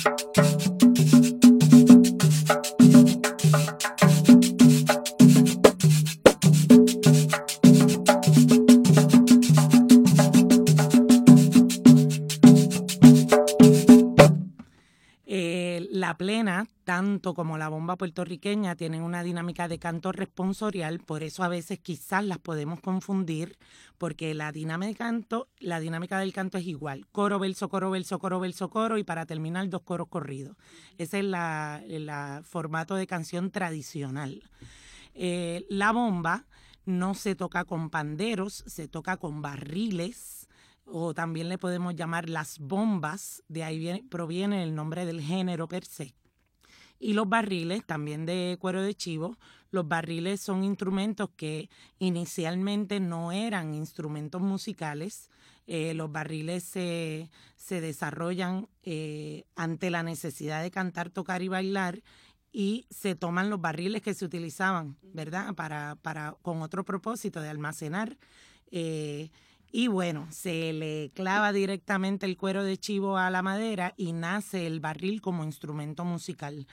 Plena, 16.18 16.68
tanto 16.84 17.34
como 17.34 17.58
la 17.58 17.70
bomba 17.70 17.96
puertorriqueña, 17.96 18.76
tienen 18.76 19.02
una 19.02 19.24
dinámica 19.24 19.68
de 19.68 19.80
canto 19.80 20.12
responsorial, 20.12 21.00
por 21.00 21.24
eso 21.24 21.44
a 21.44 21.48
veces 21.48 21.80
quizás 21.80 22.24
las 22.26 22.40
podemos 22.40 22.80
confundir, 22.80 23.58
porque 23.98 24.34
la 24.34 24.52
dinámica, 24.52 25.06
canto, 25.06 25.48
la 25.60 25.80
dinámica 25.80 26.20
del 26.20 26.34
canto 26.34 26.58
es 26.58 26.66
igual, 26.66 27.08
coro, 27.12 27.40
verso, 27.40 27.70
coro, 27.70 27.92
verso, 27.92 28.20
coro, 28.20 28.40
verso, 28.40 28.70
coro, 28.70 28.98
y 28.98 29.04
para 29.04 29.26
terminar 29.26 29.70
dos 29.70 29.82
coros 29.82 30.08
corridos. 30.08 30.58
Ese 30.98 31.20
es 31.20 31.26
el 31.26 32.10
formato 32.44 32.96
de 32.96 33.08
canción 33.08 33.52
tradicional. 33.52 34.44
Eh, 35.14 35.66
la 35.70 35.92
bomba 35.92 36.46
no 36.86 37.14
se 37.14 37.36
toca 37.36 37.66
con 37.66 37.90
panderos, 37.90 38.64
se 38.68 38.88
toca 38.88 39.18
con 39.18 39.42
barriles, 39.42 40.35
o 40.86 41.14
también 41.14 41.50
le 41.50 41.58
podemos 41.58 41.96
llamar 41.96 42.30
las 42.30 42.60
bombas, 42.60 43.44
de 43.48 43.64
ahí 43.64 44.02
proviene 44.10 44.64
el 44.64 44.76
nombre 44.76 45.06
del 45.06 45.22
género 45.22 45.68
per 45.68 45.86
se. 45.86 46.14
Y 47.00 47.14
los 47.14 47.28
barriles, 47.28 47.86
también 47.86 48.26
de 48.26 48.58
cuero 48.60 48.82
de 48.82 48.96
chivo, 48.96 49.38
los 49.72 49.88
barriles 49.88 50.40
son 50.40 50.64
instrumentos 50.64 51.30
que 51.36 51.70
inicialmente 52.00 53.00
no 53.00 53.32
eran 53.32 53.74
instrumentos 53.74 54.42
musicales. 54.42 55.30
Eh, 55.68 55.94
los 55.94 56.12
barriles 56.12 56.64
se, 56.64 57.30
desarrollan 57.70 58.70
eh, 58.84 59.44
ante 59.56 59.90
la 59.90 60.04
necesidad 60.04 60.62
de 60.62 60.72
cantar, 60.72 61.10
tocar 61.10 61.42
y 61.42 61.48
bailar 61.48 62.02
y 62.54 62.88
se 62.90 63.16
toman 63.16 63.50
los 63.50 63.60
barriles 63.60 64.02
que 64.02 64.14
se 64.14 64.24
utilizaban, 64.24 64.96
¿verdad? 65.02 65.54
Para, 65.56 65.98
para, 66.02 66.38
con 66.42 66.62
otro 66.62 66.86
propósito 66.86 67.42
de 67.42 67.50
almacenar 67.50 68.18
eh, 68.72 69.30
y 69.78 69.90
bueno, 69.90 70.26
se 70.32 70.72
le 70.72 71.12
clava 71.14 71.52
directamente 71.52 72.26
el 72.26 72.38
cuero 72.38 72.64
de 72.64 72.78
chivo 72.78 73.18
a 73.18 73.30
la 73.30 73.42
madera 73.42 73.94
y 73.98 74.14
nace 74.14 74.68
el 74.68 74.80
barril 74.80 75.20
como 75.20 75.44
instrumento 75.44 76.06
musical. 76.06 76.66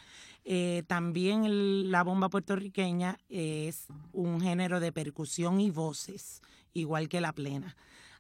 Eh, 0.45 0.85
también 0.87 1.91
la 1.91 2.05
bomba 2.05 2.29
puertorriqueña 2.29 3.19
es 3.29 3.89
un 4.13 4.41
género 4.41 4.79
de 4.79 4.93
percusión 4.93 5.61
y 5.61 5.73
voces, 5.73 6.43
igual 6.75 7.09
que 7.09 7.21
la 7.21 7.33
plena. 7.33 7.75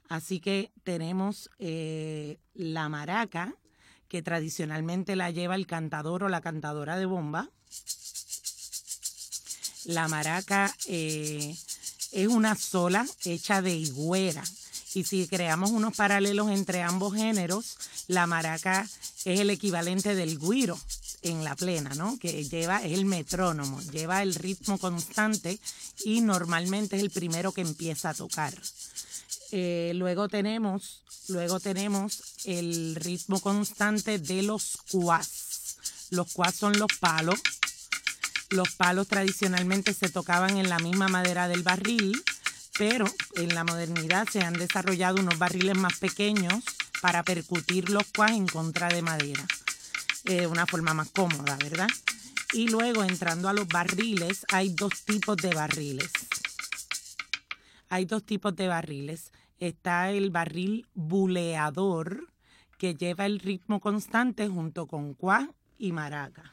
Así 0.08 0.40
que 0.40 0.72
tenemos 0.82 1.48
eh, 1.60 2.40
la 2.52 2.88
maraca, 2.88 3.54
que 4.08 4.20
tradicionalmente 4.20 5.14
la 5.14 5.30
lleva 5.30 5.54
el 5.54 5.68
cantador 5.68 6.24
o 6.24 6.28
la 6.28 6.40
cantadora 6.40 6.96
de 6.96 7.06
bomba. 7.06 7.50
La 9.84 10.08
maraca 10.08 10.74
eh, 10.88 11.54
es 12.10 12.26
una 12.26 12.56
sola 12.56 13.06
hecha 13.24 13.62
de 13.62 13.76
higuera 13.76 14.42
y 14.94 15.04
si 15.04 15.26
creamos 15.26 15.70
unos 15.70 15.96
paralelos 15.96 16.50
entre 16.50 16.82
ambos 16.82 17.14
géneros, 17.14 17.76
la 18.08 18.26
maraca 18.26 18.88
es 19.24 19.40
el 19.40 19.50
equivalente 19.50 20.14
del 20.14 20.38
guiro 20.38 20.78
en 21.22 21.44
la 21.44 21.54
plena, 21.54 21.94
¿no? 21.94 22.18
Que 22.18 22.44
lleva, 22.44 22.78
es 22.82 22.92
el 22.92 23.04
metrónomo, 23.04 23.80
lleva 23.92 24.22
el 24.22 24.34
ritmo 24.34 24.78
constante 24.78 25.58
y 26.04 26.20
normalmente 26.20 26.96
es 26.96 27.02
el 27.02 27.10
primero 27.10 27.52
que 27.52 27.60
empieza 27.60 28.10
a 28.10 28.14
tocar. 28.14 28.54
Eh, 29.52 29.92
luego 29.94 30.28
tenemos, 30.28 31.02
luego 31.28 31.60
tenemos 31.60 32.22
el 32.44 32.94
ritmo 32.96 33.40
constante 33.40 34.18
de 34.18 34.42
los 34.42 34.78
cuas. 34.90 35.76
Los 36.10 36.32
cuas 36.32 36.54
son 36.54 36.78
los 36.78 36.92
palos. 36.98 37.40
Los 38.50 38.72
palos 38.72 39.08
tradicionalmente 39.08 39.94
se 39.94 40.10
tocaban 40.10 40.58
en 40.58 40.68
la 40.68 40.78
misma 40.78 41.08
madera 41.08 41.48
del 41.48 41.62
barril 41.62 42.22
pero 42.78 43.06
en 43.36 43.54
la 43.54 43.64
modernidad 43.64 44.28
se 44.28 44.40
han 44.40 44.54
desarrollado 44.54 45.20
unos 45.20 45.38
barriles 45.38 45.76
más 45.76 45.98
pequeños 45.98 46.64
para 47.00 47.22
percutir 47.22 47.90
los 47.90 48.04
cuas 48.16 48.32
en 48.32 48.46
contra 48.46 48.88
de 48.88 49.02
madera, 49.02 49.44
de 50.24 50.46
una 50.46 50.66
forma 50.66 50.94
más 50.94 51.10
cómoda, 51.10 51.56
¿verdad? 51.56 51.88
Y 52.52 52.68
luego 52.68 53.02
entrando 53.02 53.48
a 53.48 53.52
los 53.52 53.66
barriles, 53.66 54.46
hay 54.52 54.70
dos 54.70 55.04
tipos 55.04 55.36
de 55.36 55.54
barriles. 55.54 56.10
Hay 57.88 58.04
dos 58.04 58.24
tipos 58.24 58.54
de 58.56 58.68
barriles. 58.68 59.32
Está 59.58 60.10
el 60.10 60.30
barril 60.30 60.86
buleador, 60.94 62.28
que 62.78 62.94
lleva 62.94 63.26
el 63.26 63.38
ritmo 63.38 63.80
constante 63.80 64.48
junto 64.48 64.86
con 64.86 65.14
cuá 65.14 65.50
y 65.78 65.92
maraca. 65.92 66.51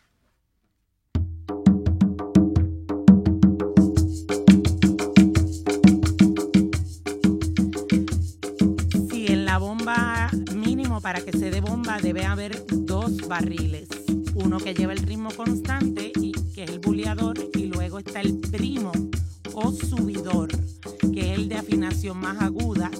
Para 11.01 11.21
que 11.21 11.31
se 11.31 11.49
dé 11.49 11.61
bomba 11.61 11.97
debe 12.01 12.25
haber 12.25 12.65
dos 12.69 13.27
barriles, 13.27 13.87
uno 14.35 14.57
que 14.57 14.73
lleva 14.73 14.93
el 14.93 14.99
ritmo 14.99 15.29
constante 15.31 16.11
y 16.19 16.31
que 16.53 16.63
es 16.63 16.69
el 16.69 16.79
buleador 16.79 17.37
y 17.53 17.67
luego 17.67 17.99
está 17.99 18.21
el 18.21 18.39
primo 18.39 18.91
o 19.53 19.71
subidor, 19.71 20.49
que 21.13 21.33
es 21.33 21.39
el 21.39 21.49
de 21.49 21.55
afinación 21.55 22.17
más 22.17 22.41
aguda 22.41 22.91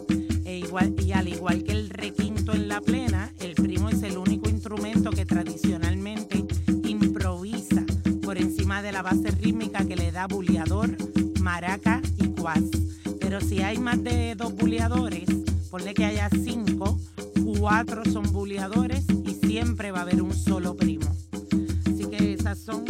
e 0.45 0.59
igual, 0.59 0.95
y 0.99 1.11
al 1.11 1.27
igual 1.27 1.63
que 1.63 1.73
el 1.73 1.89
requinto 1.89 2.53
en 2.53 2.67
la 2.67 2.79
plena, 2.79 3.33
el 3.39 3.55
primo 3.55 3.89
es 3.89 4.01
el 4.03 4.17
único 4.17 4.49
instrumento 4.49 5.11
que 5.11 5.25
tradicionalmente 5.25 6.45
improvisa 6.85 7.85
por 8.23 8.37
encima 8.37 8.81
de 8.81 8.91
la 8.91 9.01
base 9.01 9.31
rítmica 9.31 9.85
que 9.85 9.95
le 9.95 10.11
da 10.11 10.27
buleador, 10.27 10.95
maraca 11.41 12.01
y 12.17 12.27
cuas. 12.27 12.63
Pero 13.19 13.41
si 13.41 13.61
hay 13.61 13.77
más 13.77 14.01
de 14.03 14.35
dos 14.35 14.55
buleadores, 14.55 15.27
ponle 15.69 15.93
que 15.93 16.05
haya 16.05 16.29
cinco, 16.43 16.99
cuatro 17.57 18.03
son 18.05 18.31
buleadores 18.31 19.05
y 19.25 19.33
siempre 19.33 19.91
va 19.91 19.99
a 19.99 20.01
haber 20.01 20.21
un 20.21 20.33
solo 20.33 20.75
primo. 20.75 21.09
Así 21.85 22.07
que 22.09 22.33
esas 22.33 22.59
son 22.59 22.85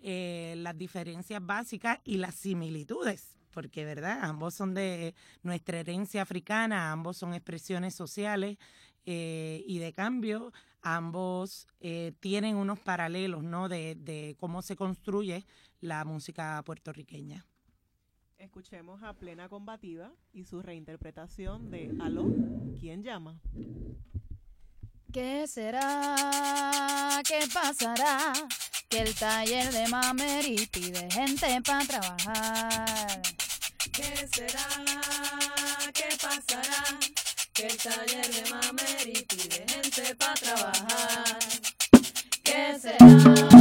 eh, 0.00 0.54
las 0.58 0.76
diferencias 0.76 1.44
básicas 1.44 1.98
y 2.04 2.16
las 2.16 2.34
similitudes, 2.34 3.36
porque 3.50 3.84
verdad, 3.84 4.18
ambos 4.22 4.54
son 4.54 4.74
de 4.74 5.14
nuestra 5.42 5.80
herencia 5.80 6.22
africana, 6.22 6.92
ambos 6.92 7.16
son 7.16 7.34
expresiones 7.34 7.94
sociales 7.94 8.58
eh, 9.04 9.64
y 9.66 9.78
de 9.78 9.92
cambio, 9.92 10.52
ambos 10.80 11.66
eh, 11.80 12.12
tienen 12.20 12.56
unos 12.56 12.80
paralelos, 12.80 13.42
¿no? 13.42 13.68
De, 13.68 13.94
de 13.94 14.36
cómo 14.38 14.62
se 14.62 14.76
construye 14.76 15.46
la 15.80 16.04
música 16.04 16.62
puertorriqueña. 16.64 17.44
Escuchemos 18.42 19.00
a 19.04 19.12
Plena 19.12 19.48
Combativa 19.48 20.10
y 20.32 20.44
su 20.44 20.62
reinterpretación 20.62 21.70
de 21.70 21.94
Aló, 22.00 22.26
¿quién 22.80 23.04
llama? 23.04 23.40
¿Qué 25.12 25.46
será? 25.46 27.22
¿Qué 27.24 27.46
pasará? 27.54 28.32
Que 28.88 29.02
el 29.02 29.14
taller 29.14 29.70
de 29.72 29.86
Mameri 29.86 30.66
pide 30.66 31.08
gente 31.12 31.62
para 31.64 31.86
trabajar. 31.86 33.22
¿Qué 33.92 34.28
será? 34.34 34.66
¿Qué 35.94 36.08
pasará? 36.20 36.98
Que 37.54 37.68
el 37.68 37.76
taller 37.76 38.26
de 38.26 38.50
Mameri 38.50 39.22
pide 39.22 39.64
gente 39.68 40.16
para 40.16 40.34
trabajar. 40.34 41.38
¿Qué 42.42 42.76
será? 42.80 43.51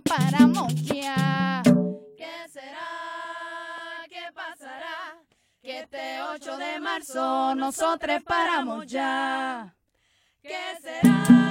para 0.00 0.46
monquear. 0.46 1.62
¿Qué 2.16 2.48
será? 2.52 4.04
¿Qué 4.08 4.32
pasará? 4.34 5.22
Que 5.62 5.80
este 5.80 6.22
8 6.22 6.56
de 6.56 6.80
marzo 6.80 7.54
nosotros 7.54 8.22
paramos 8.22 8.86
ya. 8.86 9.74
¿Qué 10.42 10.58
será? 10.82 11.45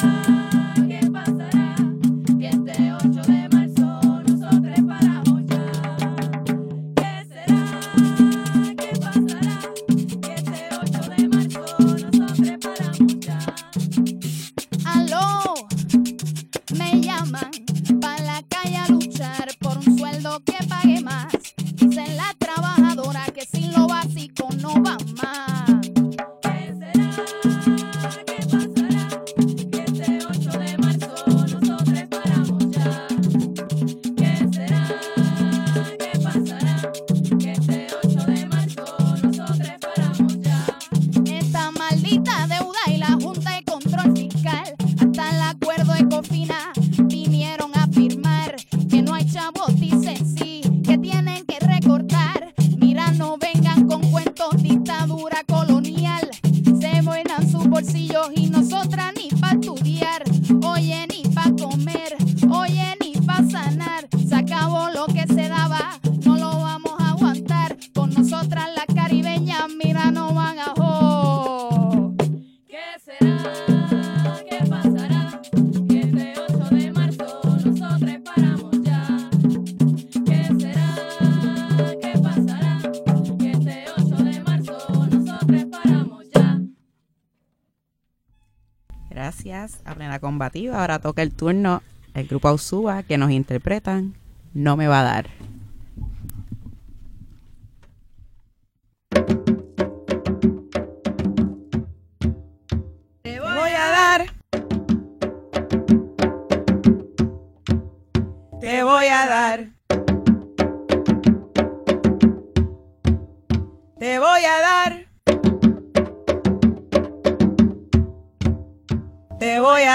Gracias 89.35 89.81
a 89.83 89.95
Plena 89.95 90.19
Combativa. 90.19 90.79
Ahora 90.79 90.99
toca 90.99 91.21
el 91.21 91.33
turno 91.33 91.83
el 92.13 92.25
grupo 92.25 92.47
Ausuba 92.47 93.03
que 93.03 93.17
nos 93.17 93.31
interpretan 93.31 94.13
No 94.53 94.77
me 94.77 94.87
va 94.87 95.01
a 95.01 95.03
dar. 95.03 95.27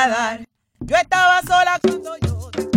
Te 0.00 0.06
voy 0.06 0.14
a 0.14 0.16
dar. 0.16 0.48
Yo 0.80 0.96
estaba 0.96 1.42
sola 1.42 1.78
cuando 1.82 2.16
yo 2.16 2.50
te 2.52 2.69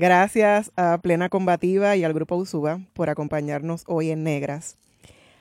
Gracias 0.00 0.72
a 0.76 0.96
Plena 0.96 1.28
Combativa 1.28 1.94
y 1.94 2.04
al 2.04 2.14
Grupo 2.14 2.36
Usuba 2.36 2.80
por 2.94 3.10
acompañarnos 3.10 3.84
hoy 3.86 4.10
en 4.10 4.22
Negras. 4.22 4.78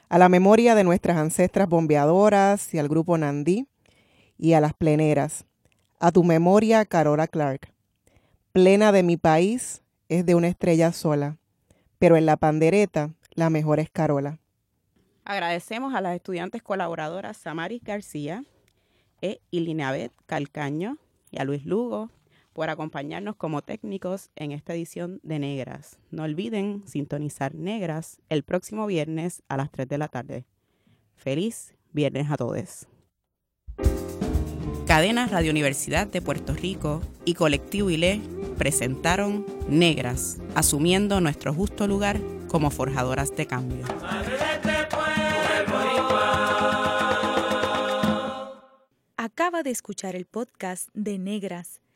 A 0.09 0.17
la 0.17 0.27
memoria 0.27 0.75
de 0.75 0.83
nuestras 0.83 1.15
ancestras 1.15 1.69
bombeadoras 1.69 2.73
y 2.73 2.77
al 2.77 2.89
Grupo 2.89 3.17
Nandí 3.17 3.67
y 4.37 4.51
a 4.51 4.59
las 4.59 4.73
pleneras. 4.73 5.45
A 6.01 6.11
tu 6.11 6.25
memoria, 6.25 6.83
Carola 6.83 7.27
Clark. 7.27 7.71
Plena 8.51 8.91
de 8.91 9.01
mi 9.01 9.15
país 9.15 9.81
es 10.09 10.25
de 10.25 10.35
una 10.35 10.49
estrella 10.49 10.91
sola, 10.91 11.37
pero 11.97 12.17
en 12.17 12.25
la 12.25 12.35
pandereta 12.35 13.11
la 13.35 13.49
mejor 13.49 13.79
es 13.79 13.89
Carola. 13.89 14.39
Agradecemos 15.23 15.95
a 15.95 16.01
las 16.01 16.17
estudiantes 16.17 16.61
colaboradoras 16.61 17.37
Samaris 17.37 17.81
García 17.81 18.43
e 19.21 19.39
Ilinabet 19.51 20.11
Calcaño 20.25 20.97
y 21.31 21.39
a 21.39 21.45
Luis 21.45 21.65
Lugo, 21.65 22.09
por 22.59 22.69
acompañarnos 22.69 23.37
como 23.37 23.61
técnicos 23.61 24.31
en 24.35 24.51
esta 24.51 24.73
edición 24.73 25.21
de 25.23 25.39
Negras. 25.39 25.97
No 26.11 26.23
olviden 26.23 26.83
sintonizar 26.85 27.55
Negras 27.55 28.19
el 28.27 28.43
próximo 28.43 28.85
viernes 28.85 29.43
a 29.47 29.55
las 29.55 29.71
3 29.71 29.87
de 29.87 29.97
la 29.97 30.09
tarde. 30.09 30.45
Feliz 31.15 31.73
viernes 31.93 32.29
a 32.29 32.35
todos. 32.35 32.85
Cadena 34.85 35.25
Radio 35.27 35.51
Universidad 35.51 36.07
de 36.07 36.21
Puerto 36.21 36.53
Rico 36.53 36.99
y 37.23 37.35
Colectivo 37.35 37.91
ILE 37.91 38.19
presentaron 38.57 39.45
Negras, 39.69 40.41
asumiendo 40.53 41.21
nuestro 41.21 41.53
justo 41.53 41.87
lugar 41.87 42.19
como 42.49 42.71
forjadoras 42.71 43.33
de 43.37 43.47
cambio. 43.47 43.85
Acaba 49.15 49.63
de 49.63 49.69
escuchar 49.69 50.17
el 50.17 50.25
podcast 50.25 50.89
de 50.93 51.17
Negras 51.19 51.79